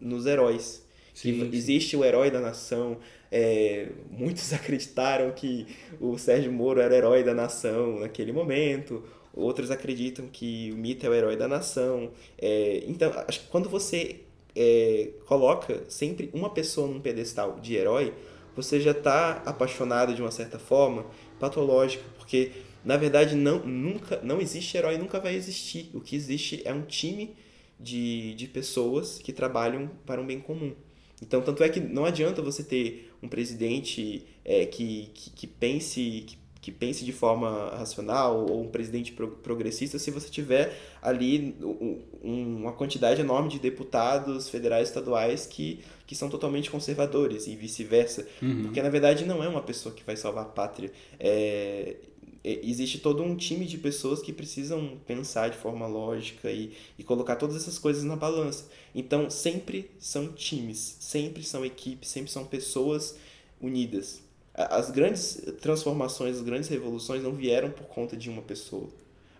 nos 0.00 0.26
heróis. 0.26 0.82
Sim, 1.14 1.48
existe 1.52 1.96
o 1.96 2.04
herói 2.04 2.30
da 2.30 2.40
nação. 2.40 2.98
é, 3.30 3.88
muitos 4.10 4.52
acreditaram 4.54 5.32
que 5.32 5.66
o 6.00 6.18
Sérgio 6.18 6.52
Moro 6.52 6.80
era 6.80 6.94
herói 6.96 7.22
da 7.24 7.34
nação 7.34 8.00
naquele 8.00 8.32
momento. 8.32 9.02
Outros 9.34 9.70
acreditam 9.70 10.28
que 10.28 10.70
o 10.72 10.76
mito 10.76 11.04
é 11.04 11.08
o 11.08 11.14
herói 11.14 11.36
da 11.36 11.48
nação. 11.48 12.12
É, 12.38 12.84
então, 12.86 13.12
acho 13.26 13.40
que 13.40 13.46
quando 13.48 13.68
você 13.68 14.20
é, 14.54 15.10
coloca 15.26 15.82
sempre 15.88 16.30
uma 16.32 16.50
pessoa 16.50 16.86
num 16.86 17.00
pedestal 17.00 17.58
de 17.58 17.74
herói, 17.74 18.14
você 18.54 18.80
já 18.80 18.92
está 18.92 19.42
apaixonado 19.44 20.14
de 20.14 20.22
uma 20.22 20.30
certa 20.30 20.58
forma, 20.58 21.04
patológico, 21.40 22.04
porque 22.16 22.52
na 22.84 22.96
verdade 22.96 23.34
não, 23.34 23.58
nunca, 23.64 24.20
não 24.22 24.40
existe 24.40 24.76
herói, 24.76 24.96
nunca 24.96 25.18
vai 25.18 25.34
existir. 25.34 25.90
O 25.92 26.00
que 26.00 26.14
existe 26.14 26.62
é 26.64 26.72
um 26.72 26.82
time 26.82 27.34
de, 27.80 28.34
de 28.34 28.46
pessoas 28.46 29.18
que 29.18 29.32
trabalham 29.32 29.90
para 30.06 30.20
um 30.20 30.26
bem 30.26 30.40
comum. 30.40 30.74
Então, 31.20 31.40
tanto 31.40 31.64
é 31.64 31.68
que 31.68 31.80
não 31.80 32.04
adianta 32.04 32.42
você 32.42 32.62
ter 32.62 33.10
um 33.22 33.28
presidente 33.28 34.26
é, 34.44 34.66
que, 34.66 35.10
que, 35.14 35.30
que 35.30 35.46
pense 35.46 36.24
que, 36.26 36.36
que 36.64 36.72
pense 36.72 37.04
de 37.04 37.12
forma 37.12 37.68
racional 37.76 38.46
ou 38.48 38.62
um 38.62 38.68
presidente 38.68 39.12
pro- 39.12 39.28
progressista 39.28 39.98
se 39.98 40.10
você 40.10 40.30
tiver 40.30 40.74
ali 41.02 41.54
um- 41.60 42.00
um- 42.24 42.56
uma 42.62 42.72
quantidade 42.72 43.20
enorme 43.20 43.50
de 43.50 43.58
deputados 43.58 44.48
federais 44.48 44.88
e 44.88 44.90
estaduais 44.90 45.44
que, 45.46 45.80
que 46.06 46.14
são 46.16 46.30
totalmente 46.30 46.70
conservadores 46.70 47.46
e 47.46 47.54
vice-versa. 47.54 48.26
Uhum. 48.40 48.62
Porque, 48.62 48.80
na 48.80 48.88
verdade, 48.88 49.26
não 49.26 49.44
é 49.44 49.48
uma 49.48 49.60
pessoa 49.60 49.94
que 49.94 50.02
vai 50.02 50.16
salvar 50.16 50.44
a 50.44 50.48
pátria. 50.48 50.90
É, 51.20 51.96
é, 52.42 52.60
existe 52.62 52.98
todo 52.98 53.22
um 53.22 53.36
time 53.36 53.66
de 53.66 53.76
pessoas 53.76 54.22
que 54.22 54.32
precisam 54.32 54.96
pensar 55.06 55.50
de 55.50 55.58
forma 55.58 55.86
lógica 55.86 56.50
e, 56.50 56.72
e 56.98 57.04
colocar 57.04 57.36
todas 57.36 57.56
essas 57.56 57.78
coisas 57.78 58.04
na 58.04 58.16
balança. 58.16 58.64
Então, 58.94 59.28
sempre 59.28 59.90
são 59.98 60.32
times, 60.32 60.96
sempre 60.98 61.42
são 61.42 61.62
equipes, 61.62 62.08
sempre 62.08 62.30
são 62.30 62.46
pessoas 62.46 63.16
unidas. 63.60 64.23
As 64.54 64.90
grandes 64.90 65.42
transformações, 65.60 66.36
as 66.36 66.42
grandes 66.42 66.68
revoluções 66.68 67.22
não 67.22 67.32
vieram 67.32 67.70
por 67.70 67.86
conta 67.86 68.16
de 68.16 68.30
uma 68.30 68.42
pessoa. 68.42 68.88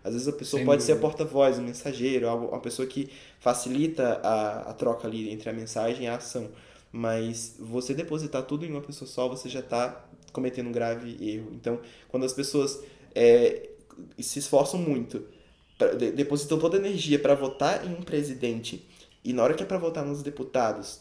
Às 0.03 0.12
vezes 0.12 0.29
a 0.29 0.33
pessoa 0.33 0.59
Sem 0.59 0.67
pode 0.67 0.83
ser 0.83 0.93
a 0.93 0.95
dúvida. 0.97 1.09
porta-voz, 1.09 1.57
o 1.59 1.62
mensageiro, 1.62 2.29
uma 2.29 2.61
pessoa 2.61 2.87
que 2.87 3.09
facilita 3.41 4.21
a, 4.23 4.71
a 4.71 4.75
troca 4.75 5.07
ali 5.07 5.31
entre 5.31 5.49
a 5.49 5.53
mensagem 5.53 6.05
e 6.05 6.09
a 6.09 6.17
ação. 6.17 6.51
Mas 6.93 7.57
você 7.59 7.95
depositar 7.95 8.43
tudo 8.43 8.65
em 8.67 8.71
uma 8.71 8.81
pessoa 8.81 9.09
só, 9.09 9.29
você 9.29 9.49
já 9.49 9.61
está 9.61 10.05
cometendo 10.33 10.69
um 10.69 10.73
grave 10.73 11.17
erro. 11.21 11.51
Então, 11.55 11.81
quando 12.09 12.25
as 12.27 12.33
pessoas 12.33 12.81
é, 13.15 13.71
se 14.19 14.41
esforçam 14.41 14.79
muito, 14.81 15.25
pra- 15.79 15.95
de- 15.95 16.11
depositam 16.12 16.59
toda 16.59 16.77
a 16.77 16.81
energia 16.81 17.19
para 17.19 17.35
votar 17.35 17.87
em 17.87 17.95
um 17.95 18.03
presidente, 18.03 18.85
e 19.25 19.33
na 19.33 19.43
hora 19.43 19.55
que 19.55 19.62
é 19.62 19.67
para 19.67 19.79
votar 19.79 20.05
nos 20.05 20.23
deputados, 20.23 21.01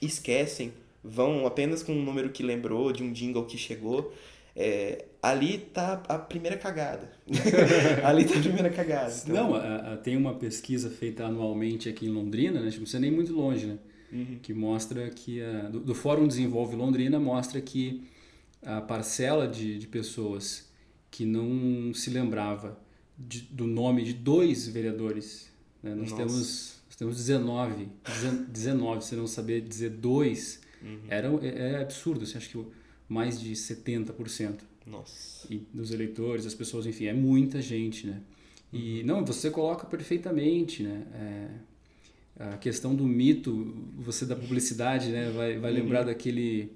esquecem, 0.00 0.72
vão 1.02 1.46
apenas 1.46 1.82
com 1.82 1.92
um 1.92 2.02
número 2.02 2.30
que 2.30 2.42
lembrou, 2.42 2.92
de 2.92 3.02
um 3.02 3.12
jingle 3.12 3.44
que 3.46 3.58
chegou, 3.58 4.12
é, 4.54 5.06
ali 5.22 5.58
tá 5.58 6.02
a 6.08 6.18
primeira 6.18 6.56
cagada. 6.56 7.10
ali 8.04 8.24
tá 8.24 8.36
a 8.36 8.40
primeira 8.40 8.70
cagada. 8.70 9.14
Então, 9.24 9.34
Não, 9.50 9.54
a- 9.54 9.94
a- 9.94 9.96
tem 9.96 10.16
uma 10.16 10.34
pesquisa 10.34 10.90
feita 10.90 11.24
anualmente 11.24 11.88
aqui 11.88 12.06
em 12.06 12.10
Londrina, 12.10 12.60
né? 12.60 12.66
Tipo, 12.66 12.76
Não 12.76 12.82
precisa 12.82 13.00
nem 13.00 13.10
muito 13.10 13.32
longe, 13.32 13.66
né? 13.66 13.78
Uhum. 14.12 14.38
Que 14.42 14.52
mostra 14.52 15.08
que 15.10 15.42
a, 15.42 15.68
do, 15.70 15.80
do 15.80 15.94
Fórum 15.94 16.26
Desenvolve 16.28 16.76
Londrina 16.76 17.18
mostra 17.18 17.60
que 17.60 18.04
a 18.64 18.80
parcela 18.80 19.48
de, 19.48 19.78
de 19.78 19.86
pessoas 19.86 20.70
que 21.10 21.24
não 21.24 21.92
se 21.94 22.10
lembrava 22.10 22.78
de- 23.18 23.42
do 23.50 23.66
nome 23.66 24.02
de 24.04 24.12
dois 24.12 24.68
vereadores, 24.68 25.50
né? 25.82 25.94
Nós 25.94 26.10
Nossa. 26.10 26.16
temos 26.16 26.82
nós 26.86 26.96
temos 26.96 27.16
19, 27.16 27.88
19, 28.48 29.02
se 29.04 29.16
não 29.16 29.26
saber 29.26 29.62
dizer 29.62 29.88
dois, 29.90 30.60
Uhum. 30.82 30.98
era, 31.08 31.28
é, 31.42 31.72
é 31.72 31.82
absurdo, 31.82 32.24
assim, 32.24 32.38
acho 32.38 32.48
que 32.50 32.64
mais 33.08 33.40
de 33.40 33.52
70% 33.54 34.60
Nossa. 34.86 35.46
e 35.52 35.58
dos 35.72 35.90
eleitores, 35.92 36.44
das 36.44 36.54
pessoas, 36.54 36.86
enfim, 36.86 37.06
é 37.06 37.12
muita 37.12 37.60
gente, 37.60 38.06
né? 38.06 38.20
E 38.72 39.02
não, 39.04 39.24
você 39.24 39.50
coloca 39.50 39.86
perfeitamente, 39.86 40.82
né? 40.82 41.02
É, 41.14 41.48
a 42.54 42.56
questão 42.56 42.94
do 42.94 43.04
mito, 43.04 43.74
você 43.98 44.24
da 44.24 44.34
publicidade, 44.34 45.10
né? 45.10 45.30
Vai, 45.30 45.58
vai 45.58 45.70
lembrar 45.70 46.02
daquele 46.04 46.72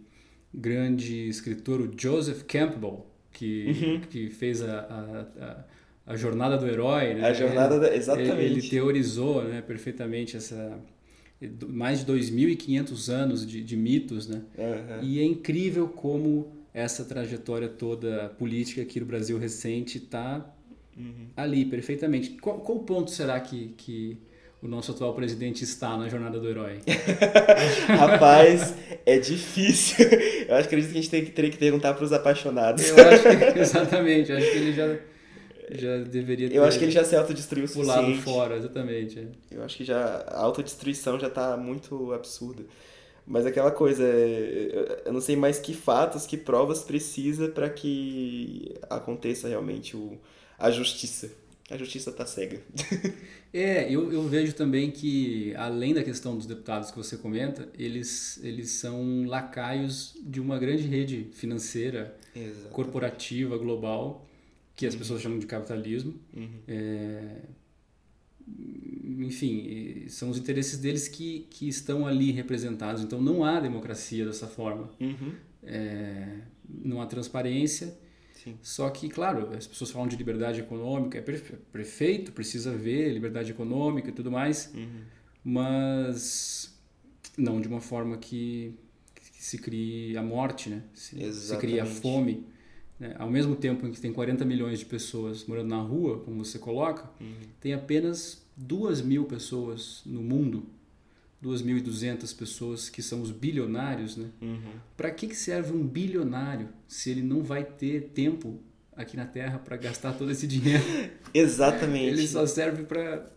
grande 0.52 1.28
escritor, 1.28 1.80
o 1.80 1.90
Joseph 1.98 2.42
Campbell, 2.42 3.06
que, 3.32 4.00
que 4.10 4.28
fez 4.30 4.62
a, 4.62 4.80
a, 4.80 5.44
a, 5.44 5.64
a 6.12 6.16
jornada 6.16 6.56
do 6.58 6.66
herói, 6.68 7.14
né? 7.14 7.26
A 7.28 7.32
jornada 7.32 7.80
da- 7.80 7.88
Ele- 7.88 7.96
exatamente. 7.96 8.32
Ele 8.44 8.62
teorizou, 8.68 9.42
né? 9.44 9.62
Perfeitamente 9.62 10.36
essa 10.36 10.78
mais 11.68 12.04
de 12.04 12.12
2.500 12.12 13.08
anos 13.12 13.46
de, 13.46 13.62
de 13.62 13.76
mitos, 13.76 14.26
né? 14.26 14.42
Aham. 14.58 15.00
E 15.02 15.20
é 15.20 15.24
incrível 15.24 15.88
como 15.88 16.52
essa 16.72 17.04
trajetória 17.04 17.68
toda 17.68 18.28
política 18.38 18.82
aqui 18.82 19.00
no 19.00 19.06
Brasil 19.06 19.38
recente 19.38 19.98
está 19.98 20.52
Uhum. 20.98 21.26
ali 21.36 21.66
perfeitamente. 21.66 22.30
Qual, 22.40 22.58
qual 22.60 22.78
ponto 22.78 23.10
será 23.10 23.38
que, 23.38 23.74
que 23.76 24.16
o 24.62 24.66
nosso 24.66 24.92
atual 24.92 25.12
presidente 25.14 25.62
está 25.62 25.94
na 25.94 26.08
jornada 26.08 26.40
do 26.40 26.48
herói? 26.48 26.78
Rapaz, 27.86 28.74
é 29.04 29.18
difícil. 29.18 30.06
Eu 30.48 30.56
acho 30.56 30.68
que 30.68 30.74
a 30.74 30.80
gente 30.80 31.10
tem 31.10 31.22
que, 31.24 31.30
teria 31.30 31.50
que 31.50 31.58
perguntar 31.58 31.92
para 31.94 32.04
os 32.04 32.12
apaixonados. 32.14 32.88
Eu 32.88 32.96
acho 33.08 33.22
que, 33.52 33.58
exatamente, 33.60 34.30
eu 34.32 34.38
acho 34.38 34.50
que 34.50 34.56
ele 34.56 34.72
já, 34.72 34.96
já 35.70 35.98
deveria 35.98 36.48
ter 36.50 36.56
Eu 36.56 36.64
acho 36.64 36.78
que 36.78 36.84
ele 36.84 36.92
já 36.92 37.04
se 37.04 37.16
autodestruiu 37.16 37.64
o 37.66 37.68
pulado 37.68 38.00
suficiente. 38.06 38.22
fora, 38.24 38.56
exatamente. 38.56 39.18
é. 39.18 39.26
Eu 39.50 39.62
acho 39.64 39.76
que 39.76 39.84
já 39.84 39.98
a 40.28 40.40
autodestruição 40.40 41.18
já 41.18 41.30
tá 41.30 41.56
muito 41.56 42.12
absurda. 42.12 42.64
Mas 43.26 43.44
aquela 43.44 43.72
coisa, 43.72 44.04
é, 44.04 45.02
eu 45.06 45.12
não 45.12 45.20
sei 45.20 45.34
mais 45.34 45.58
que 45.58 45.74
fatos, 45.74 46.26
que 46.26 46.36
provas 46.36 46.82
precisa 46.84 47.48
para 47.48 47.68
que 47.68 48.72
aconteça 48.88 49.48
realmente 49.48 49.96
o, 49.96 50.16
a 50.58 50.70
justiça. 50.70 51.30
A 51.68 51.76
justiça 51.76 52.12
tá 52.12 52.24
cega. 52.26 52.60
É, 53.54 53.90
eu, 53.90 54.12
eu 54.12 54.22
vejo 54.28 54.52
também 54.52 54.90
que, 54.90 55.54
além 55.56 55.94
da 55.94 56.02
questão 56.02 56.36
dos 56.36 56.44
deputados 56.44 56.90
que 56.90 56.96
você 56.98 57.16
comenta, 57.16 57.66
eles, 57.78 58.38
eles 58.44 58.72
são 58.72 59.24
lacaios 59.24 60.14
de 60.20 60.42
uma 60.42 60.58
grande 60.58 60.82
rede 60.82 61.28
financeira, 61.32 62.14
Exato. 62.34 62.68
corporativa, 62.74 63.56
global, 63.56 64.26
que 64.76 64.86
as 64.86 64.94
pessoas 64.94 65.22
chamam 65.22 65.38
de 65.38 65.46
capitalismo. 65.46 66.14
Uhum. 66.36 66.60
É, 66.68 67.40
enfim, 69.18 70.04
são 70.08 70.30
os 70.30 70.38
interesses 70.38 70.78
deles 70.78 71.08
que, 71.08 71.46
que 71.50 71.66
estão 71.68 72.06
ali 72.06 72.30
representados. 72.30 73.02
Então 73.02 73.20
não 73.20 73.44
há 73.44 73.58
democracia 73.58 74.24
dessa 74.24 74.46
forma. 74.46 74.90
Uhum. 75.00 75.32
É, 75.62 76.40
não 76.68 77.00
há 77.00 77.06
transparência. 77.06 77.96
Sim. 78.34 78.56
Só 78.62 78.88
que, 78.90 79.08
claro, 79.08 79.50
as 79.56 79.66
pessoas 79.66 79.90
falam 79.90 80.06
de 80.06 80.14
liberdade 80.16 80.60
econômica, 80.60 81.18
é 81.18 81.22
perfeito, 81.72 82.32
precisa 82.32 82.70
ver 82.76 83.12
liberdade 83.12 83.50
econômica 83.50 84.10
e 84.10 84.12
tudo 84.12 84.30
mais, 84.30 84.70
Uhum. 84.74 85.00
mas 85.42 86.78
não 87.36 87.60
de 87.60 87.66
uma 87.66 87.80
forma 87.80 88.18
que, 88.18 88.74
que 89.14 89.42
se 89.44 89.58
crie 89.58 90.16
a 90.16 90.22
morte, 90.22 90.68
né? 90.70 90.82
Se, 90.94 91.32
se 91.32 91.56
crie 91.56 91.80
a 91.80 91.86
fome. 91.86 92.44
Né? 92.98 93.14
Ao 93.18 93.30
mesmo 93.30 93.54
tempo 93.56 93.86
em 93.86 93.92
que 93.92 94.00
tem 94.00 94.12
40 94.12 94.44
milhões 94.44 94.78
de 94.78 94.84
pessoas 94.84 95.44
morando 95.44 95.68
na 95.68 95.80
rua, 95.80 96.20
como 96.20 96.44
você 96.44 96.58
coloca, 96.58 97.08
Uhum. 97.20 97.34
tem 97.60 97.74
apenas 97.74 98.42
2 98.56 99.02
mil 99.02 99.24
pessoas 99.24 100.02
no 100.06 100.22
mundo, 100.22 100.64
2.200 101.42 102.34
pessoas 102.36 102.88
que 102.88 103.02
são 103.02 103.20
os 103.20 103.30
bilionários, 103.30 104.16
né? 104.16 104.28
Uhum. 104.40 104.58
Para 104.96 105.10
que, 105.10 105.26
que 105.28 105.36
serve 105.36 105.72
um 105.72 105.86
bilionário 105.86 106.68
se 106.88 107.10
ele 107.10 107.22
não 107.22 107.42
vai 107.42 107.64
ter 107.64 108.10
tempo 108.14 108.58
aqui 108.96 109.16
na 109.16 109.26
Terra 109.26 109.58
para 109.58 109.76
gastar 109.76 110.12
todo 110.14 110.30
esse 110.30 110.46
dinheiro? 110.46 110.82
Exatamente. 111.34 112.08
Ele 112.18 112.26
só 112.26 112.46
serve 112.46 112.84
para 112.84 113.30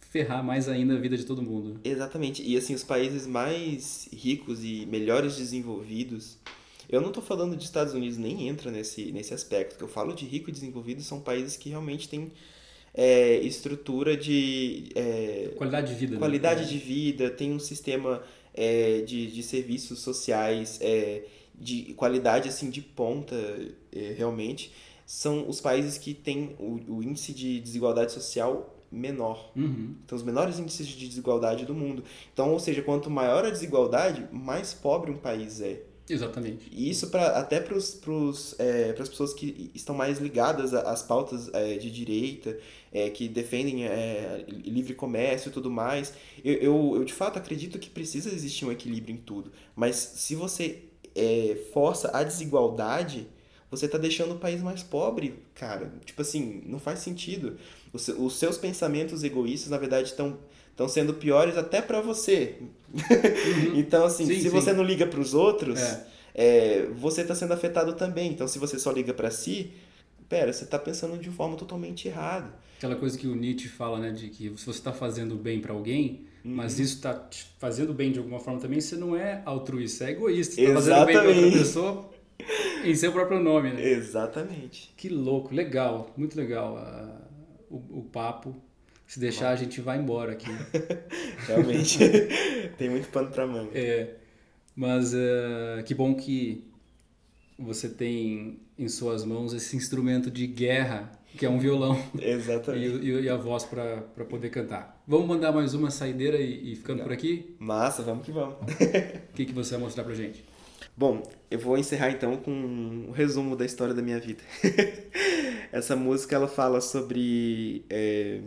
ferrar 0.00 0.44
mais 0.44 0.68
ainda 0.68 0.94
a 0.94 0.98
vida 0.98 1.16
de 1.16 1.24
todo 1.24 1.42
mundo. 1.42 1.80
Exatamente. 1.82 2.42
E 2.42 2.56
assim, 2.56 2.74
os 2.74 2.84
países 2.84 3.26
mais 3.26 4.08
ricos 4.12 4.62
e 4.62 4.84
melhores 4.86 5.36
desenvolvidos. 5.36 6.36
Eu 6.90 7.00
não 7.00 7.12
tô 7.12 7.20
falando 7.22 7.56
de 7.56 7.64
Estados 7.64 7.94
Unidos, 7.94 8.18
nem 8.18 8.48
entra 8.48 8.70
nesse, 8.70 9.12
nesse 9.12 9.32
aspecto. 9.32 9.76
Que 9.76 9.84
eu 9.84 9.88
falo 9.88 10.12
de 10.12 10.24
rico 10.26 10.50
e 10.50 10.52
desenvolvido 10.52 11.02
são 11.02 11.20
países 11.20 11.56
que 11.56 11.68
realmente 11.70 12.08
têm 12.08 12.32
é, 12.92 13.36
estrutura 13.40 14.16
de. 14.16 14.88
é, 14.94 15.52
Qualidade 15.56 15.88
de 15.88 15.94
vida. 15.94 16.12
né? 16.14 16.18
qualidade 16.18 16.68
de 16.68 16.78
vida, 16.78 17.30
tem 17.30 17.52
um 17.52 17.60
sistema 17.60 18.22
é, 18.52 19.02
de, 19.02 19.30
de 19.30 19.42
serviços 19.42 20.00
sociais 20.00 20.78
é, 20.82 21.22
de 21.54 21.94
qualidade 21.94 22.48
assim 22.48 22.70
de 22.70 22.80
ponta 22.80 23.36
é, 23.92 24.14
realmente 24.16 24.72
são 25.06 25.48
os 25.48 25.60
países 25.60 25.98
que 25.98 26.14
têm 26.14 26.56
o, 26.58 26.80
o 26.96 27.02
índice 27.02 27.32
de 27.32 27.60
desigualdade 27.60 28.12
social 28.12 28.76
menor 28.90 29.52
Uhum. 29.54 29.94
então 30.04 30.16
os 30.16 30.24
menores 30.24 30.58
índices 30.58 30.86
de 30.88 31.06
desigualdade 31.08 31.64
do 31.64 31.74
mundo 31.74 32.02
então 32.32 32.50
ou 32.52 32.58
seja 32.58 32.82
quanto 32.82 33.08
maior 33.08 33.44
a 33.44 33.50
desigualdade 33.50 34.26
mais 34.32 34.74
pobre 34.74 35.10
um 35.12 35.16
país 35.16 35.60
é 35.60 35.82
Exatamente. 36.12 36.68
e 36.72 36.90
isso 36.90 37.08
pra, 37.08 37.38
até 37.38 37.60
para 37.60 37.76
é, 37.76 38.94
as 38.98 39.08
pessoas 39.08 39.32
que 39.32 39.70
estão 39.74 39.94
mais 39.94 40.18
ligadas 40.18 40.74
às 40.74 41.02
pautas 41.02 41.48
é, 41.52 41.76
de 41.76 41.90
direita, 41.90 42.58
é, 42.92 43.08
que 43.10 43.28
defendem 43.28 43.86
é, 43.86 44.44
livre 44.48 44.94
comércio 44.94 45.48
e 45.48 45.52
tudo 45.52 45.70
mais. 45.70 46.12
Eu, 46.44 46.54
eu, 46.54 46.92
eu, 46.96 47.04
de 47.04 47.12
fato 47.12 47.38
acredito 47.38 47.78
que 47.78 47.88
precisa 47.88 48.28
existir 48.32 48.64
um 48.64 48.72
equilíbrio 48.72 49.14
em 49.14 49.18
tudo. 49.18 49.52
Mas 49.74 49.96
se 49.96 50.34
você 50.34 50.84
é, 51.14 51.56
força 51.72 52.10
a 52.16 52.22
desigualdade, 52.22 53.26
você 53.70 53.86
está 53.86 53.96
deixando 53.96 54.34
o 54.34 54.38
país 54.38 54.62
mais 54.62 54.82
pobre, 54.82 55.42
cara. 55.54 55.92
Tipo 56.04 56.22
assim, 56.22 56.62
não 56.66 56.80
faz 56.80 56.98
sentido. 56.98 57.56
Os, 57.92 58.08
os 58.08 58.36
seus 58.36 58.58
pensamentos 58.58 59.22
egoístas, 59.22 59.70
na 59.70 59.78
verdade, 59.78 60.08
estão 60.08 60.38
estão 60.80 60.88
sendo 60.88 61.12
piores 61.14 61.58
até 61.58 61.82
para 61.82 62.00
você. 62.00 62.54
então, 63.76 64.04
assim, 64.06 64.24
Sim, 64.26 64.36
se 64.36 64.42
sim. 64.42 64.48
você 64.48 64.72
não 64.72 64.82
liga 64.82 65.06
para 65.06 65.20
os 65.20 65.34
outros, 65.34 65.78
É. 65.78 66.06
é, 66.34 66.86
você 66.96 67.20
está 67.20 67.34
sendo 67.34 67.52
afetado 67.52 67.92
também. 67.92 68.30
Então, 68.32 68.48
se 68.48 68.58
você 68.58 68.78
só 68.78 68.90
liga 68.90 69.12
para 69.12 69.30
si, 69.30 69.72
pera, 70.28 70.50
você 70.52 70.64
está 70.64 70.78
pensando 70.78 71.18
de 71.18 71.28
forma 71.30 71.56
totalmente 71.56 72.08
errada. 72.08 72.50
Aquela 72.78 72.96
coisa 72.96 73.18
que 73.18 73.26
o 73.26 73.34
Nietzsche 73.36 73.68
fala, 73.68 73.98
né, 73.98 74.10
de 74.10 74.28
que 74.28 74.44
se 74.56 74.64
você 74.64 74.70
está 74.78 74.92
fazendo 74.92 75.34
bem 75.36 75.60
para 75.60 75.74
alguém, 75.74 76.24
mas 76.42 76.78
Uhum. 76.78 76.84
isso 76.84 76.94
está 76.96 77.12
te 77.12 77.46
fazendo 77.58 77.92
bem 77.92 78.10
de 78.10 78.18
alguma 78.18 78.40
forma 78.40 78.58
também, 78.58 78.80
você 78.80 78.96
não 78.96 79.14
é 79.14 79.42
altruísta, 79.44 80.04
é 80.06 80.12
egoísta. 80.12 80.54
Você 80.54 80.62
está 80.62 80.74
fazendo 80.74 81.04
bem 81.04 81.16
para 81.16 81.28
outra 81.28 81.50
pessoa 81.58 82.10
em 82.84 82.94
seu 82.94 83.12
próprio 83.12 83.38
nome, 83.38 83.70
né? 83.72 83.86
Exatamente. 83.86 84.94
Que 84.96 85.10
louco, 85.10 85.54
legal, 85.54 86.10
muito 86.16 86.34
legal 86.38 86.78
ah, 86.78 87.20
o, 87.68 87.98
o 87.98 88.02
papo. 88.10 88.56
Se 89.10 89.18
deixar, 89.18 89.50
a 89.50 89.56
gente 89.56 89.80
vai 89.80 89.98
embora 89.98 90.30
aqui. 90.30 90.46
Realmente. 91.48 91.98
Tem 92.78 92.88
muito 92.88 93.08
pano 93.08 93.28
para 93.28 93.44
manga. 93.44 93.76
É, 93.76 94.14
mas 94.76 95.12
ah, 95.12 95.82
que 95.84 95.92
bom 95.96 96.14
que 96.14 96.64
você 97.58 97.88
tem 97.88 98.60
em 98.78 98.88
suas 98.88 99.24
mãos 99.24 99.52
esse 99.52 99.76
instrumento 99.76 100.30
de 100.30 100.46
guerra, 100.46 101.10
que 101.36 101.44
é 101.44 101.50
um 101.50 101.58
violão, 101.58 102.00
e, 102.16 102.24
Exatamente. 102.24 103.04
e- 103.04 103.22
e 103.22 103.28
a 103.28 103.36
voz 103.36 103.64
para 103.64 104.00
poder 104.28 104.48
cantar. 104.48 105.02
Vamos 105.08 105.26
mandar 105.26 105.50
mais 105.50 105.74
uma 105.74 105.90
saideira 105.90 106.38
e, 106.38 106.72
e 106.72 106.76
ficando 106.76 107.02
por 107.02 107.10
aqui? 107.10 107.56
Massa, 107.58 108.04
vamos 108.04 108.24
que 108.24 108.30
vamos. 108.30 108.54
O 108.60 109.32
que, 109.34 109.44
que 109.44 109.52
você 109.52 109.72
vai 109.72 109.80
mostrar 109.80 110.04
pra 110.04 110.14
gente? 110.14 110.44
Bom, 110.96 111.20
eu 111.50 111.58
vou 111.58 111.76
encerrar 111.76 112.12
então 112.12 112.36
com 112.36 112.52
um 112.52 113.10
resumo 113.10 113.56
da 113.56 113.64
história 113.66 113.92
da 113.92 114.02
minha 114.02 114.20
vida. 114.20 114.44
Essa 115.72 115.96
música 115.96 116.36
ela 116.36 116.46
fala 116.46 116.80
sobre 116.80 117.84
é, 117.90 118.40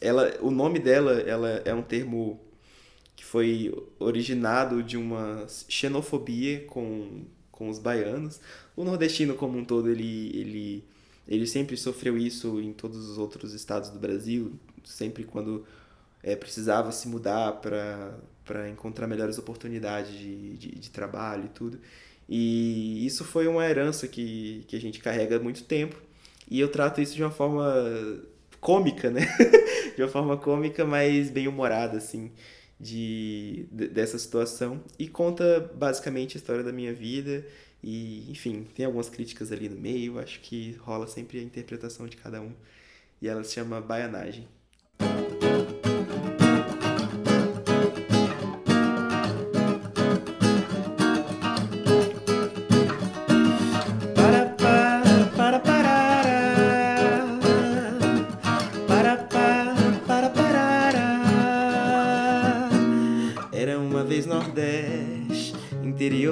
ela, 0.00 0.36
o 0.40 0.50
nome 0.50 0.78
dela 0.78 1.12
ela 1.20 1.48
é 1.64 1.72
um 1.74 1.82
termo 1.82 2.40
que 3.14 3.24
foi 3.24 3.74
originado 3.98 4.82
de 4.82 4.96
uma 4.96 5.46
xenofobia 5.68 6.64
com, 6.66 7.24
com 7.50 7.68
os 7.68 7.78
baianos. 7.78 8.40
O 8.76 8.84
nordestino 8.84 9.34
como 9.34 9.58
um 9.58 9.64
todo 9.64 9.90
ele, 9.90 10.30
ele, 10.38 10.84
ele 11.26 11.46
sempre 11.46 11.76
sofreu 11.76 12.18
isso 12.18 12.60
em 12.60 12.72
todos 12.72 13.08
os 13.08 13.16
outros 13.18 13.54
estados 13.54 13.88
do 13.88 13.98
Brasil, 13.98 14.52
sempre 14.84 15.24
quando 15.24 15.64
é, 16.22 16.36
precisava 16.36 16.92
se 16.92 17.08
mudar 17.08 17.52
para 17.52 18.68
encontrar 18.68 19.06
melhores 19.06 19.38
oportunidades 19.38 20.12
de, 20.12 20.56
de, 20.58 20.68
de 20.72 20.90
trabalho 20.90 21.46
e 21.46 21.48
tudo. 21.48 21.80
E 22.28 23.06
isso 23.06 23.24
foi 23.24 23.46
uma 23.46 23.64
herança 23.64 24.06
que, 24.08 24.64
que 24.68 24.76
a 24.76 24.80
gente 24.80 24.98
carrega 24.98 25.36
há 25.36 25.40
muito 25.40 25.64
tempo. 25.64 25.96
E 26.50 26.60
eu 26.60 26.68
trato 26.68 27.00
isso 27.00 27.14
de 27.14 27.22
uma 27.22 27.30
forma 27.30 27.64
cômica, 28.60 29.10
né? 29.10 29.22
de 29.96 30.02
uma 30.02 30.08
forma 30.08 30.36
cômica, 30.36 30.84
mas 30.84 31.30
bem 31.30 31.48
humorada, 31.48 31.96
assim, 31.98 32.30
de, 32.78 33.66
de- 33.70 33.88
dessa 33.88 34.18
situação. 34.18 34.82
E 34.98 35.08
conta 35.08 35.70
basicamente 35.74 36.36
a 36.36 36.38
história 36.38 36.62
da 36.62 36.72
minha 36.72 36.92
vida. 36.92 37.46
E, 37.82 38.30
enfim, 38.30 38.66
tem 38.74 38.84
algumas 38.86 39.08
críticas 39.08 39.52
ali 39.52 39.68
no 39.68 39.76
meio. 39.80 40.18
Acho 40.18 40.40
que 40.40 40.72
rola 40.80 41.06
sempre 41.06 41.38
a 41.38 41.42
interpretação 41.42 42.06
de 42.06 42.16
cada 42.16 42.40
um. 42.40 42.52
E 43.20 43.28
ela 43.28 43.42
se 43.44 43.54
chama 43.54 43.80
Baianagem. 43.80 44.46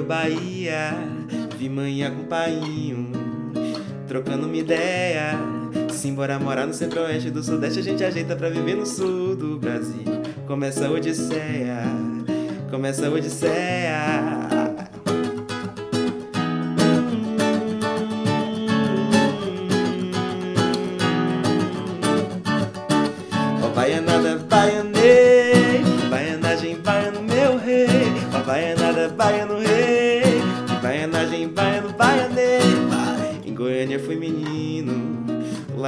Bahia. 0.05 0.93
Vi 1.57 1.67
manhã 1.67 2.11
com 2.11 2.23
painho, 2.25 3.11
trocando 4.07 4.45
uma 4.45 4.55
ideia. 4.55 5.33
Simbora 5.91 6.37
morar 6.37 6.67
no 6.67 6.73
centro-oeste 6.73 7.31
do 7.31 7.43
sudeste, 7.43 7.79
a 7.79 7.83
gente 7.83 8.03
ajeita 8.03 8.35
pra 8.35 8.49
viver 8.49 8.75
no 8.75 8.85
sul 8.85 9.35
do 9.35 9.57
Brasil. 9.57 10.03
Começa 10.45 10.87
a 10.87 10.91
Odisseia, 10.91 11.81
começa 12.69 13.07
a 13.07 13.09
Odisseia. 13.09 14.34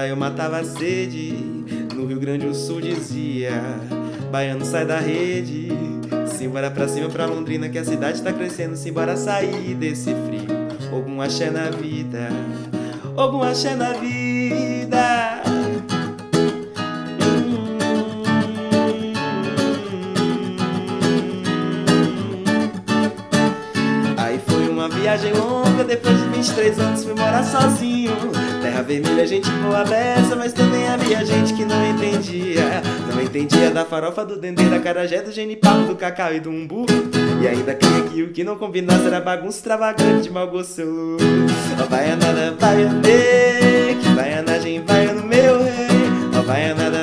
Eu 0.08 0.16
matava 0.16 0.60
a 0.60 0.64
sede. 0.64 1.34
No 1.94 2.06
Rio 2.06 2.20
Grande 2.20 2.46
do 2.46 2.56
Sul 2.56 2.82
dizia: 2.82 3.62
Baiano 4.32 4.66
sai 4.66 4.86
da 4.86 5.00
rede. 5.00 5.70
Simbora 6.28 6.70
pra 6.70 6.88
cima, 6.88 7.10
pra 7.10 7.26
Londrina, 7.26 7.68
que 7.68 7.78
a 7.78 7.84
cidade 7.84 8.22
tá 8.22 8.32
crescendo. 8.32 8.76
Simbora 8.76 9.18
sair 9.18 9.76
desse 9.76 10.14
frio. 10.26 10.48
Algum 10.92 11.22
axé 11.22 11.50
na 11.50 11.70
vida, 11.70 12.30
algum 13.16 13.44
axé 13.44 13.76
na 13.76 13.94
vida. 13.94 15.42
Aí 24.18 24.40
foi 24.48 24.70
uma 24.70 24.88
viagem 24.88 25.34
longa, 25.34 25.84
depois 25.84 26.18
de 26.18 26.30
23 26.30 26.80
anos 26.80 27.04
fui 27.04 27.14
morar 27.14 27.44
sozinho. 27.44 27.77
Vermelha, 28.88 29.28
gente 29.28 29.50
boa 29.50 29.84
dessa, 29.84 30.34
mas 30.34 30.54
também 30.54 30.88
havia 30.88 31.26
gente 31.26 31.54
que 31.54 31.66
não 31.66 31.86
entendia. 31.90 32.82
Não 33.14 33.22
entendia 33.22 33.70
da 33.70 33.84
farofa, 33.84 34.26
do 34.26 34.40
dendê, 34.40 34.64
da 34.70 34.80
carajé, 34.80 35.22
do 35.22 35.30
genipapo, 35.30 35.88
do 35.88 35.96
cacau 35.98 36.34
e 36.34 36.40
do 36.40 36.50
umbu. 36.50 36.86
E 37.42 37.48
ainda 37.50 37.76
cria 37.76 38.04
que 38.04 38.24
o 38.24 38.32
que 38.32 38.46
não 38.46 38.56
combinasse 38.56 39.06
era 39.06 39.20
bagunça 39.20 39.58
extravagante 39.58 40.24
de 40.24 40.30
mau 40.30 40.48
gosto 40.48 41.18
Ó 41.84 41.88
baianada, 41.90 42.56
baianê, 42.58 43.96
que 44.02 44.10
baianagem 44.16 44.82
vai 44.86 45.08
no 45.08 45.24
meu 45.24 45.62
rei. 45.64 46.40
Ó 46.40 46.42
baianada, 46.44 46.97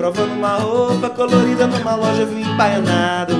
Até 0.00 0.08
manhã 0.08 0.12
provando 0.12 0.32
uma 0.32 0.56
roupa 0.56 1.10
colorida 1.10 1.66
numa 1.66 1.94
loja 1.94 2.24
vim 2.24 2.44
baianado. 2.56 3.34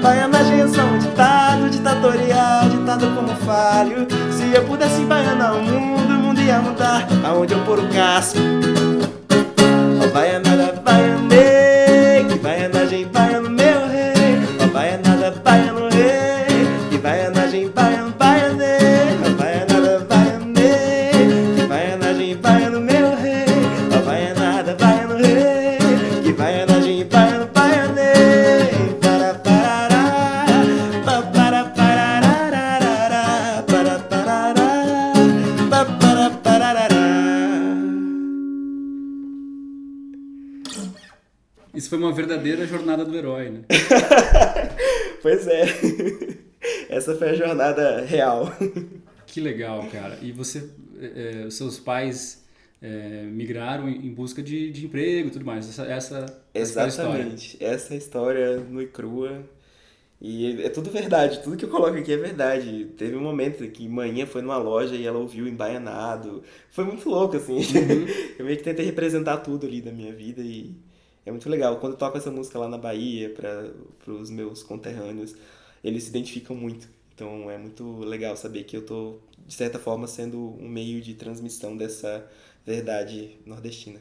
Baianagem 0.00 0.60
é 0.60 0.68
só 0.68 0.82
um 0.82 0.98
ditado, 0.98 1.68
ditatorial, 1.68 2.68
ditado 2.68 3.06
como 3.14 3.34
falho. 3.44 4.06
Se 4.30 4.54
eu 4.54 4.62
pudesse 4.64 5.02
baianar 5.02 5.56
o 5.56 5.62
mundo, 5.62 6.14
o 6.14 6.18
mundo 6.18 6.40
ia 6.40 6.60
mudar. 6.60 7.06
Aonde 7.24 7.54
eu 7.54 7.60
pôr 7.64 7.80
o 7.80 7.88
casco? 7.88 8.38
Ó 10.00 10.12
baianada, 10.12 10.45
Isso 41.86 41.90
foi 41.90 42.00
uma 42.00 42.12
verdadeira 42.12 42.66
jornada 42.66 43.04
do 43.04 43.16
herói, 43.16 43.48
né? 43.48 43.60
Pois 45.22 45.46
é. 45.46 45.62
Essa 46.88 47.14
foi 47.14 47.30
a 47.30 47.34
jornada 47.34 48.00
real. 48.00 48.52
Que 49.24 49.40
legal, 49.40 49.86
cara. 49.92 50.18
E 50.20 50.32
você, 50.32 50.68
é, 51.00 51.42
é, 51.42 51.46
os 51.46 51.54
seus 51.54 51.78
pais 51.78 52.44
é, 52.82 53.22
migraram 53.22 53.88
em 53.88 54.12
busca 54.12 54.42
de, 54.42 54.72
de 54.72 54.86
emprego 54.86 55.28
e 55.28 55.30
tudo 55.30 55.44
mais. 55.44 55.68
Essa, 55.68 55.84
essa, 55.84 56.42
essa 56.52 56.82
a 56.82 56.88
história. 56.88 57.20
Exatamente. 57.20 57.56
Essa 57.60 57.92
é 57.92 57.94
a 57.94 57.98
história 57.98 58.56
nua 58.56 58.82
e 58.82 58.88
crua. 58.88 59.44
E 60.20 60.62
é 60.62 60.68
tudo 60.68 60.90
verdade, 60.90 61.40
tudo 61.40 61.56
que 61.56 61.64
eu 61.64 61.68
coloco 61.68 61.96
aqui 61.96 62.12
é 62.12 62.16
verdade. 62.16 62.86
Teve 62.98 63.14
um 63.14 63.22
momento 63.22 63.64
que 63.68 63.88
manhã 63.88 64.26
foi 64.26 64.42
numa 64.42 64.58
loja 64.58 64.96
e 64.96 65.06
ela 65.06 65.18
ouviu 65.18 65.46
embaianado. 65.46 66.42
Foi 66.68 66.84
muito 66.84 67.08
louco, 67.08 67.36
assim. 67.36 67.60
Eu 68.36 68.44
meio 68.44 68.56
que 68.56 68.64
tentei 68.64 68.84
representar 68.84 69.36
tudo 69.36 69.66
ali 69.66 69.80
da 69.80 69.92
minha 69.92 70.12
vida 70.12 70.40
e 70.40 70.74
é 71.26 71.30
muito 71.30 71.50
legal. 71.50 71.78
Quando 71.80 71.94
eu 71.94 71.98
toco 71.98 72.16
essa 72.16 72.30
música 72.30 72.58
lá 72.58 72.68
na 72.68 72.78
Bahia 72.78 73.28
para 73.30 74.12
os 74.12 74.30
meus 74.30 74.62
conterrâneos, 74.62 75.34
eles 75.82 76.04
se 76.04 76.10
identificam 76.10 76.54
muito. 76.54 76.88
Então 77.14 77.50
é 77.50 77.58
muito 77.58 77.98
legal 77.98 78.36
saber 78.36 78.64
que 78.64 78.76
eu 78.76 78.86
tô, 78.86 79.18
de 79.44 79.52
certa 79.52 79.78
forma, 79.78 80.06
sendo 80.06 80.38
um 80.60 80.68
meio 80.68 81.00
de 81.00 81.14
transmissão 81.14 81.76
dessa 81.76 82.30
verdade 82.64 83.38
nordestina. 83.44 84.00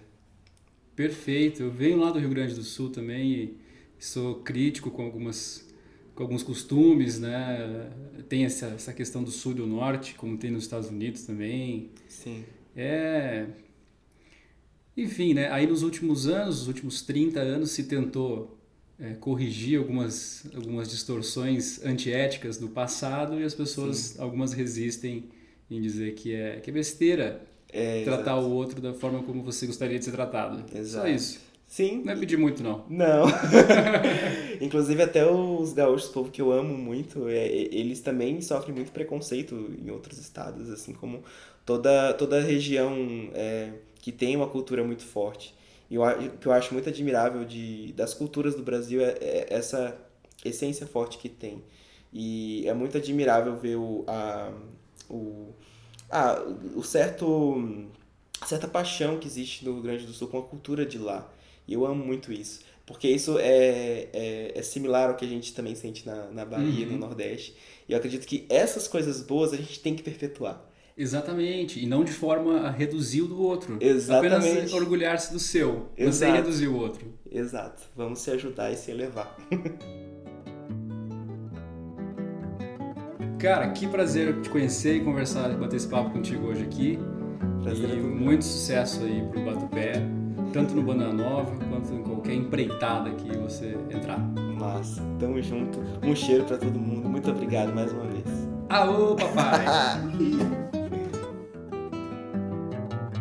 Perfeito. 0.96 1.64
Eu 1.64 1.72
venho 1.72 1.98
lá 1.98 2.12
do 2.12 2.20
Rio 2.20 2.30
Grande 2.30 2.54
do 2.54 2.64
Sul 2.64 2.92
também 2.92 3.32
e 3.32 3.58
sou 3.98 4.36
crítico 4.36 4.92
com 4.92 5.04
algumas 5.04 5.66
com 6.14 6.24
alguns 6.24 6.44
costumes, 6.44 7.20
né? 7.20 7.92
Tem 8.30 8.46
essa, 8.46 8.68
essa 8.68 8.94
questão 8.94 9.22
do 9.22 9.32
sul 9.32 9.52
e 9.52 9.56
do 9.56 9.68
norte, 9.68 10.16
como 10.16 10.38
tem 10.38 10.50
nos 10.50 10.64
Estados 10.64 10.90
Unidos 10.90 11.24
também. 11.24 11.90
Sim. 12.08 12.46
É. 12.74 13.48
Enfim, 14.98 15.34
né? 15.34 15.50
Aí 15.52 15.68
nos 15.68 15.84
últimos 15.84 16.28
anos, 16.28 16.62
os 16.62 16.68
últimos 16.68 17.02
30 17.02 17.40
anos, 17.42 17.72
se 17.72 17.84
tentou 17.84 18.58
é, 19.00 19.14
corrigir 19.16 19.78
algumas, 19.78 20.46
algumas 20.56 20.90
distorções 20.90 21.84
antiéticas 21.84 22.58
do 22.58 22.70
passado 22.70 23.40
e 23.40 23.44
as 23.44 23.54
pessoas, 23.54 24.18
algumas 24.20 24.54
resistem 24.54 25.26
em 25.70 25.82
dizer 25.82 26.14
que 26.16 26.34
é, 26.34 26.60
que 26.62 26.70
é 26.70 26.74
besteira 26.74 27.42
É, 27.74 28.04
tratar 28.04 28.38
exato. 28.38 28.48
o 28.48 28.52
outro 28.52 28.80
da 28.82 28.94
forma 28.94 29.22
como 29.24 29.44
você 29.44 29.66
gostaria 29.68 30.00
de 30.00 30.06
ser 30.06 30.12
tratado. 30.12 30.64
Só 30.86 31.06
Exato. 31.08 31.08
isso. 31.08 31.40
Sim. 31.68 32.04
Não 32.06 32.14
é 32.14 32.16
pedir 32.16 32.38
muito, 32.38 32.64
não. 32.64 32.86
Não. 32.90 33.26
Inclusive 34.62 35.02
até 35.04 35.30
os 35.30 35.74
gaúchos, 35.74 36.10
povo 36.10 36.32
que 36.32 36.42
eu 36.42 36.52
amo 36.52 36.78
muito, 36.78 37.28
é, 37.28 37.48
eles 37.52 38.00
também 38.02 38.42
sofrem 38.42 38.74
muito 38.76 38.92
preconceito 38.92 39.56
em 39.84 39.90
outros 39.90 40.18
estados, 40.20 40.70
assim 40.70 40.94
como 40.94 41.24
toda 41.66 42.14
toda 42.14 42.40
região 42.42 42.94
é, 43.34 43.72
que 44.06 44.12
tem 44.12 44.36
uma 44.36 44.48
cultura 44.48 44.84
muito 44.84 45.04
forte. 45.04 45.56
E 45.90 45.96
a- 45.98 46.18
o 46.36 46.38
que 46.38 46.48
eu 46.48 46.52
acho 46.52 46.74
muito 46.74 46.90
admirável 46.90 47.44
de, 47.46 47.92
das 47.94 48.14
culturas 48.14 48.54
do 48.56 48.64
Brasil 48.64 49.02
é, 49.02 49.18
é 49.22 49.48
essa 49.50 49.98
essência 50.44 50.86
forte 50.88 51.18
que 51.18 51.30
tem. 51.30 51.64
E 52.14 52.68
é 52.68 52.74
muito 52.74 52.98
admirável 52.98 53.56
ver 53.58 53.78
o, 53.78 54.04
a, 54.08 54.52
o, 55.10 55.54
ah, 56.10 56.42
o 56.76 56.84
certo, 56.84 57.88
a 58.42 58.46
certa 58.46 58.68
paixão 58.68 59.18
que 59.20 59.28
existe 59.28 59.66
no 59.66 59.74
Rio 59.74 59.82
Grande 59.84 60.06
do 60.06 60.14
Sul 60.14 60.28
com 60.28 60.38
a 60.40 60.44
cultura 60.44 60.86
de 60.86 60.98
lá. 60.98 61.32
E 61.68 61.74
eu 61.74 61.86
amo 61.86 62.04
muito 62.06 62.32
isso. 62.32 62.62
Porque 62.86 63.08
isso 63.08 63.40
é, 63.40 64.08
é, 64.14 64.52
é 64.56 64.62
similar 64.62 65.10
ao 65.10 65.16
que 65.16 65.26
a 65.26 65.28
gente 65.28 65.54
também 65.54 65.74
sente 65.76 66.06
na, 66.06 66.30
na 66.32 66.46
Bahia, 66.46 66.86
Uhum. 66.86 66.94
no 66.94 66.98
Nordeste. 67.00 67.56
E 67.90 67.94
eu 67.94 67.98
acredito 67.98 68.28
que 68.28 68.46
essas 68.50 68.88
coisas 68.88 69.22
boas 69.24 69.54
a 69.54 69.58
gente 69.58 69.80
tem 69.80 69.96
que 69.96 70.04
perpetuar. 70.04 70.64
Exatamente. 70.98 71.84
E 71.84 71.86
não 71.86 72.04
de 72.04 72.12
forma 72.12 72.62
a 72.62 72.72
reduzir 72.72 73.22
o 73.22 73.28
do 73.28 73.42
outro. 73.42 73.78
Exatamente. 73.82 74.48
Apenas 74.50 74.74
orgulhar-se 74.74 75.34
do 75.34 75.40
seu, 75.40 75.90
mas 75.98 76.16
sem 76.16 76.30
Exato. 76.30 76.44
reduzir 76.44 76.68
o 76.68 76.78
outro. 76.78 77.06
Exato. 77.30 77.84
Vamos 77.96 78.20
se 78.20 78.32
ajudar 78.32 78.72
e 78.72 78.78
se 78.78 78.92
elevar. 78.92 79.36
Cara, 83.38 83.70
que 83.70 83.88
prazer 83.88 84.42
te 84.42 84.50
conhecer 84.50 84.96
e 84.96 85.02
conversar, 85.02 85.50
bater 85.58 85.76
esse 85.76 85.88
papo 85.88 86.10
contigo 86.12 86.48
hoje 86.48 86.64
aqui. 86.64 86.98
Prazer 87.62 87.90
é 87.90 87.94
e 87.94 87.98
muito 87.98 88.44
sucesso 88.46 89.04
aí 89.04 89.22
pro 89.30 89.44
Batupé, 89.44 89.94
tanto 90.54 90.74
no 90.74 90.82
Banda 90.82 91.12
Nova 91.12 91.56
quanto 91.70 91.94
em 91.94 92.02
qualquer 92.02 92.34
empreitada 92.34 93.12
que 93.12 93.38
você 93.38 93.78
entrar. 93.94 94.18
Massa. 94.18 95.04
Tamo 95.20 95.42
junto. 95.42 95.80
Um 96.02 96.16
cheiro 96.16 96.46
pra 96.46 96.58
todo 96.58 96.80
mundo. 96.80 97.10
Muito 97.10 97.30
obrigado 97.30 97.76
mais 97.76 97.92
uma 97.92 98.06
vez. 98.06 98.26
Aô, 98.70 99.16
papai! 99.16 99.66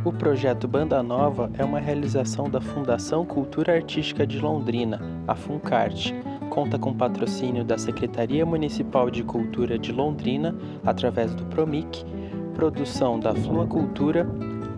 O 0.05 0.13
projeto 0.13 0.69
Banda 0.69 1.03
Nova 1.03 1.51
é 1.57 1.65
uma 1.65 1.79
realização 1.79 2.51
da 2.51 2.61
Fundação 2.61 3.25
Cultura 3.25 3.75
Artística 3.75 4.27
de 4.27 4.39
Londrina, 4.39 5.01
a 5.27 5.35
Funcarte. 5.35 6.15
Conta 6.51 6.79
com 6.79 6.93
patrocínio 6.93 7.65
da 7.65 7.79
Secretaria 7.79 8.45
Municipal 8.45 9.11
de 9.11 9.25
Cultura 9.25 9.79
de 9.79 9.93
Londrina, 9.93 10.55
através 10.85 11.35
do 11.35 11.47
Promic, 11.47 12.05
produção 12.53 13.19
da 13.19 13.35
Flua 13.35 13.67
Cultura, 13.67 14.29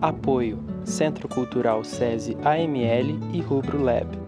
apoio 0.01 0.63
Centro 0.85 1.27
Cultural 1.27 1.83
SESI 1.83 2.37
AML 2.45 3.19
e 3.33 3.41
Rubro 3.41 3.83
Lab. 3.83 4.26